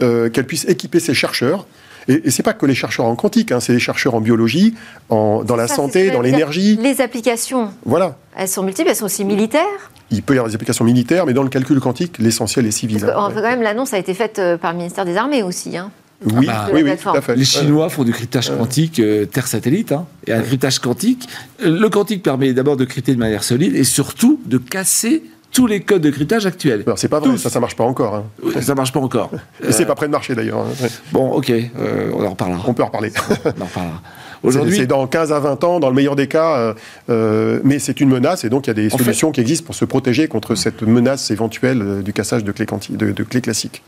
euh, 0.00 0.30
qu'elle 0.30 0.46
puisse 0.46 0.64
équiper 0.66 1.00
ses 1.00 1.14
chercheurs. 1.14 1.66
Et, 2.06 2.30
c'est 2.30 2.42
pas 2.42 2.54
que 2.54 2.64
les 2.64 2.74
chercheurs 2.74 3.04
en 3.04 3.16
quantique, 3.16 3.52
hein, 3.52 3.60
c'est 3.60 3.72
les 3.72 3.78
chercheurs 3.78 4.14
en 4.14 4.20
biologie, 4.20 4.74
en, 5.10 5.44
dans 5.44 5.56
la 5.56 5.68
santé, 5.68 6.10
dans 6.10 6.22
l'énergie. 6.22 6.78
Les 6.80 7.02
applications, 7.02 7.70
voilà. 7.84 8.16
elles 8.36 8.48
sont 8.48 8.62
multiples, 8.62 8.88
elles 8.88 8.96
sont 8.96 9.04
aussi 9.06 9.24
militaires 9.24 9.90
il 10.10 10.22
peut 10.22 10.34
y 10.34 10.38
avoir 10.38 10.48
des 10.48 10.54
applications 10.54 10.84
militaires, 10.84 11.26
mais 11.26 11.34
dans 11.34 11.42
le 11.42 11.48
calcul 11.48 11.80
quantique, 11.80 12.18
l'essentiel 12.18 12.66
est 12.66 12.70
civil. 12.70 13.00
Parce 13.00 13.34
quand 13.34 13.42
même, 13.42 13.62
l'annonce 13.62 13.92
a 13.92 13.98
été 13.98 14.14
faite 14.14 14.38
euh, 14.38 14.56
par 14.56 14.72
le 14.72 14.78
ministère 14.78 15.04
des 15.04 15.16
Armées 15.16 15.42
aussi. 15.42 15.76
Hein. 15.76 15.90
Oui, 16.24 16.46
ah 16.50 16.66
bah, 16.66 16.70
oui, 16.74 16.82
oui, 16.82 16.96
tout 16.96 17.10
à 17.10 17.20
fait. 17.20 17.36
Les 17.36 17.44
Chinois 17.44 17.88
font 17.90 18.02
du 18.02 18.12
cryptage 18.12 18.50
quantique 18.50 18.98
euh, 18.98 19.24
terre-satellite. 19.24 19.92
Hein. 19.92 20.06
Et 20.26 20.32
un 20.32 20.42
cryptage 20.42 20.80
quantique, 20.80 21.28
le 21.62 21.88
quantique 21.88 22.22
permet 22.22 22.52
d'abord 22.52 22.76
de 22.76 22.84
crypter 22.84 23.14
de 23.14 23.20
manière 23.20 23.44
solide 23.44 23.76
et 23.76 23.84
surtout 23.84 24.40
de 24.44 24.58
casser 24.58 25.22
tous 25.52 25.66
les 25.66 25.80
codes 25.80 26.02
de 26.02 26.10
cryptage 26.10 26.44
actuels. 26.44 26.84
C'est 26.96 27.08
pas 27.08 27.20
vrai, 27.20 27.36
ça, 27.38 27.50
ça 27.50 27.60
marche 27.60 27.76
pas 27.76 27.84
encore. 27.84 28.14
Hein. 28.16 28.24
Ça 28.60 28.74
marche 28.74 28.92
pas 28.92 29.00
encore. 29.00 29.30
Et 29.66 29.72
c'est 29.72 29.86
pas 29.86 29.94
près 29.94 30.06
de 30.06 30.12
marcher 30.12 30.34
d'ailleurs. 30.34 30.58
Hein. 30.58 30.86
Bon, 31.12 31.30
ok, 31.30 31.50
euh, 31.50 32.10
on 32.14 32.24
en 32.24 32.30
reparlera. 32.30 32.62
On 32.66 32.74
peut 32.74 32.82
en 32.82 32.86
reparler. 32.86 33.12
on 33.44 33.62
en 33.62 33.64
reparlera. 33.64 34.02
Aujourd'hui, 34.42 34.76
c'est 34.76 34.86
dans 34.86 35.06
15 35.06 35.32
à 35.32 35.40
20 35.40 35.64
ans, 35.64 35.80
dans 35.80 35.88
le 35.88 35.94
meilleur 35.94 36.16
des 36.16 36.28
cas, 36.28 36.56
euh, 36.56 36.74
euh, 37.10 37.60
mais 37.64 37.78
c'est 37.78 38.00
une 38.00 38.08
menace 38.08 38.44
et 38.44 38.48
donc 38.48 38.66
il 38.66 38.70
y 38.70 38.72
a 38.72 38.74
des 38.74 38.90
solutions 38.90 39.32
qui 39.32 39.40
existent 39.40 39.66
pour 39.66 39.74
se 39.74 39.84
protéger 39.84 40.28
contre 40.28 40.54
cette 40.54 40.82
menace 40.82 41.30
éventuelle 41.30 42.02
du 42.02 42.12
cassage 42.12 42.44
de 42.44 42.52
clés, 42.52 42.66
de, 42.90 43.12
de 43.12 43.22
clés 43.22 43.40
classiques. 43.40 43.82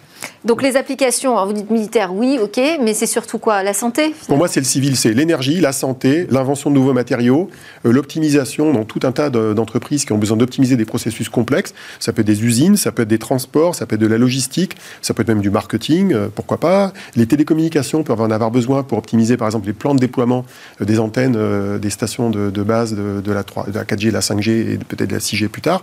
Donc 0.45 0.63
les 0.63 0.77
applications, 0.77 1.45
vous 1.45 1.53
dites 1.53 1.71
militaire, 1.71 2.15
oui, 2.15 2.39
ok, 2.43 2.59
mais 2.83 2.95
c'est 2.95 3.07
surtout 3.07 3.39
quoi? 3.39 3.63
La 3.63 3.75
santé? 3.75 4.15
Pour 4.27 4.39
moi, 4.39 4.49
c'est 4.49 4.61
le 4.61 4.67
civil, 4.67 4.97
c'est 4.97 5.13
l'énergie, 5.13 5.61
la 5.61 5.73
santé, 5.73 6.27
l'invention 6.31 6.71
de 6.71 6.75
nouveaux 6.77 6.95
matériaux, 6.95 7.51
euh, 7.85 7.93
l'optimisation 7.93 8.73
dans 8.73 8.85
tout 8.85 9.01
un 9.03 9.13
tas 9.13 9.29
d'entreprises 9.29 10.05
qui 10.05 10.13
ont 10.13 10.19
besoin 10.19 10.39
d'optimiser 10.39 10.77
des 10.77 10.87
processus 10.87 11.29
complexes. 11.29 11.75
Ça 11.99 12.13
peut 12.13 12.23
être 12.23 12.27
des 12.27 12.43
usines, 12.45 12.77
ça 12.77 12.91
peut 12.91 13.03
être 13.03 13.09
des 13.09 13.19
transports, 13.19 13.75
ça 13.75 13.85
peut 13.85 13.97
être 13.97 14.01
de 14.01 14.07
la 14.07 14.19
logistique, 14.19 14.77
ça 15.03 15.13
peut 15.13 15.23
être 15.23 15.29
même 15.29 15.43
du 15.43 15.51
marketing, 15.51 16.13
euh, 16.15 16.29
pourquoi 16.35 16.59
pas? 16.59 16.93
Les 17.17 17.27
télécommunications 17.27 18.03
peuvent 18.03 18.21
en 18.21 18.31
avoir 18.31 18.51
besoin 18.51 18.83
pour 18.83 18.97
optimiser, 18.97 19.37
par 19.37 19.47
exemple, 19.49 19.67
les 19.67 19.75
plans 19.75 19.95
de 19.95 20.01
déploiement 20.01 20.40
déploiement 20.41 20.45
des 20.81 20.99
antennes 20.99 21.79
des 21.79 21.91
stations 21.91 22.31
de, 22.31 22.63
base 22.63 22.95
de, 22.95 23.33
la 23.33 23.45
3, 23.45 23.67
de 23.67 23.73
la 23.73 23.85
4G, 23.85 24.07
de 24.07 24.13
la 24.13 24.21
5G 24.21 24.51
et 24.51 24.79
peut-être 24.79 25.11
de 25.11 25.15
la 25.15 25.21
6G 25.21 25.49
plus 25.49 25.63
tard 25.63 25.83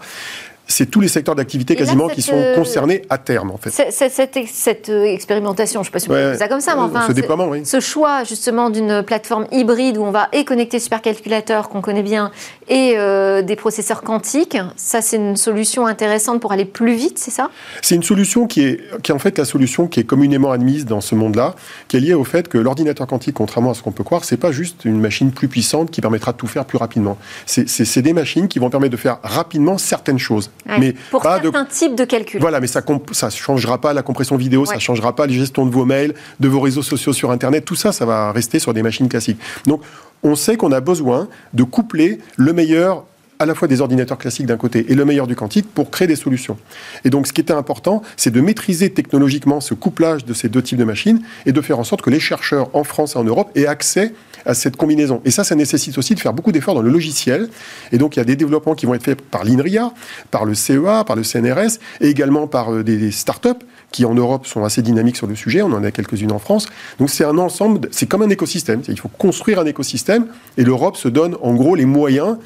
c'est 0.68 0.86
tous 0.86 1.00
les 1.00 1.08
secteurs 1.08 1.36
d'activité 1.36 1.76
quasiment 1.76 2.08
qui 2.10 2.22
sont 2.22 2.36
euh, 2.36 2.56
concernés 2.56 3.02
à 3.10 3.18
terme, 3.18 3.52
en 3.52 3.58
fait. 3.58 3.72
Cette, 3.72 4.90
euh, 4.90 5.04
expérimentation, 5.06 5.82
je 5.82 5.90
ne 5.90 5.92
sais 5.92 5.92
pas 5.92 6.00
si 6.00 6.08
vous 6.08 6.14
ouais, 6.14 6.38
ça 6.38 6.48
comme 6.48 6.60
ça, 6.60 6.76
mais 6.76 6.82
enfin, 6.82 7.08
ce, 7.08 7.14
déploiement, 7.14 7.48
oui. 7.48 7.66
ce 7.66 7.80
choix 7.80 8.24
justement 8.26 8.70
d'une 8.70 9.02
plateforme 9.02 9.48
hybride 9.52 9.98
où 9.98 10.04
on 10.04 10.12
va 10.12 10.28
et 10.34 10.44
connecter 10.44 10.80
supercalculateurs 10.80 11.70
qu'on 11.70 11.82
connaît 11.82 12.04
bien 12.04 12.32
et 12.68 12.96
euh, 12.98 13.42
des 13.42 13.56
processeurs 13.56 14.02
quantiques, 14.02 14.58
ça 14.76 15.02
c'est 15.02 15.16
une 15.16 15.38
solution 15.38 15.88
intéressante 15.88 16.42
pour 16.42 16.52
aller 16.52 16.66
plus 16.66 16.96
vite, 16.96 17.18
c'est 17.18 17.32
ça? 17.32 17.50
C'est 17.82 17.96
une 17.96 18.04
solution 18.04 18.46
qui 18.46 18.62
est, 18.62 18.82
qui 19.02 19.12
est 19.12 19.16
en 19.16 19.20
fait 19.20 19.38
la 19.38 19.46
solution 19.46 19.88
qui 19.88 20.02
est 20.02 20.04
communément 20.04 20.52
admise 20.52 20.86
dans 20.86 21.02
ce 21.02 21.16
monde-là, 21.16 21.56
qui 21.88 21.98
est 21.98 22.02
liée 22.02 22.14
au 22.14 22.26
fait 22.26 22.50
que 22.50 22.58
l'ordinateur 22.58 23.08
quantique, 23.08 23.36
contrairement 23.36 23.72
à 23.72 23.74
ce 23.74 23.82
qu'on 23.82 23.92
peut 23.92 24.04
croire, 24.04 24.26
c'est 24.26 24.38
pas 24.38 24.52
juste 24.52 24.84
une 24.84 25.00
machine 25.00 25.32
plus 25.32 25.48
puissante 25.48 25.92
qui 25.92 26.02
permettra 26.02 26.34
de 26.34 26.38
tout 26.38 26.48
faire 26.48 26.66
plus 26.66 26.78
rapidement. 26.78 27.18
C'est 27.46 28.02
des 28.02 28.14
machines 28.14 28.48
qui 28.48 28.60
vont 28.60 28.70
permettre 28.70 28.92
de 28.92 28.98
faire 28.98 29.20
rapidement 29.24 29.78
certaines 29.78 30.20
choses 30.20 30.50
mais 30.66 30.94
pour 31.12 31.22
pas 31.22 31.42
certains 31.42 31.64
de... 31.64 31.70
types 31.70 31.96
de 31.96 32.06
calculs. 32.06 32.42
Voilà, 32.42 32.60
mais 32.60 32.68
ça 32.68 32.82
ne 32.82 33.30
changera 33.30 33.80
pas 33.80 33.94
la 33.94 34.02
compression 34.02 34.36
vidéo, 34.36 34.66
ça 34.66 34.76
ne 34.76 34.80
changera 34.80 35.16
pas 35.16 35.28
la 35.28 35.34
gestion 35.34 35.66
de 35.66 35.72
vos 35.72 35.86
mails, 35.86 36.14
de 36.40 36.48
vos 36.48 36.60
réseaux 36.60 36.84
sociaux 36.84 37.14
sur 37.14 37.32
Internet. 37.32 37.66
Tout 37.66 37.76
ça, 37.76 37.92
ça 37.92 38.06
va 38.06 38.32
rester 38.32 38.60
sur 38.60 38.74
des 38.74 38.84
machines 38.84 39.10
classiques. 39.10 39.40
Donc, 39.66 39.82
on 40.24 40.36
sait 40.36 40.58
qu'on 40.58 40.72
a 40.72 40.82
besoin 40.82 41.28
de 41.54 41.64
coupler 41.64 42.20
le 42.36 42.54
meilleur 42.54 43.06
à 43.40 43.46
la 43.46 43.56
fois 43.56 43.68
des 43.68 43.82
ordinateurs 43.82 44.18
classiques 44.18 44.46
d'un 44.46 44.58
côté 44.58 44.86
et 44.90 44.96
le 44.96 45.06
meilleur 45.06 45.28
du 45.28 45.36
quantique 45.36 45.72
pour 45.72 45.92
créer 45.92 46.08
des 46.08 46.16
solutions. 46.16 46.58
Et 47.06 47.10
donc 47.10 47.28
ce 47.28 47.34
qui 47.34 47.42
était 47.42 47.54
important, 47.54 48.02
c'est 48.16 48.32
de 48.32 48.42
maîtriser 48.42 48.90
technologiquement 48.90 49.62
ce 49.62 49.74
couplage 49.74 50.26
de 50.26 50.34
ces 50.34 50.50
deux 50.50 50.62
types 50.62 50.80
de 50.80 50.84
machines 50.84 51.22
et 51.46 51.52
de 51.52 51.62
faire 51.62 51.80
en 51.80 51.84
sorte 51.84 52.02
que 52.02 52.10
les 52.10 52.20
chercheurs 52.20 52.70
en 52.74 52.84
France 52.84 53.16
et 53.16 53.20
en 53.20 53.24
Europe 53.24 53.52
aient 53.56 53.68
accès 53.68 54.14
à 54.46 54.54
cette 54.54 54.76
combinaison. 54.76 55.22
Et 55.26 55.32
ça, 55.32 55.44
ça 55.44 55.56
nécessite 55.56 55.98
aussi 55.98 56.16
de 56.16 56.20
faire 56.20 56.34
beaucoup 56.34 56.52
d'efforts 56.52 56.76
dans 56.76 56.82
le 56.82 56.90
logiciel. 56.90 57.50
Et 57.92 57.98
donc 57.98 58.16
il 58.16 58.20
y 58.20 58.22
a 58.22 58.26
des 58.26 58.36
développements 58.36 58.76
qui 58.76 58.86
vont 58.86 58.94
être 58.94 59.04
faits 59.04 59.22
par 59.22 59.44
l'INRIA, 59.44 59.92
par 60.32 60.46
le 60.46 60.54
CEA, 60.54 61.04
par 61.06 61.16
le 61.16 61.24
CNRS 61.24 61.80
et 62.02 62.10
également 62.10 62.48
par 62.48 62.74
euh, 62.74 62.84
des 62.84 63.12
startups 63.12 63.50
qui 63.92 64.06
en 64.06 64.14
Europe 64.14 64.46
sont 64.46 64.64
assez 64.66 64.82
dynamiques 64.82 65.16
sur 65.16 65.28
le 65.28 65.36
sujet, 65.36 65.62
on 65.62 65.72
en 65.72 65.84
a 65.84 65.92
quelques-unes 65.92 66.32
en 66.32 66.40
France. 66.40 66.68
Donc 67.00 67.10
c'est 67.10 67.24
un 67.24 67.38
ensemble, 67.38 67.88
c'est 67.92 68.06
comme 68.06 68.22
un 68.22 68.30
écosystème, 68.30 68.82
il 68.88 69.00
faut 69.00 69.08
construire 69.08 69.60
un 69.60 69.66
écosystème 69.66 70.28
et 70.58 70.64
l'Europe 70.64 70.98
se 70.98 71.08
donne 71.08 71.36
en 71.42 71.54
gros 71.54 71.76
les 71.76 71.86
moyens 71.86 72.38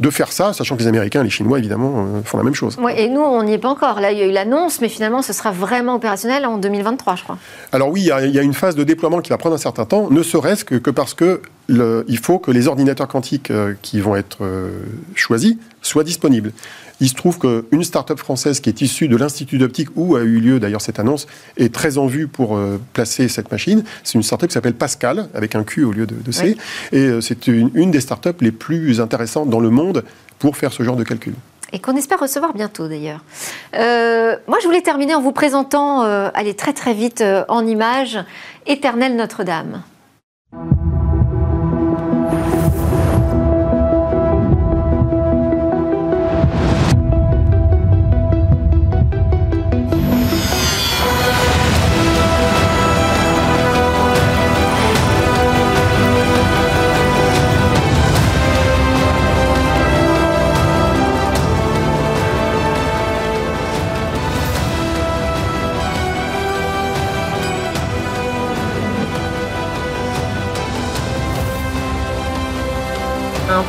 de 0.00 0.10
faire 0.10 0.32
ça, 0.32 0.52
sachant 0.52 0.76
que 0.76 0.82
les 0.82 0.88
Américains 0.88 1.20
et 1.20 1.24
les 1.24 1.30
Chinois, 1.30 1.58
évidemment, 1.58 2.06
euh, 2.16 2.22
font 2.24 2.36
la 2.36 2.44
même 2.44 2.54
chose. 2.54 2.76
Et 2.96 3.08
nous, 3.08 3.20
on 3.20 3.42
n'y 3.42 3.52
est 3.52 3.58
pas 3.58 3.68
encore. 3.68 4.00
Là, 4.00 4.12
il 4.12 4.18
y 4.18 4.22
a 4.22 4.26
eu 4.26 4.32
l'annonce, 4.32 4.80
mais 4.80 4.88
finalement, 4.88 5.22
ce 5.22 5.32
sera 5.32 5.52
vraiment 5.52 5.94
opérationnel 5.94 6.46
en 6.46 6.58
2023, 6.58 7.16
je 7.16 7.22
crois. 7.22 7.38
Alors 7.72 7.90
oui, 7.90 8.00
il 8.00 8.06
y, 8.06 8.38
a, 8.38 8.42
une 8.42 8.54
phase 8.54 8.74
de 8.74 8.84
déploiement 8.84 9.20
qui 9.20 9.30
va 9.30 9.38
prendre 9.38 9.54
un 9.54 9.58
certain 9.58 9.84
temps, 9.84 10.10
ne 10.10 10.22
serait-ce 10.22 10.64
que, 10.64 10.90
parce 10.90 11.14
que 11.14 11.40
il 11.68 12.18
faut 12.18 12.38
que 12.38 12.50
les 12.50 12.68
ordinateurs 12.68 13.08
quantiques 13.08 13.50
euh, 13.50 13.74
qui 13.80 14.00
vont 14.00 14.16
être 14.16 14.44
euh, 14.44 14.70
choisis 15.14 15.56
soient 15.80 16.04
disponibles. 16.04 16.52
Il 17.00 17.08
se 17.08 17.14
trouve 17.14 17.38
qu'une 17.38 17.84
start-up 17.84 18.18
française 18.18 18.60
qui 18.60 18.68
est 18.68 18.80
issue 18.80 19.08
de 19.08 19.16
l'Institut 19.16 19.58
d'optique, 19.58 19.88
où 19.96 20.16
a 20.16 20.22
eu 20.22 20.40
lieu 20.40 20.60
d'ailleurs 20.60 20.80
cette 20.80 20.98
annonce, 20.98 21.26
est 21.56 21.72
très 21.72 21.98
en 21.98 22.06
vue 22.06 22.28
pour 22.28 22.56
euh, 22.56 22.80
placer 22.92 23.28
cette 23.28 23.50
machine. 23.50 23.84
C'est 24.02 24.14
une 24.14 24.22
start-up 24.22 24.48
qui 24.48 24.54
s'appelle 24.54 24.74
Pascal, 24.74 25.28
avec 25.34 25.54
un 25.54 25.64
Q 25.64 25.84
au 25.84 25.92
lieu 25.92 26.06
de, 26.06 26.32
C. 26.32 26.56
Et 26.92 26.98
euh, 26.98 27.20
c'est 27.20 27.46
une, 27.46 27.90
des 27.90 28.00
start-up 28.00 28.40
les 28.40 28.52
plus 28.52 29.00
intéressantes 29.00 29.50
dans 29.50 29.60
le 29.60 29.70
monde 29.70 30.04
pour 30.38 30.56
faire 30.56 30.72
ce 30.72 30.82
genre 30.82 30.96
de 30.96 31.04
calcul 31.04 31.34
et 31.72 31.80
qu'on 31.80 31.96
espère 31.96 32.20
recevoir 32.20 32.54
bientôt 32.54 32.86
d'ailleurs. 32.86 33.24
Euh, 33.76 34.36
moi, 34.46 34.58
je 34.60 34.66
voulais 34.66 34.82
terminer 34.82 35.16
en 35.16 35.20
vous 35.20 35.32
présentant, 35.32 36.02
allez 36.02 36.54
très 36.54 36.72
très 36.72 36.94
vite 36.94 37.24
en 37.48 37.66
images, 37.66 38.20
Éternel 38.66 39.16
Notre-Dame. 39.16 39.82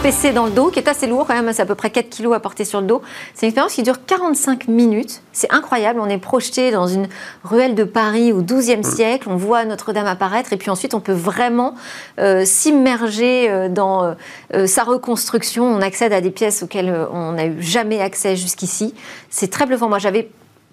PC 0.06 0.34
dans 0.34 0.46
le 0.46 0.52
dos, 0.52 0.70
qui 0.70 0.78
est 0.78 0.88
assez 0.88 1.08
lourd 1.08 1.26
quand 1.26 1.34
même, 1.34 1.52
c'est 1.52 1.64
à 1.64 1.66
peu 1.66 1.74
près 1.74 1.90
4 1.90 2.10
kilos 2.10 2.36
à 2.36 2.40
porter 2.40 2.64
sur 2.64 2.80
le 2.80 2.86
dos. 2.86 3.02
C'est 3.34 3.48
une 3.48 3.50
expérience 3.50 3.74
qui 3.74 3.82
dure 3.82 4.06
45 4.06 4.68
minutes. 4.68 5.24
C'est 5.34 5.52
incroyable, 5.52 6.00
on 6.00 6.08
est 6.08 6.20
projeté 6.20 6.70
dans 6.70 6.86
une 6.86 7.08
ruelle 7.44 7.74
de 7.74 7.84
Paris 7.84 8.32
au 8.32 8.44
XIIe 8.44 8.78
mm. 8.78 8.84
siècle, 8.84 9.28
on 9.32 9.36
voit 9.36 9.66
Notre-Dame 9.66 10.06
apparaître, 10.06 10.54
et 10.54 10.58
puis 10.58 10.70
ensuite 10.70 10.94
on 10.94 11.00
peut 11.00 11.12
vraiment 11.12 11.74
euh, 12.20 12.46
s'immerger 12.46 13.50
euh, 13.50 13.68
dans 13.68 14.16
euh, 14.54 14.68
sa 14.68 14.84
reconstruction. 14.84 15.66
On 15.66 15.82
accède 15.82 16.14
à 16.14 16.22
des 16.22 16.30
pièces 16.30 16.62
auxquelles 16.62 16.96
on 17.12 17.32
n'a 17.32 17.48
eu 17.48 17.60
jamais 17.60 18.00
accès 18.00 18.36
jusqu'ici. 18.36 18.94
C'est 19.32 19.50
très 19.50 19.66
bluffant. 19.66 19.90
Moi, 19.90 19.98
j'avais 19.98 20.30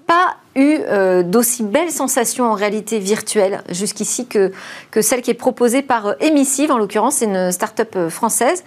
pas 0.07 0.37
eu 0.57 0.81
d'aussi 1.25 1.62
belles 1.62 1.90
sensations 1.90 2.51
en 2.51 2.55
réalité 2.55 2.99
virtuelle 2.99 3.62
jusqu'ici 3.71 4.27
que, 4.27 4.53
que 4.90 5.01
celle 5.01 5.23
qui 5.23 5.31
est 5.31 5.35
proposée 5.35 5.81
par 5.81 6.16
Emissive, 6.21 6.71
en 6.71 6.77
l'occurrence, 6.77 7.14
c'est 7.14 7.25
une 7.25 7.51
start-up 7.51 8.11
française 8.11 8.62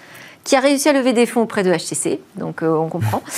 qui 0.46 0.56
a 0.56 0.60
réussi 0.60 0.88
à 0.88 0.94
lever 0.94 1.12
des 1.12 1.26
fonds 1.26 1.42
auprès 1.42 1.64
de 1.64 1.74
HTC, 1.74 2.22
donc 2.36 2.62
euh, 2.62 2.74
on 2.74 2.88
comprend. 2.88 3.22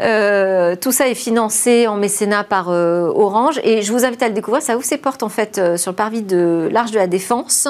Euh, 0.00 0.74
tout 0.74 0.90
ça 0.90 1.08
est 1.08 1.14
financé 1.14 1.86
en 1.86 1.96
mécénat 1.96 2.42
par 2.42 2.68
euh, 2.68 3.06
Orange, 3.14 3.60
et 3.62 3.82
je 3.82 3.92
vous 3.92 4.04
invite 4.04 4.22
à 4.24 4.28
le 4.28 4.34
découvrir. 4.34 4.60
Ça 4.60 4.76
ouvre 4.76 4.84
ses 4.84 4.96
portes 4.96 5.22
en 5.22 5.28
fait 5.28 5.60
sur 5.76 5.92
le 5.92 5.96
parvis 5.96 6.22
de 6.22 6.68
l'Arche 6.72 6.90
de 6.90 6.98
la 6.98 7.06
Défense 7.06 7.68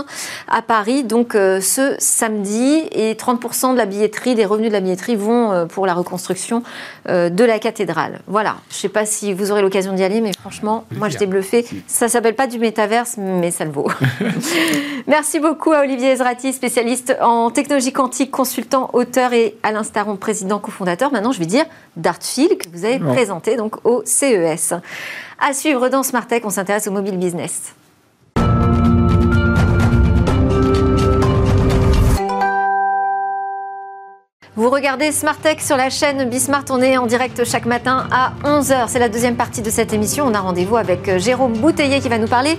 à 0.48 0.62
Paris, 0.62 1.04
donc 1.04 1.34
ce 1.34 1.94
samedi, 1.98 2.88
et 2.92 3.12
30% 3.12 3.72
de 3.72 3.76
la 3.76 3.84
billetterie, 3.84 4.34
des 4.34 4.46
revenus 4.46 4.70
de 4.70 4.72
la 4.72 4.80
billetterie 4.80 5.16
vont 5.16 5.68
pour 5.68 5.84
la 5.84 5.92
reconstruction 5.92 6.62
de 7.06 7.44
la 7.44 7.58
cathédrale. 7.58 8.20
Voilà. 8.26 8.56
Je 8.70 8.76
ne 8.76 8.80
sais 8.80 8.88
pas 8.88 9.04
si 9.04 9.34
vous 9.34 9.50
aurez 9.50 9.60
l'occasion 9.60 9.92
d'y 9.92 10.02
aller, 10.02 10.22
mais 10.22 10.32
franchement, 10.32 10.86
moi 10.92 11.10
j'étais 11.10 11.26
bluffée. 11.26 11.66
Ça 11.86 12.08
s'appelle 12.08 12.36
pas 12.36 12.46
du 12.46 12.58
métaverse, 12.58 13.16
mais 13.18 13.50
ça 13.50 13.66
le 13.66 13.70
vaut. 13.70 13.90
Merci 15.06 15.40
beaucoup 15.40 15.72
à 15.72 15.80
Olivier 15.80 16.12
Ezrati, 16.12 16.54
spécialiste 16.54 17.14
en 17.20 17.50
technologie 17.50 17.92
quantique, 17.92 18.30
consultant 18.30 18.83
auteur 18.92 19.32
et 19.32 19.56
Alain 19.62 19.82
Staron, 19.82 20.16
président 20.16 20.58
cofondateur. 20.58 21.12
Maintenant, 21.12 21.32
je 21.32 21.38
vais 21.38 21.46
dire 21.46 21.64
Dartfield, 21.96 22.58
que 22.58 22.68
vous 22.72 22.84
avez 22.84 22.98
présenté 22.98 23.56
donc 23.56 23.76
au 23.84 24.02
CES. 24.04 24.74
À 25.40 25.52
suivre 25.52 25.88
dans 25.88 26.02
Smart 26.02 26.26
Tech, 26.26 26.42
on 26.44 26.50
s'intéresse 26.50 26.86
au 26.86 26.92
mobile 26.92 27.18
business. 27.18 27.74
Vous 34.56 34.70
regardez 34.70 35.10
Smart 35.10 35.36
Tech 35.36 35.60
sur 35.60 35.76
la 35.76 35.90
chaîne 35.90 36.28
Bismart. 36.28 36.64
On 36.70 36.80
est 36.80 36.96
en 36.96 37.06
direct 37.06 37.44
chaque 37.44 37.66
matin 37.66 38.06
à 38.12 38.34
11h. 38.44 38.84
C'est 38.86 39.00
la 39.00 39.08
deuxième 39.08 39.34
partie 39.34 39.62
de 39.62 39.70
cette 39.70 39.92
émission. 39.92 40.26
On 40.28 40.32
a 40.32 40.38
rendez-vous 40.38 40.76
avec 40.76 41.08
euh, 41.08 41.18
Jérôme 41.18 41.54
Bouteiller 41.54 41.98
qui 41.98 42.08
va 42.08 42.18
nous 42.18 42.28
parler 42.28 42.56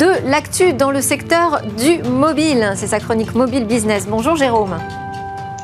de 0.00 0.28
l'actu 0.28 0.72
dans 0.72 0.90
le 0.90 1.00
secteur 1.00 1.62
du 1.78 2.02
mobile. 2.02 2.72
C'est 2.74 2.88
sa 2.88 2.98
chronique 2.98 3.32
Mobile 3.36 3.64
Business. 3.64 4.08
Bonjour 4.08 4.34
Jérôme. 4.34 4.76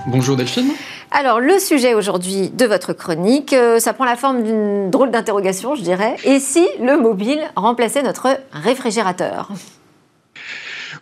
Bonjour 0.06 0.36
Delphine. 0.36 0.72
Alors, 1.12 1.38
le 1.38 1.58
sujet 1.58 1.94
aujourd'hui 1.94 2.50
de 2.50 2.66
votre 2.66 2.92
chronique, 2.92 3.52
euh, 3.52 3.78
ça 3.78 3.92
prend 3.92 4.04
la 4.04 4.16
forme 4.16 4.42
d'une 4.42 4.90
drôle 4.90 5.10
d'interrogation, 5.10 5.76
je 5.76 5.82
dirais. 5.82 6.16
Et 6.24 6.40
si 6.40 6.66
le 6.80 6.96
mobile 6.96 7.40
remplaçait 7.54 8.02
notre 8.02 8.28
réfrigérateur? 8.52 9.48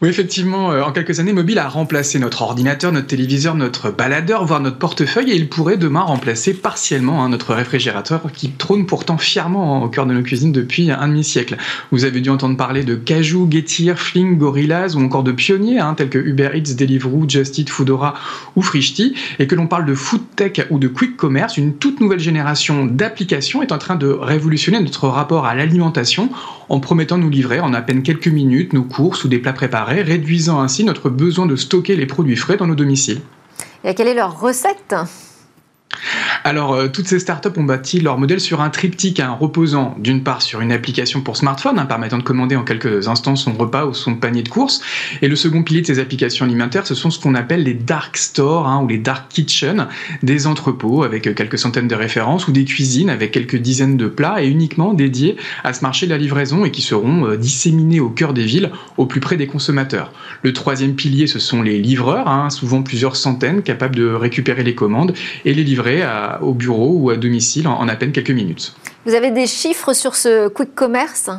Oui, 0.03 0.09
effectivement, 0.09 0.73
euh, 0.73 0.83
en 0.83 0.93
quelques 0.93 1.21
années, 1.21 1.35
mobile 1.35 1.59
a 1.59 1.69
remplacé 1.69 2.19
notre 2.19 2.41
ordinateur, 2.41 2.91
notre 2.91 3.09
téléviseur, 3.09 3.55
notre 3.55 3.91
baladeur, 3.91 4.47
voire 4.47 4.61
notre 4.61 4.79
portefeuille, 4.79 5.31
et 5.31 5.37
il 5.37 5.51
pourrait 5.51 5.77
demain 5.77 6.01
remplacer 6.01 6.55
partiellement 6.55 7.23
hein, 7.23 7.29
notre 7.29 7.53
réfrigérateur 7.53 8.23
qui 8.33 8.51
trône 8.51 8.87
pourtant 8.87 9.19
fièrement 9.19 9.83
au 9.83 9.91
cœur 9.91 10.07
de 10.07 10.15
nos 10.15 10.23
cuisines 10.23 10.53
depuis 10.53 10.91
un 10.91 11.07
demi-siècle. 11.07 11.59
Vous 11.93 12.07
avez 12.07 12.23
dû 12.23 12.31
entendre 12.31 12.57
parler 12.57 12.83
de 12.83 12.95
Cajou, 12.95 13.47
Getir, 13.51 13.99
Fling, 13.99 14.39
Gorillaz 14.39 14.97
ou 14.97 15.05
encore 15.05 15.23
de 15.23 15.33
pionniers 15.33 15.81
hein, 15.81 15.93
tels 15.93 16.09
que 16.09 16.19
Uber 16.19 16.49
Eats, 16.55 16.75
Deliveroo, 16.77 17.29
Just 17.29 17.59
Eat, 17.59 17.69
Foodora 17.69 18.15
ou 18.57 18.63
Frishti, 18.63 19.15
et 19.39 19.47
que 19.47 19.55
l'on 19.55 19.67
parle 19.67 19.85
de 19.85 19.95
food 19.95 20.23
tech 20.35 20.67
ou 20.71 20.79
de 20.79 20.89
quick 20.89 21.19
commerce, 21.19 21.59
une 21.59 21.75
toute 21.75 22.01
nouvelle 22.01 22.21
génération 22.21 22.87
d'applications 22.87 23.61
est 23.61 23.71
en 23.71 23.77
train 23.77 23.97
de 23.97 24.07
révolutionner 24.09 24.81
notre 24.81 25.09
rapport 25.09 25.45
à 25.45 25.55
l'alimentation 25.55 26.31
en 26.71 26.81
promettant 26.81 27.19
nous 27.19 27.29
livrer 27.29 27.61
en 27.61 27.75
à 27.75 27.83
peine 27.83 28.03
quelques 28.03 28.29
minutes 28.29 28.73
nos 28.73 28.85
courses 28.85 29.25
ou 29.25 29.29
des 29.29 29.41
plats 29.41 29.53
préparés 29.53 29.90
réduisant 29.95 30.61
ainsi 30.61 30.85
notre 30.85 31.11
besoin 31.11 31.47
de 31.47 31.57
stocker 31.57 31.97
les 31.97 32.07
produits 32.07 32.37
frais 32.37 32.57
dans 32.57 32.67
nos 32.67 32.75
domiciles. 32.75 33.21
Et 33.85 33.95
quelle 33.95 34.09
est 34.09 34.15
leur 34.15 34.41
recette? 34.41 34.95
Alors, 36.45 36.73
euh, 36.73 36.89
toutes 36.89 37.07
ces 37.07 37.19
startups 37.19 37.59
ont 37.59 37.65
bâti 37.65 38.01
leur 38.01 38.17
modèle 38.17 38.41
sur 38.41 38.61
un 38.61 38.71
triptyque 38.71 39.21
hein, 39.21 39.37
reposant 39.39 39.95
d'une 39.99 40.23
part 40.23 40.41
sur 40.41 40.61
une 40.61 40.73
application 40.73 41.21
pour 41.21 41.37
smartphone 41.37 41.79
hein, 41.79 41.87
permettant 41.87 42.19
de 42.19 42.23
commander 42.23 42.57
en 42.57 42.65
quelques 42.65 43.09
instants 43.09 43.37
son 43.37 43.53
repas 43.53 43.85
ou 43.87 43.95
son 43.95 44.15
panier 44.15 44.43
de 44.43 44.49
courses. 44.49 44.81
Et 45.21 45.29
le 45.29 45.37
second 45.37 45.63
pilier 45.63 45.83
de 45.83 45.87
ces 45.87 45.99
applications 45.99 46.45
alimentaires, 46.45 46.87
ce 46.87 46.95
sont 46.95 47.11
ce 47.11 47.19
qu'on 47.19 47.35
appelle 47.35 47.65
les 47.65 47.75
dark 47.75 48.17
stores 48.17 48.69
hein, 48.69 48.83
ou 48.83 48.89
les 48.89 48.99
dark 48.99 49.29
kitchen, 49.29 49.89
des 50.23 50.47
entrepôts 50.47 51.03
avec 51.03 51.35
quelques 51.35 51.59
centaines 51.59 51.89
de 51.89 51.95
références 51.95 52.49
ou 52.49 52.53
des 52.53 52.65
cuisines 52.65 53.11
avec 53.11 53.33
quelques 53.33 53.57
dizaines 53.57 53.97
de 53.97 54.07
plats 54.07 54.43
et 54.43 54.49
uniquement 54.49 54.95
dédiés 54.95 55.37
à 55.65 55.73
ce 55.73 55.83
marché 55.83 56.07
de 56.07 56.13
la 56.13 56.19
livraison 56.19 56.65
et 56.65 56.71
qui 56.71 56.83
seront 56.83 57.27
euh, 57.27 57.37
disséminés 57.37 58.01
au 58.01 58.09
cœur 58.09 58.33
des 58.33 58.45
villes, 58.45 58.71
au 58.97 59.07
plus 59.07 59.21
près 59.21 59.37
des 59.37 59.47
consommateurs. 59.47 60.13
Le 60.43 60.53
troisième 60.53 60.95
pilier, 60.95 61.27
ce 61.27 61.39
sont 61.39 61.63
les 61.63 61.79
livreurs, 61.79 62.51
souvent 62.51 62.83
plusieurs 62.83 63.17
centaines, 63.17 63.63
capables 63.63 63.97
de 63.97 64.07
récupérer 64.07 64.63
les 64.63 64.75
commandes 64.75 65.15
et 65.45 65.53
les 65.53 65.65
au 66.41 66.55
bureau 66.55 66.93
ou 66.95 67.11
à 67.11 67.17
domicile 67.17 67.69
en 67.69 67.89
à 67.89 67.97
peine 67.97 68.13
quelques 68.13 68.31
minutes. 68.31 68.75
Vous 69.07 69.15
avez 69.15 69.31
des 69.31 69.47
chiffres 69.47 69.93
sur 69.93 70.15
ce 70.15 70.49
quick 70.49 70.75
commerce? 70.75 71.31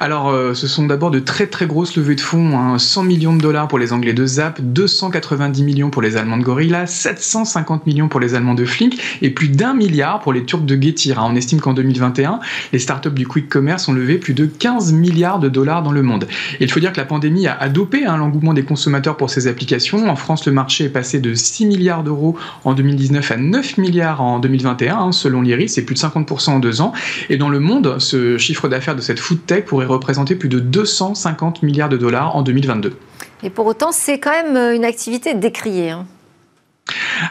Alors, 0.00 0.30
euh, 0.30 0.54
ce 0.54 0.66
sont 0.66 0.86
d'abord 0.86 1.10
de 1.10 1.18
très 1.18 1.46
très 1.46 1.66
grosses 1.66 1.96
levées 1.96 2.14
de 2.14 2.20
fonds, 2.20 2.78
100 2.78 3.00
hein. 3.00 3.04
millions 3.04 3.34
de 3.34 3.40
dollars 3.40 3.68
pour 3.68 3.78
les 3.78 3.92
Anglais 3.92 4.12
de 4.12 4.24
Zap, 4.26 4.60
290 4.60 5.62
millions 5.62 5.90
pour 5.90 6.02
les 6.02 6.16
Allemands 6.16 6.38
de 6.38 6.42
Gorilla, 6.42 6.86
750 6.86 7.86
millions 7.86 8.08
pour 8.08 8.20
les 8.20 8.34
Allemands 8.34 8.54
de 8.54 8.64
Flink 8.64 8.96
et 9.22 9.30
plus 9.30 9.48
d'un 9.48 9.74
milliard 9.74 10.20
pour 10.20 10.32
les 10.32 10.44
Turcs 10.44 10.64
de 10.64 10.80
Getir. 10.80 11.18
Hein. 11.18 11.28
On 11.30 11.36
estime 11.36 11.60
qu'en 11.60 11.74
2021, 11.74 12.40
les 12.72 12.78
startups 12.78 13.10
du 13.10 13.26
quick 13.26 13.48
commerce 13.48 13.88
ont 13.88 13.92
levé 13.92 14.18
plus 14.18 14.34
de 14.34 14.46
15 14.46 14.92
milliards 14.92 15.38
de 15.38 15.48
dollars 15.48 15.82
dans 15.82 15.92
le 15.92 16.02
monde. 16.02 16.26
Il 16.60 16.70
faut 16.70 16.80
dire 16.80 16.92
que 16.92 16.98
la 16.98 17.06
pandémie 17.06 17.46
a, 17.46 17.68
dopé 17.68 18.04
hein, 18.06 18.16
l'engouement 18.16 18.54
des 18.54 18.64
consommateurs 18.64 19.16
pour 19.16 19.30
ces 19.30 19.46
applications. 19.46 20.08
En 20.08 20.16
France, 20.16 20.46
le 20.46 20.52
marché 20.52 20.84
est 20.84 20.90
passé 20.90 21.20
de 21.20 21.34
6 21.34 21.66
milliards 21.66 22.02
d'euros 22.02 22.36
en 22.64 22.74
2019 22.74 23.30
à 23.30 23.36
9 23.36 23.78
milliards 23.78 24.20
en 24.20 24.38
2021, 24.38 25.12
selon 25.12 25.42
l'IRIS, 25.42 25.70
c'est 25.70 25.84
plus 25.84 25.94
de 25.94 26.00
50% 26.00 26.50
en 26.50 26.58
deux 26.58 26.80
ans. 26.80 26.92
Et 27.28 27.36
dans 27.36 27.48
le 27.48 27.60
monde, 27.60 27.96
ce 27.98 28.38
chiffre 28.38 28.68
d'affaires 28.68 28.96
de 28.96 29.00
cette 29.00 29.18
food 29.18 29.40
pourrait 29.58 29.86
représenter 29.86 30.36
plus 30.36 30.48
de 30.48 30.60
250 30.60 31.62
milliards 31.62 31.88
de 31.88 31.96
dollars 31.96 32.36
en 32.36 32.42
2022. 32.42 32.96
Et 33.42 33.50
pour 33.50 33.66
autant, 33.66 33.92
c'est 33.92 34.18
quand 34.18 34.30
même 34.30 34.56
euh, 34.56 34.74
une 34.74 34.84
activité 34.84 35.34
décriée. 35.34 35.90
Hein. 35.90 36.06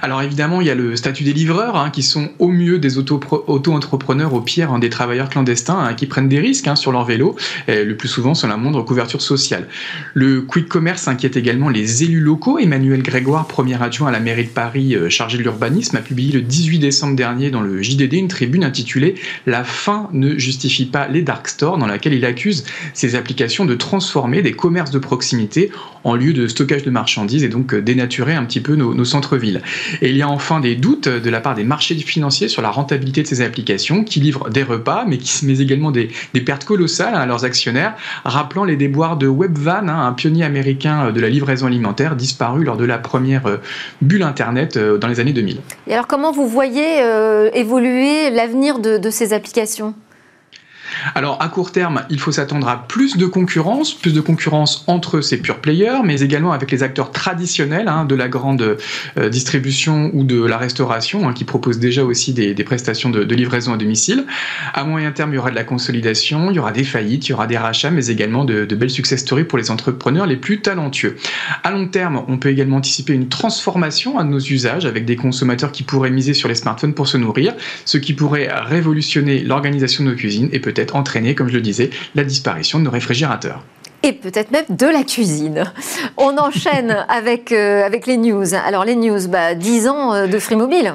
Alors 0.02 0.22
évidemment, 0.22 0.62
il 0.62 0.68
y 0.68 0.70
a 0.70 0.76
le 0.76 0.96
statut 0.96 1.24
des 1.24 1.34
livreurs, 1.34 1.76
hein, 1.76 1.90
qui 1.90 2.04
sont 2.04 2.30
au 2.40 2.50
mieux 2.50 2.80
des 2.80 2.98
auto-entrepreneurs, 2.98 4.34
au 4.34 4.42
pire 4.42 4.72
hein, 4.72 4.80
des 4.80 4.90
travailleurs 4.90 5.30
clandestins 5.30 5.80
hein, 5.80 5.94
qui 5.94 6.06
prennent 6.06 6.30
des 6.30 6.40
risques 6.40 6.70
sur 6.76 6.92
leur 6.92 7.06
vélo, 7.06 7.36
et 7.68 7.84
le 7.84 7.98
plus 7.98 8.08
souvent 8.08 8.34
sans 8.34 8.48
la 8.48 8.58
moindre 8.58 8.84
couverture 8.84 9.22
sociale. 9.22 9.68
Le 10.14 10.42
quick 10.42 10.68
commerce 10.68 11.08
inquiète 11.08 11.38
également 11.38 11.70
les 11.70 12.04
élus 12.04 12.20
locaux. 12.20 12.60
Emmanuel 12.60 13.02
Grégoire, 13.02 13.48
premier 13.48 13.82
adjoint 13.82 14.10
à 14.10 14.12
la 14.12 14.20
mairie 14.20 14.46
de 14.46 14.50
Paris 14.50 14.96
euh, 14.96 15.10
chargé 15.10 15.38
de 15.38 15.44
l'urbanisme, 15.44 15.98
a 15.98 16.02
publié 16.02 16.32
le 16.32 16.42
18 16.42 16.80
décembre 16.80 17.16
dernier 17.16 17.50
dans 17.50 17.62
le 17.62 17.82
JDD 17.82 18.14
une 18.14 18.28
tribune 18.28 18.64
intitulée 18.64 19.16
La 19.46 19.64
fin 19.64 20.10
ne 20.14 20.38
justifie 20.38 20.86
pas 20.86 21.08
les 21.08 21.22
dark 21.22 21.48
stores, 21.48 21.78
dans 21.78 21.88
laquelle 21.88 22.14
il 22.14 22.26
accuse 22.26 22.64
ces 22.94 23.16
applications 23.16 23.66
de 23.66 23.76
transformer 23.76 24.42
des 24.42 24.52
commerces 24.52 24.92
de 24.92 25.00
proximité 25.00 25.72
en 26.04 26.16
lieu 26.16 26.34
de 26.34 26.48
stockage 26.48 26.84
de 26.84 26.92
marchandises 26.92 27.44
et 27.44 27.50
donc 27.50 27.74
euh, 27.74 27.82
dénaturer 27.82 28.34
un 28.34 28.46
petit 28.46 28.62
peu 28.62 28.76
nos 28.76 29.06
Et 30.02 30.10
il 30.10 30.18
y 30.18 30.22
a 30.22 30.28
enfin 30.28 30.60
des 30.60 30.76
doutes 30.76 31.08
de 31.08 31.30
la 31.30 31.42
part 31.42 31.56
des 31.56 31.64
marchés 31.64 31.96
financiers 31.96 32.48
sur 32.48 32.62
la 32.62 32.70
rentabilité 32.70 33.24
de 33.24 33.28
ces 33.28 33.42
applications 33.42 34.04
qui 34.04 34.20
livrent 34.20 34.50
des 34.50 34.64
repas, 34.64 35.06
mais, 35.08 35.18
qui, 35.18 35.46
met 35.46 35.60
également 35.60 35.92
des, 35.92 36.10
pertes 36.46 36.66
colossales 36.66 37.16
à 37.16 37.26
leurs 37.26 37.46
actionnaires, 37.46 37.96
rappelant 38.24 38.64
les 38.64 38.76
déboires 38.76 39.18
de 39.18 39.28
Webvan, 39.28 39.90
hein, 39.90 40.08
un 40.08 40.14
pionnier 40.14 40.44
américain 40.44 41.12
de 41.12 41.20
la 41.20 41.30
livraison 41.30 41.68
alimentaire 41.68 42.16
disparu 42.16 42.64
lors 42.64 42.78
de 42.78 42.86
la 42.86 42.98
première 42.98 43.48
euh, 43.48 43.58
bulle 44.02 44.24
Internet 44.24 44.78
euh, 44.78 44.98
dans 44.98 45.08
les 45.08 45.20
années 45.20 45.34
2000. 45.34 45.58
Et 45.88 45.94
alors 45.94 46.08
comment 46.08 46.32
vous 46.32 46.48
voyez 46.48 47.02
euh, 47.02 47.50
évoluer 47.54 48.30
l'avenir 48.30 48.80
de 48.80 49.10
ces 49.10 49.34
applications? 49.34 49.94
Alors 51.16 51.42
à 51.42 51.50
court 51.50 51.72
terme, 51.72 52.04
il 52.10 52.20
faut 52.20 52.32
s'attendre 52.32 52.68
à 52.68 52.88
plus 52.88 53.18
de 53.18 53.26
concurrence, 53.26 53.94
plus 53.94 54.14
de 54.14 54.22
concurrence 54.22 54.84
entre 54.88 55.22
ces 55.22 55.38
pure 55.38 55.60
players, 55.60 56.00
mais 56.04 56.22
également 56.22 56.52
avec 56.52 56.72
les 56.72 56.84
acteurs 56.84 57.12
traditionnels 57.12 57.88
hein, 57.88 58.06
de 58.06 58.16
la 58.16 58.28
grande 58.28 58.78
euh, 59.18 59.30
distribution 59.30 60.12
ou 60.14 60.24
de 60.24 60.44
la 60.44 60.58
restauration, 60.58 61.28
hein, 61.28 61.34
qui 61.34 61.44
proposent 61.44 61.80
déjà 61.80 62.04
aussi 62.04 62.34
des, 62.34 62.54
prestations 62.64 63.10
de, 63.10 63.22
livraison 63.34 63.74
à 63.74 63.78
domicile. 63.78 64.26
À 64.74 64.84
moyen 64.84 65.12
terme, 65.12 65.32
il 65.32 65.36
y 65.36 65.40
aura 65.40 65.52
de 65.52 65.56
la 65.56 65.64
consolidation, 65.64 66.52
il 66.52 66.56
y 66.56 66.60
aura 66.60 66.72
des 66.72 66.84
faillites, 66.84 67.28
il 67.28 67.32
y 67.32 67.34
aura 67.34 67.48
des 67.48 67.58
rachats, 67.58 67.92
mais 67.92 68.08
également 68.08 68.46
de, 68.46 68.66
de 68.66 68.76
belles 68.76 68.90
success 68.90 69.22
stories 69.22 69.46
pour 69.46 69.58
les 69.58 69.72
entrepreneurs 69.72 70.26
les 70.26 70.36
plus 70.36 70.62
talentueux. 70.62 71.16
À 71.64 71.72
long 71.72 71.88
terme, 71.88 72.24
on 72.28 72.38
peut 72.38 72.50
également 72.50 72.78
anticiper 72.78 73.14
une 73.14 73.30
transformation 73.30 74.18
à 74.20 74.24
nos 74.24 74.40
usages 74.40 74.86
avec 74.86 75.06
des 75.06 75.16
consommateurs 75.16 75.72
qui 75.72 75.84
pourraient 75.84 76.12
miser 76.12 76.34
sur 76.34 76.48
les 76.48 76.56
smartphones 76.56 76.94
pour 76.94 77.08
se 77.08 77.18
nourrir, 77.18 77.54
ce 77.86 77.98
qui 77.98 78.14
pourrait 78.14 78.50
révolutionner 78.52 79.40
l'organisation 79.44 80.04
de 80.04 80.10
nos 80.10 80.16
cuisines 80.16 80.50
et 80.52 80.60
peut-être 80.60 80.79
entraîner, 80.96 81.36
comme 81.36 81.50
je 81.50 81.56
le 81.56 81.62
disais, 81.62 81.90
la 82.16 82.24
disparition 82.24 82.80
de 82.80 82.86
nos 82.86 82.92
réfrigérateurs 82.92 83.64
et 84.04 84.14
peut-être 84.14 84.52
même 84.52 84.66
de 84.70 84.86
la 84.86 85.04
cuisine. 85.04 85.66
On 86.18 86.38
enchaîne 86.38 87.06
avec, 87.10 87.52
euh, 87.52 87.86
avec 87.86 88.08
les 88.08 88.18
news. 88.18 88.54
Alors 88.54 88.86
les 88.86 88.96
news, 88.96 89.28
bah, 89.28 89.56
10 89.56 89.88
ans 89.88 90.14
euh, 90.14 90.28
de 90.28 90.40
Free 90.40 90.56
Mobile. 90.56 90.94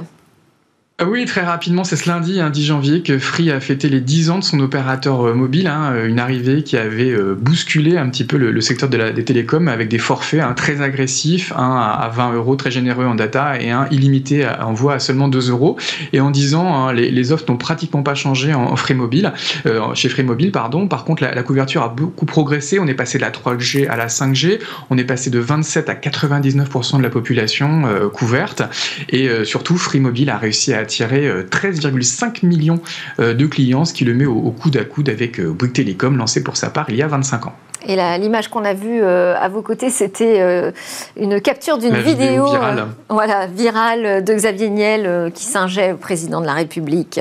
Ah 1.01 1.07
oui, 1.07 1.24
très 1.24 1.40
rapidement, 1.40 1.82
c'est 1.82 1.97
ce 1.97 2.09
lundi, 2.09 2.34
10 2.34 2.40
hein, 2.40 2.53
janvier, 2.55 3.03
que 3.03 3.18
Free 3.18 3.51
a 3.51 3.59
fêté 3.59 3.88
les 3.88 4.01
10 4.01 4.30
ans 4.30 4.38
de 4.38 4.45
son 4.45 4.61
opérateur 4.61 5.26
euh, 5.26 5.34
mobile, 5.34 5.66
hein, 5.66 5.90
euh, 5.92 6.07
une 6.07 6.20
arrivée 6.20 6.62
qui 6.62 6.76
avait 6.76 7.11
euh, 7.11 7.34
bousculé 7.34 7.97
un 7.97 8.09
petit 8.09 8.22
peu 8.22 8.36
le, 8.36 8.61
secteur 8.61 8.88
des 8.88 9.24
télécoms 9.24 9.66
avec 9.66 9.88
des 9.88 9.99
forfaits 9.99 10.40
hein, 10.40 10.53
très 10.53 10.82
agressifs, 10.82 11.53
un 11.57 11.80
à 11.80 12.12
20 12.14 12.34
euros 12.34 12.55
très 12.55 12.70
généreux 12.70 13.07
en 13.07 13.16
data 13.16 13.61
et 13.61 13.72
un 13.72 13.88
illimité 13.90 14.47
en 14.47 14.72
voix 14.72 14.95
à 14.95 14.99
seulement 15.01 15.26
2 15.26 15.51
euros. 15.51 15.76
Et 16.12 16.20
en 16.20 16.30
10 16.30 16.55
ans, 16.55 16.92
les, 16.92 17.11
les, 17.11 17.32
offres 17.32 17.47
n'ont 17.49 17.57
pratiquement 17.57 18.05
pas 18.05 18.14
changé 18.14 18.55
en, 18.55 18.76
chez 18.76 20.09
Free 20.09 20.22
Mobile, 20.22 20.53
pardon. 20.53 20.86
Par 20.86 21.05
contre, 21.05 21.24
la, 21.24 21.42
couverture 21.42 21.82
a 21.82 21.88
beaucoup 21.88 22.24
progressé. 22.24 22.78
On 22.78 22.86
est 22.86 22.95
passé 22.95 23.18
de 23.18 23.24
la 23.24 23.32
3G 23.32 23.88
à 23.88 23.97
la 23.97 24.07
5G. 24.07 24.61
On 24.90 24.97
est 24.97 25.05
passé 25.05 25.30
de 25.30 25.40
27 25.40 25.88
à 25.88 25.95
99% 25.95 26.99
de 26.99 27.03
la 27.03 27.11
population 27.11 27.82
couverte. 28.12 28.62
Et 29.09 29.28
surtout, 29.45 29.76
Free 29.76 29.99
Mobile 29.99 30.30
a 30.30 30.38
réussi 30.38 30.72
à 30.72 30.84
attirer 30.85 31.28
13,5 31.51 32.24
euh, 32.24 32.47
millions 32.47 32.80
euh, 33.18 33.35
de 33.35 33.47
clients, 33.47 33.85
ce 33.85 33.95
qui 33.95 34.05
le 34.05 34.14
met 34.14 34.26
au, 34.26 34.51
coude 34.51 34.76
à 34.76 34.85
coude 34.85 35.09
avec 35.09 35.41
euh, 35.41 35.51
Bouygues 35.51 35.72
Télécom, 35.72 36.16
lancé 36.16 36.45
pour 36.45 36.57
sa 36.57 36.70
part 36.70 36.87
il 36.91 36.97
y 36.97 37.03
a 37.03 37.09
25 37.09 37.47
ans. 37.47 37.55
Et 37.87 37.97
l'image 38.18 38.49
qu'on 38.49 38.64
a 38.64 38.72
vue 38.72 39.03
à 39.05 39.47
vos 39.51 39.61
côtés, 39.61 39.91
c'était 39.91 40.72
une 41.20 41.39
capture 41.43 41.76
d'une 41.76 41.99
vidéo, 41.99 42.47
virale. 42.47 42.87
voilà, 43.11 43.47
virale 43.47 44.24
de 44.24 44.32
Xavier 44.32 44.70
Niel 44.70 45.30
qui 45.35 45.45
singeait 45.45 45.91
le 45.91 45.99
président 45.99 46.41
de 46.41 46.47
la 46.47 46.55
République 46.55 47.20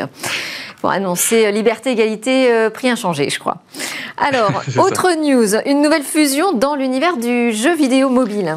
pour 0.79 0.91
annoncer 0.91 1.51
liberté, 1.51 1.91
égalité, 1.91 2.69
prix 2.73 2.89
inchangé, 2.89 3.29
je 3.29 3.39
crois. 3.39 3.57
Alors, 4.17 4.63
autre 4.77 5.09
news, 5.21 5.53
une 5.65 5.81
nouvelle 5.81 6.03
fusion 6.03 6.53
dans 6.53 6.75
l'univers 6.75 7.17
du 7.17 7.51
jeu 7.51 7.75
vidéo 7.75 8.07
mobile. 8.07 8.55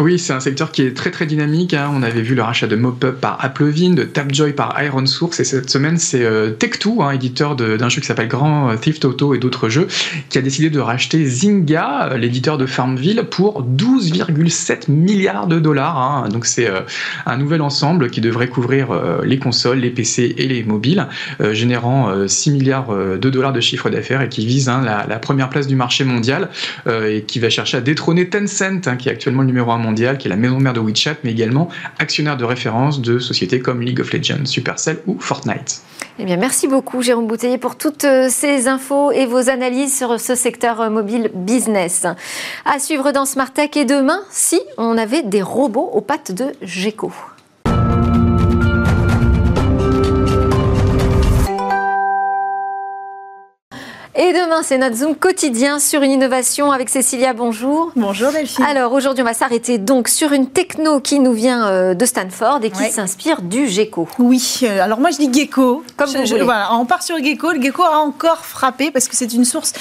Oui, 0.00 0.18
c'est 0.18 0.32
un 0.32 0.40
secteur 0.40 0.72
qui 0.72 0.80
est 0.80 0.96
très 0.96 1.10
très 1.10 1.26
dynamique. 1.26 1.74
Hein. 1.74 1.90
On 1.94 2.02
avait 2.02 2.22
vu 2.22 2.34
le 2.34 2.40
rachat 2.40 2.66
de 2.66 2.76
Mopup 2.76 3.20
par 3.20 3.36
Applevin, 3.44 3.90
de 3.90 4.04
Tapjoy 4.04 4.54
par 4.54 4.82
Iron 4.82 5.04
Source, 5.04 5.38
et 5.38 5.44
cette 5.44 5.68
semaine 5.68 5.98
c'est 5.98 6.24
euh, 6.24 6.50
Tech2, 6.50 7.02
hein, 7.02 7.10
éditeur 7.10 7.56
d'un 7.56 7.90
jeu 7.90 8.00
qui 8.00 8.06
s'appelle 8.06 8.28
Grand 8.28 8.70
euh, 8.70 8.76
Theft 8.76 9.04
Auto 9.04 9.34
et 9.34 9.38
d'autres 9.38 9.68
jeux, 9.68 9.88
qui 10.30 10.38
a 10.38 10.40
décidé 10.40 10.70
de 10.70 10.80
racheter 10.80 11.26
Zynga, 11.26 12.08
euh, 12.12 12.16
l'éditeur 12.16 12.56
de 12.56 12.64
Farmville, 12.64 13.24
pour 13.30 13.62
12,7 13.62 14.90
milliards 14.90 15.46
de 15.46 15.60
dollars. 15.60 15.98
Hein. 15.98 16.30
Donc 16.30 16.46
c'est 16.46 16.70
un 17.26 17.36
nouvel 17.36 17.60
ensemble 17.60 18.08
qui 18.08 18.22
devrait 18.22 18.48
couvrir 18.48 18.88
les 19.22 19.38
consoles, 19.38 19.80
les 19.80 19.90
PC 19.90 20.34
et 20.38 20.48
les 20.48 20.62
mobiles, 20.62 21.06
générant 21.50 22.26
6 22.26 22.50
milliards 22.50 22.94
de 22.94 23.30
dollars 23.30 23.52
de 23.52 23.60
chiffre 23.60 23.90
d'affaires 23.90 24.22
et 24.22 24.28
qui 24.28 24.46
vise 24.46 24.68
la, 24.68 25.06
la, 25.06 25.18
première 25.18 25.50
place 25.50 25.66
du 25.66 25.76
marché 25.76 26.04
mondial 26.04 26.48
et 26.88 27.22
qui 27.22 27.38
va 27.40 27.50
chercher 27.50 27.76
à 27.76 27.80
détrôner 27.80 28.28
Tencent, 28.28 28.96
qui 28.98 29.08
est 29.08 29.12
actuellement 29.12 29.42
le 29.42 29.48
numéro 29.48 29.70
1 29.70 29.81
mondiale, 29.82 30.16
qui 30.16 30.28
est 30.28 30.30
la 30.30 30.36
maison 30.36 30.58
mère 30.58 30.72
de 30.72 30.80
WeChat, 30.80 31.16
mais 31.24 31.32
également 31.32 31.68
actionnaire 31.98 32.36
de 32.36 32.44
référence 32.44 33.00
de 33.00 33.18
sociétés 33.18 33.60
comme 33.60 33.82
League 33.82 34.00
of 34.00 34.12
Legends, 34.12 34.46
Supercell 34.46 34.98
ou 35.06 35.18
Fortnite. 35.18 35.82
Eh 36.18 36.24
bien, 36.24 36.36
merci 36.36 36.68
beaucoup, 36.68 37.02
Jérôme 37.02 37.26
Bouteiller, 37.26 37.58
pour 37.58 37.76
toutes 37.76 38.04
euh, 38.04 38.28
ces 38.28 38.68
infos 38.68 39.12
et 39.12 39.26
vos 39.26 39.48
analyses 39.48 39.96
sur 39.96 40.20
ce 40.20 40.34
secteur 40.34 40.80
euh, 40.80 40.90
mobile 40.90 41.30
business. 41.34 42.06
À 42.64 42.78
suivre 42.78 43.12
dans 43.12 43.24
Smart 43.24 43.52
Tech 43.52 43.70
et 43.76 43.84
demain, 43.84 44.20
si 44.30 44.60
on 44.78 44.98
avait 44.98 45.22
des 45.22 45.42
robots 45.42 45.90
aux 45.92 46.00
pattes 46.00 46.32
de 46.32 46.52
GECO. 46.62 47.12
Et 54.14 54.34
demain, 54.34 54.60
c'est 54.62 54.76
notre 54.76 54.96
Zoom 54.96 55.14
quotidien 55.14 55.78
sur 55.78 56.02
une 56.02 56.10
innovation 56.10 56.70
avec 56.70 56.90
Cécilia. 56.90 57.32
Bonjour. 57.32 57.92
Bonjour 57.96 58.30
Delphine. 58.30 58.62
Alors 58.62 58.92
aujourd'hui, 58.92 59.22
on 59.22 59.24
va 59.24 59.32
s'arrêter 59.32 59.78
donc 59.78 60.08
sur 60.08 60.34
une 60.34 60.50
techno 60.50 61.00
qui 61.00 61.18
nous 61.18 61.32
vient 61.32 61.66
euh, 61.66 61.94
de 61.94 62.04
Stanford 62.04 62.60
et 62.62 62.70
qui 62.70 62.90
s'inspire 62.90 63.40
du 63.40 63.66
gecko. 63.66 64.06
Oui, 64.18 64.60
euh, 64.64 64.82
alors 64.82 65.00
moi 65.00 65.08
je 65.12 65.16
dis 65.16 65.32
gecko. 65.32 65.82
Comme 65.96 66.10
vous. 66.10 66.44
Voilà, 66.44 66.74
on 66.74 66.84
part 66.84 67.02
sur 67.02 67.16
le 67.16 67.24
gecko. 67.24 67.52
Le 67.52 67.62
gecko 67.62 67.84
a 67.84 68.00
encore 68.00 68.44
frappé 68.44 68.90
parce 68.90 69.08
que 69.08 69.16
c'est 69.16 69.32
une 69.32 69.46
source 69.46 69.72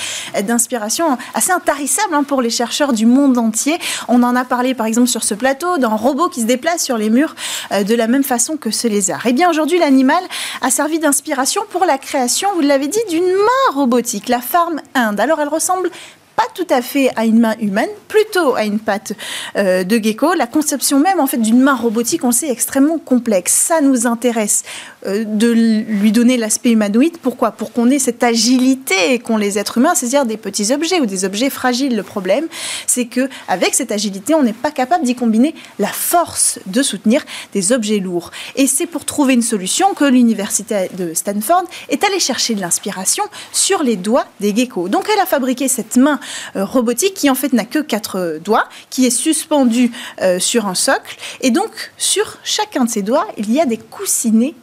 d'inspiration 0.47 1.17
assez 1.33 1.51
intarissable 1.51 2.13
hein, 2.13 2.23
pour 2.23 2.41
les 2.41 2.49
chercheurs 2.49 2.93
du 2.93 3.05
monde 3.05 3.37
entier. 3.37 3.79
On 4.07 4.23
en 4.23 4.37
a 4.37 4.45
parlé 4.45 4.73
par 4.73 4.85
exemple 4.85 5.09
sur 5.09 5.25
ce 5.25 5.33
plateau 5.33 5.77
d'un 5.77 5.89
robot 5.89 6.29
qui 6.29 6.39
se 6.39 6.45
déplace 6.45 6.85
sur 6.85 6.97
les 6.97 7.09
murs 7.09 7.35
euh, 7.73 7.83
de 7.83 7.95
la 7.95 8.07
même 8.07 8.23
façon 8.23 8.55
que 8.55 8.71
ce 8.71 8.87
lézard. 8.87 9.25
Et 9.25 9.31
eh 9.31 9.33
bien 9.33 9.49
aujourd'hui, 9.49 9.77
l'animal 9.77 10.23
a 10.61 10.71
servi 10.71 10.99
d'inspiration 10.99 11.63
pour 11.69 11.83
la 11.83 11.97
création, 11.97 12.47
vous 12.55 12.61
l'avez 12.61 12.87
dit, 12.87 13.03
d'une 13.09 13.25
main 13.25 13.73
robotique, 13.75 14.20
la 14.29 14.39
Farm 14.39 14.81
Inde. 14.93 15.19
Alors 15.19 15.39
elle 15.39 15.47
ressemble 15.47 15.89
pas 16.35 16.47
tout 16.55 16.67
à 16.69 16.81
fait 16.81 17.11
à 17.15 17.25
une 17.25 17.39
main 17.39 17.55
humaine, 17.59 17.89
plutôt 18.07 18.55
à 18.55 18.63
une 18.63 18.79
patte 18.79 19.13
euh, 19.57 19.83
de 19.83 19.97
gecko. 19.97 20.33
La 20.33 20.47
conception 20.47 20.99
même 20.99 21.19
en 21.19 21.27
fait 21.27 21.37
d'une 21.37 21.59
main 21.59 21.75
robotique, 21.75 22.23
on 22.23 22.31
sait, 22.31 22.49
extrêmement 22.49 22.97
complexe. 22.97 23.53
Ça 23.53 23.81
nous 23.81 24.07
intéresse 24.07 24.63
de 25.05 25.51
lui 25.51 26.11
donner 26.11 26.37
l'aspect 26.37 26.71
humanoïde. 26.71 27.17
Pourquoi? 27.17 27.51
Pour 27.51 27.73
qu'on 27.73 27.89
ait 27.89 27.99
cette 27.99 28.23
agilité 28.23 29.19
qu'ont 29.19 29.37
les 29.37 29.57
êtres 29.57 29.77
humains, 29.77 29.95
c'est-à-dire 29.95 30.25
des 30.25 30.37
petits 30.37 30.73
objets 30.73 30.99
ou 30.99 31.05
des 31.05 31.25
objets 31.25 31.49
fragiles. 31.49 31.95
Le 31.95 32.03
problème, 32.03 32.47
c'est 32.87 33.05
que 33.05 33.29
avec 33.47 33.73
cette 33.73 33.91
agilité, 33.91 34.35
on 34.35 34.43
n'est 34.43 34.53
pas 34.53 34.71
capable 34.71 35.03
d'y 35.03 35.15
combiner 35.15 35.55
la 35.79 35.87
force 35.87 36.59
de 36.65 36.83
soutenir 36.83 37.23
des 37.53 37.71
objets 37.71 37.99
lourds. 37.99 38.31
Et 38.55 38.67
c'est 38.67 38.85
pour 38.85 39.05
trouver 39.05 39.33
une 39.33 39.41
solution 39.41 39.93
que 39.93 40.05
l'université 40.05 40.89
de 40.97 41.13
Stanford 41.13 41.63
est 41.89 42.03
allée 42.03 42.19
chercher 42.19 42.55
de 42.55 42.61
l'inspiration 42.61 43.23
sur 43.51 43.83
les 43.83 43.95
doigts 43.95 44.25
des 44.39 44.55
geckos. 44.55 44.89
Donc 44.89 45.09
elle 45.11 45.19
a 45.19 45.25
fabriqué 45.25 45.67
cette 45.67 45.97
main 45.97 46.19
euh, 46.55 46.65
robotique 46.65 47.13
qui 47.13 47.29
en 47.29 47.35
fait 47.35 47.53
n'a 47.53 47.65
que 47.65 47.79
quatre 47.79 48.17
euh, 48.17 48.39
doigts, 48.39 48.67
qui 48.89 49.05
est 49.05 49.09
suspendu 49.09 49.91
euh, 50.21 50.39
sur 50.39 50.65
un 50.67 50.75
socle. 50.75 51.17
Et 51.41 51.51
donc 51.51 51.91
sur 51.97 52.37
chacun 52.43 52.85
de 52.85 52.89
ces 52.89 53.01
doigts, 53.01 53.27
il 53.37 53.51
y 53.51 53.59
a 53.59 53.65
des 53.65 53.77
coussinets 53.77 54.55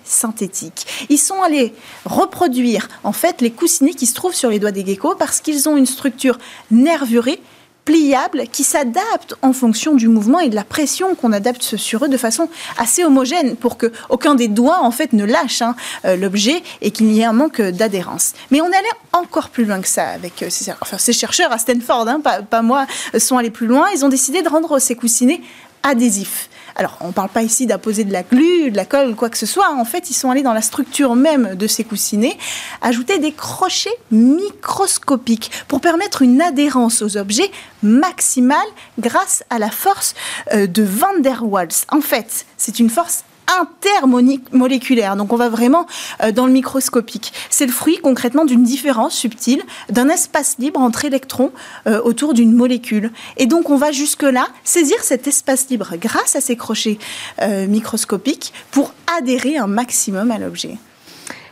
Ils 1.08 1.18
sont 1.18 1.42
allés 1.42 1.74
reproduire 2.04 2.88
en 3.04 3.12
fait 3.12 3.40
les 3.40 3.50
coussinets 3.50 3.94
qui 3.94 4.06
se 4.06 4.14
trouvent 4.14 4.34
sur 4.34 4.50
les 4.50 4.58
doigts 4.58 4.72
des 4.72 4.84
geckos 4.84 5.16
parce 5.16 5.40
qu'ils 5.40 5.68
ont 5.68 5.76
une 5.76 5.86
structure 5.86 6.38
nervurée 6.70 7.40
pliable 7.88 8.44
qui 8.52 8.64
s'adapte 8.64 9.34
en 9.40 9.54
fonction 9.54 9.94
du 9.94 10.08
mouvement 10.08 10.40
et 10.40 10.50
de 10.50 10.54
la 10.54 10.64
pression 10.64 11.14
qu'on 11.14 11.32
adapte 11.32 11.76
sur 11.78 12.04
eux 12.04 12.08
de 12.08 12.18
façon 12.18 12.50
assez 12.76 13.02
homogène 13.02 13.56
pour 13.56 13.78
que 13.78 13.90
aucun 14.10 14.34
des 14.34 14.48
doigts 14.48 14.80
en 14.82 14.90
fait 14.90 15.14
ne 15.14 15.24
lâche 15.24 15.62
hein, 15.62 15.74
euh, 16.04 16.14
l'objet 16.14 16.62
et 16.82 16.90
qu'il 16.90 17.06
n'y 17.06 17.20
ait 17.20 17.24
un 17.24 17.32
manque 17.32 17.62
d'adhérence. 17.62 18.34
Mais 18.50 18.60
on 18.60 18.66
allait 18.66 18.98
encore 19.14 19.48
plus 19.48 19.64
loin 19.64 19.80
que 19.80 19.88
ça 19.88 20.06
avec 20.08 20.42
euh, 20.42 20.50
ces, 20.50 21.12
chercheurs 21.14 21.50
à 21.50 21.56
Stanford, 21.56 22.06
hein, 22.08 22.20
pas, 22.20 22.42
pas, 22.42 22.60
moi, 22.60 22.86
sont 23.18 23.38
allés 23.38 23.48
plus 23.48 23.66
loin. 23.66 23.86
Ils 23.94 24.04
ont 24.04 24.10
décidé 24.10 24.42
de 24.42 24.50
rendre 24.50 24.78
ces 24.80 24.94
coussinets 24.94 25.40
adhésifs. 25.82 26.50
Alors, 26.78 26.96
on 27.00 27.08
ne 27.08 27.12
parle 27.12 27.28
pas 27.28 27.42
ici 27.42 27.66
d'apposer 27.66 28.04
de 28.04 28.12
la 28.12 28.22
glu, 28.22 28.70
de 28.70 28.76
la 28.76 28.84
colle, 28.84 29.16
quoi 29.16 29.28
que 29.30 29.36
ce 29.36 29.46
soit. 29.46 29.68
En 29.74 29.84
fait, 29.84 30.10
ils 30.10 30.14
sont 30.14 30.30
allés 30.30 30.44
dans 30.44 30.52
la 30.52 30.62
structure 30.62 31.16
même 31.16 31.56
de 31.56 31.66
ces 31.66 31.82
coussinets, 31.82 32.38
ajouter 32.82 33.18
des 33.18 33.32
crochets 33.32 33.96
microscopiques 34.12 35.50
pour 35.66 35.80
permettre 35.80 36.22
une 36.22 36.40
adhérence 36.40 37.02
aux 37.02 37.16
objets 37.16 37.50
maximale 37.82 38.68
grâce 39.00 39.42
à 39.50 39.58
la 39.58 39.72
force 39.72 40.14
euh, 40.54 40.68
de 40.68 40.84
Van 40.84 41.18
der 41.18 41.44
Waals. 41.44 41.84
En 41.90 42.00
fait, 42.00 42.46
c'est 42.56 42.78
une 42.78 42.90
force 42.90 43.24
intermoléculaire. 43.60 45.16
Donc 45.16 45.32
on 45.32 45.36
va 45.36 45.48
vraiment 45.48 45.86
euh, 46.22 46.32
dans 46.32 46.46
le 46.46 46.52
microscopique. 46.52 47.32
C'est 47.50 47.66
le 47.66 47.72
fruit 47.72 47.98
concrètement 47.98 48.44
d'une 48.44 48.62
différence 48.62 49.14
subtile 49.14 49.62
d'un 49.90 50.08
espace 50.08 50.56
libre 50.58 50.80
entre 50.80 51.04
électrons 51.04 51.52
euh, 51.86 52.00
autour 52.02 52.34
d'une 52.34 52.52
molécule. 52.52 53.10
Et 53.36 53.46
donc 53.46 53.70
on 53.70 53.76
va 53.76 53.92
jusque-là 53.92 54.46
saisir 54.64 55.02
cet 55.02 55.26
espace 55.26 55.68
libre 55.68 55.94
grâce 55.96 56.36
à 56.36 56.40
ces 56.40 56.56
crochets 56.56 56.98
euh, 57.42 57.66
microscopiques 57.66 58.52
pour 58.70 58.92
adhérer 59.18 59.56
un 59.56 59.66
maximum 59.66 60.30
à 60.30 60.38
l'objet. 60.38 60.78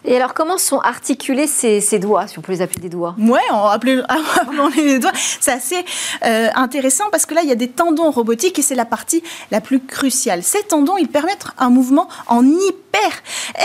Et 0.07 0.14
alors, 0.14 0.34
comment 0.34 0.57
sont 0.57 0.78
articulés 0.78 1.48
ces, 1.48 1.98
doigts, 1.98 2.28
si 2.28 2.38
on 2.38 2.42
peut 2.42 2.52
les 2.52 2.62
appeler 2.62 2.80
des 2.80 2.88
doigts? 2.88 3.16
Ouais, 3.18 3.40
on 3.52 3.64
appelait, 3.64 3.96
les 4.76 4.98
doigts. 5.00 5.12
C'est 5.40 5.52
assez 5.52 5.84
euh, 6.24 6.48
intéressant 6.54 7.04
parce 7.11 7.26
que 7.26 7.34
là, 7.34 7.42
il 7.42 7.48
y 7.48 7.52
a 7.52 7.57
des 7.57 7.68
tendons 7.68 8.11
robotiques 8.11 8.59
et 8.59 8.62
c'est 8.62 8.76
la 8.76 8.84
partie 8.84 9.22
la 9.50 9.61
plus 9.61 9.80
cruciale. 9.80 10.44
Ces 10.44 10.62
tendons, 10.62 10.96
ils 10.96 11.09
permettent 11.09 11.46
un 11.59 11.70
mouvement 11.70 12.09
en 12.28 12.46
hyper 12.46 13.11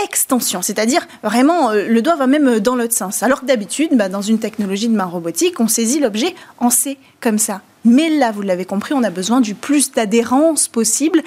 extension, 0.02 0.62
c'est-à-dire 0.62 1.06
vraiment 1.22 1.70
euh, 1.70 1.86
le 1.86 2.02
doigt 2.02 2.16
va 2.16 2.26
même 2.26 2.58
dans 2.58 2.74
l'autre 2.74 2.94
sens. 2.94 3.22
Alors 3.22 3.42
que 3.42 3.46
d'habitude, 3.46 3.90
bah, 3.92 4.08
dans 4.08 4.22
une 4.22 4.40
technologie 4.40 4.88
de 4.88 4.96
main 4.96 5.04
robotique, 5.04 5.60
on 5.60 5.68
saisit 5.68 6.00
l'objet 6.00 6.34
en 6.58 6.70
C 6.70 6.98
comme 7.22 7.38
ça. 7.38 7.62
Mais 7.84 8.10
là, 8.10 8.30
vous 8.30 8.42
l'avez 8.42 8.64
compris, 8.64 8.94
on 8.94 9.02
a 9.02 9.10
besoin 9.10 9.40
du 9.40 9.54
plus 9.54 9.92
d'adhérence 9.92 10.68
possible 10.68 11.22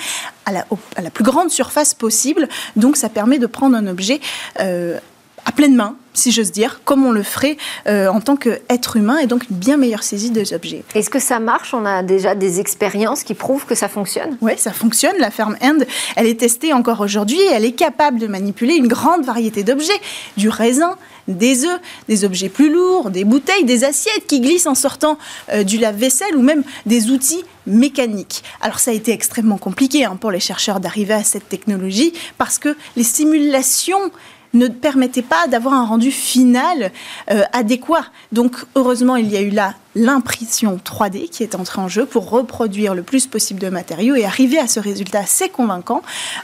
à 0.46 0.52
la, 0.52 1.10
plus 1.12 1.24
grande 1.24 1.50
surface 1.50 1.94
possible. 1.94 2.48
Donc, 2.76 2.96
ça 2.96 3.10
permet 3.10 3.40
de 3.40 3.48
prendre 3.48 3.76
un 3.76 3.88
objet 3.88 4.22
euh, 4.60 5.00
à 5.46 5.52
pleine 5.52 5.76
main, 5.76 5.96
si 6.16 6.32
j'ose 6.32 6.52
dire, 6.52 6.82
comme 6.86 7.06
on 7.06 7.12
le 7.12 7.24
ferait 7.24 7.58
euh, 7.88 8.08
en 8.08 8.22
tant 8.22 8.36
qu'être 8.36 8.96
humain, 8.98 9.18
et 9.18 9.28
donc 9.28 9.50
une 9.50 9.58
bien 9.58 9.78
meilleure 9.78 10.04
saisie 10.04 10.32
des 10.32 10.54
objets. 10.54 10.84
Est-ce 10.96 11.10
que 11.10 11.20
ça 11.20 11.40
marche? 11.40 11.74
On 11.74 11.86
a 11.86 12.04
déjà 12.04 12.36
des 12.36 12.60
expériences 12.60 13.24
qui 13.24 13.34
prouvent 13.34 13.66
que 13.66 13.76
ça 13.76 13.88
fonctionne? 13.88 14.38
Oui, 14.42 14.54
ça 14.58 14.72
fonctionne. 14.72 15.16
La 15.20 15.32
ferme 15.32 15.58
End, 15.62 15.80
elle 16.16 16.26
est 16.28 16.40
testée 16.40 16.74
encore 16.74 17.02
aujourd'hui, 17.02 17.40
elle 17.52 17.66
est 17.66 17.74
capable 17.74 18.20
de 18.20 18.28
manipuler 18.28 18.76
une 18.76 18.88
grande 18.88 19.26
variété 19.26 19.64
d'objets, 19.64 20.00
du 20.38 20.50
raisin, 20.50 20.96
des 21.28 21.66
œufs, 21.66 21.80
des 22.08 22.24
objets 22.24 22.50
plus 22.50 22.72
lourds, 22.72 23.10
des 23.10 23.24
bouteilles, 23.24 23.64
des 23.64 23.84
assiettes 23.84 24.28
qui 24.28 24.42
glissent 24.42 24.68
en 24.68 24.76
sortant 24.76 25.18
euh, 25.52 25.64
du 25.64 25.78
lave-vaisselle 25.78 26.36
ou 26.36 26.42
même 26.42 26.64
des 26.86 27.10
outils 27.10 27.44
mécaniques. 27.66 28.44
Alors 28.62 28.80
ça 28.80 28.92
a 28.92 28.94
été 28.94 29.12
extrêmement 29.12 29.58
compliqué 29.58 30.06
hein, 30.06 30.18
pour 30.20 30.32
les 30.32 30.40
chercheurs 30.40 30.80
d'arriver 30.80 31.16
à 31.16 31.24
cette 31.24 31.50
technologie 31.50 32.14
parce 32.38 32.60
que 32.60 32.76
les 32.96 33.04
simulations 33.04 34.12
ne 34.56 34.68
permettait 34.68 35.22
pas 35.22 35.48
d'avoir 35.48 35.74
un 35.74 35.86
rendu 35.86 36.12
final 36.12 36.92
euh, 37.32 37.44
adéquat. 37.54 38.06
Donc 38.32 38.66
heureusement, 38.76 39.16
il 39.16 39.30
y 39.30 39.38
a 39.38 39.42
eu 39.42 39.52
là 39.52 39.76
l'impression 39.96 40.78
3D 40.84 41.30
qui 41.30 41.44
est 41.44 41.56
entrée 41.56 41.82
en 41.82 41.88
jeu 41.88 42.06
pour 42.06 42.30
reproduire 42.30 42.94
le 42.94 43.04
plus 43.04 43.28
possible 43.28 43.60
de 43.60 43.70
matériaux 43.70 44.16
et 44.16 44.26
arriver 44.26 44.60
à 44.60 44.68
ce 44.68 44.80
résultat 44.80 45.20
assez 45.20 45.50
convaincant. 45.50 46.02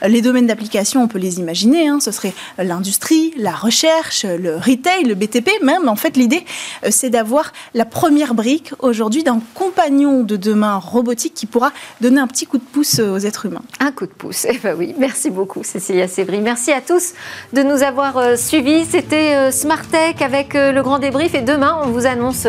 Les 0.08 0.22
domaines 0.22 0.48
d'application, 0.48 1.04
on 1.04 1.08
peut 1.08 1.20
les 1.20 1.40
imaginer, 1.40 1.88
hein. 1.88 2.00
ce 2.00 2.12
serait 2.12 2.34
l'industrie, 2.58 3.34
la 3.38 3.52
recherche, 3.52 4.24
le 4.26 4.56
retail, 4.56 5.04
le 5.04 5.16
BTP 5.16 5.50
même. 5.64 5.90
En 5.90 5.96
fait, 5.96 6.16
l'idée, 6.18 6.46
euh, 6.86 6.88
c'est 6.92 7.10
d'avoir 7.10 7.52
la 7.74 7.86
première 7.86 8.34
brique 8.34 8.74
aujourd'hui 8.80 9.24
d'un 9.24 9.42
compagnon 9.54 10.24
de 10.24 10.38
demain 10.38 10.78
robotique 10.78 11.34
qui 11.34 11.46
pourra 11.46 11.72
donner 12.00 12.22
un 12.22 12.28
petit 12.28 12.46
coup 12.46 12.58
de 12.58 12.64
pouce 12.64 13.00
aux 13.00 13.18
êtres 13.18 13.46
humains. 13.46 13.64
Un 13.80 13.92
coup 13.92 14.06
de 14.06 14.12
pouce, 14.12 14.46
eh 14.50 14.58
ben 14.58 14.76
oui, 14.78 14.96
merci 14.98 15.30
beaucoup 15.30 15.64
Cécilia 15.64 16.08
Sévry. 16.08 16.40
Merci 16.40 16.72
à 16.72 16.82
tous 16.82 17.14
de 17.54 17.64
nous 17.64 17.84
avoir 17.84 18.18
euh, 18.18 18.36
suivis. 18.38 18.86
C'était 18.86 19.36
euh, 19.36 19.52
Smart 19.52 19.86
Tech 19.86 20.22
avec 20.22 20.54
le 20.54 20.82
grand 20.82 21.00
débrief 21.00 21.36
et 21.36 21.42
demain, 21.42 21.80
on 21.84 21.90
vous 21.90 22.06
annonce 22.06 22.46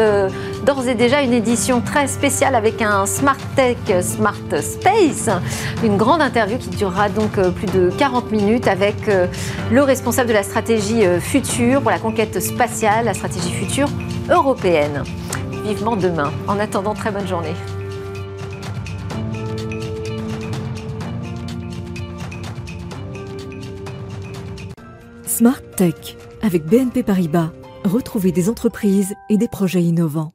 d'ores 0.65 0.89
et 0.89 0.92
déjà 0.95 1.23
une 1.23 1.33
édition 1.33 1.81
très 1.81 2.07
spéciale 2.07 2.55
avec 2.55 2.83
un 2.83 3.07
Smart 3.07 3.37
Tech 3.57 3.77
Smart 4.03 4.35
Space, 4.61 5.29
une 5.85 5.97
grande 5.97 6.21
interview 6.21 6.59
qui 6.59 6.71
durera 6.71 7.09
donc 7.09 7.39
euh, 7.39 7.51
plus 7.51 7.67
de 7.67 7.91
40 7.91 8.31
minutes 8.31 8.69
avec 8.69 9.09
euh, 9.09 9.27
le 9.71 9.83
responsable 9.83 10.29
de 10.29 10.35
la 10.35 10.43
stratégie 10.43 11.05
euh, 11.05 11.21
future 11.21 11.81
pour 11.81 11.91
la 11.91 11.99
conquête 11.99 12.41
spatiale, 12.41 13.05
la 13.05 13.15
stratégie 13.15 13.53
future 13.53 13.89
européenne. 14.29 15.05
Vivement 15.65 15.97
demain. 15.97 16.33
En 16.49 16.59
attendant, 16.59 16.95
très 16.95 17.11
bonne 17.11 17.29
journée. 17.29 17.55
Smart 25.27 25.63
Tech 25.77 26.17
avec 26.43 26.65
BNP 26.67 27.03
Paribas. 27.03 27.51
Retrouvez 27.85 28.33
des 28.33 28.49
entreprises 28.49 29.15
et 29.31 29.37
des 29.37 29.49
projets 29.49 29.83
innovants. 29.83 30.33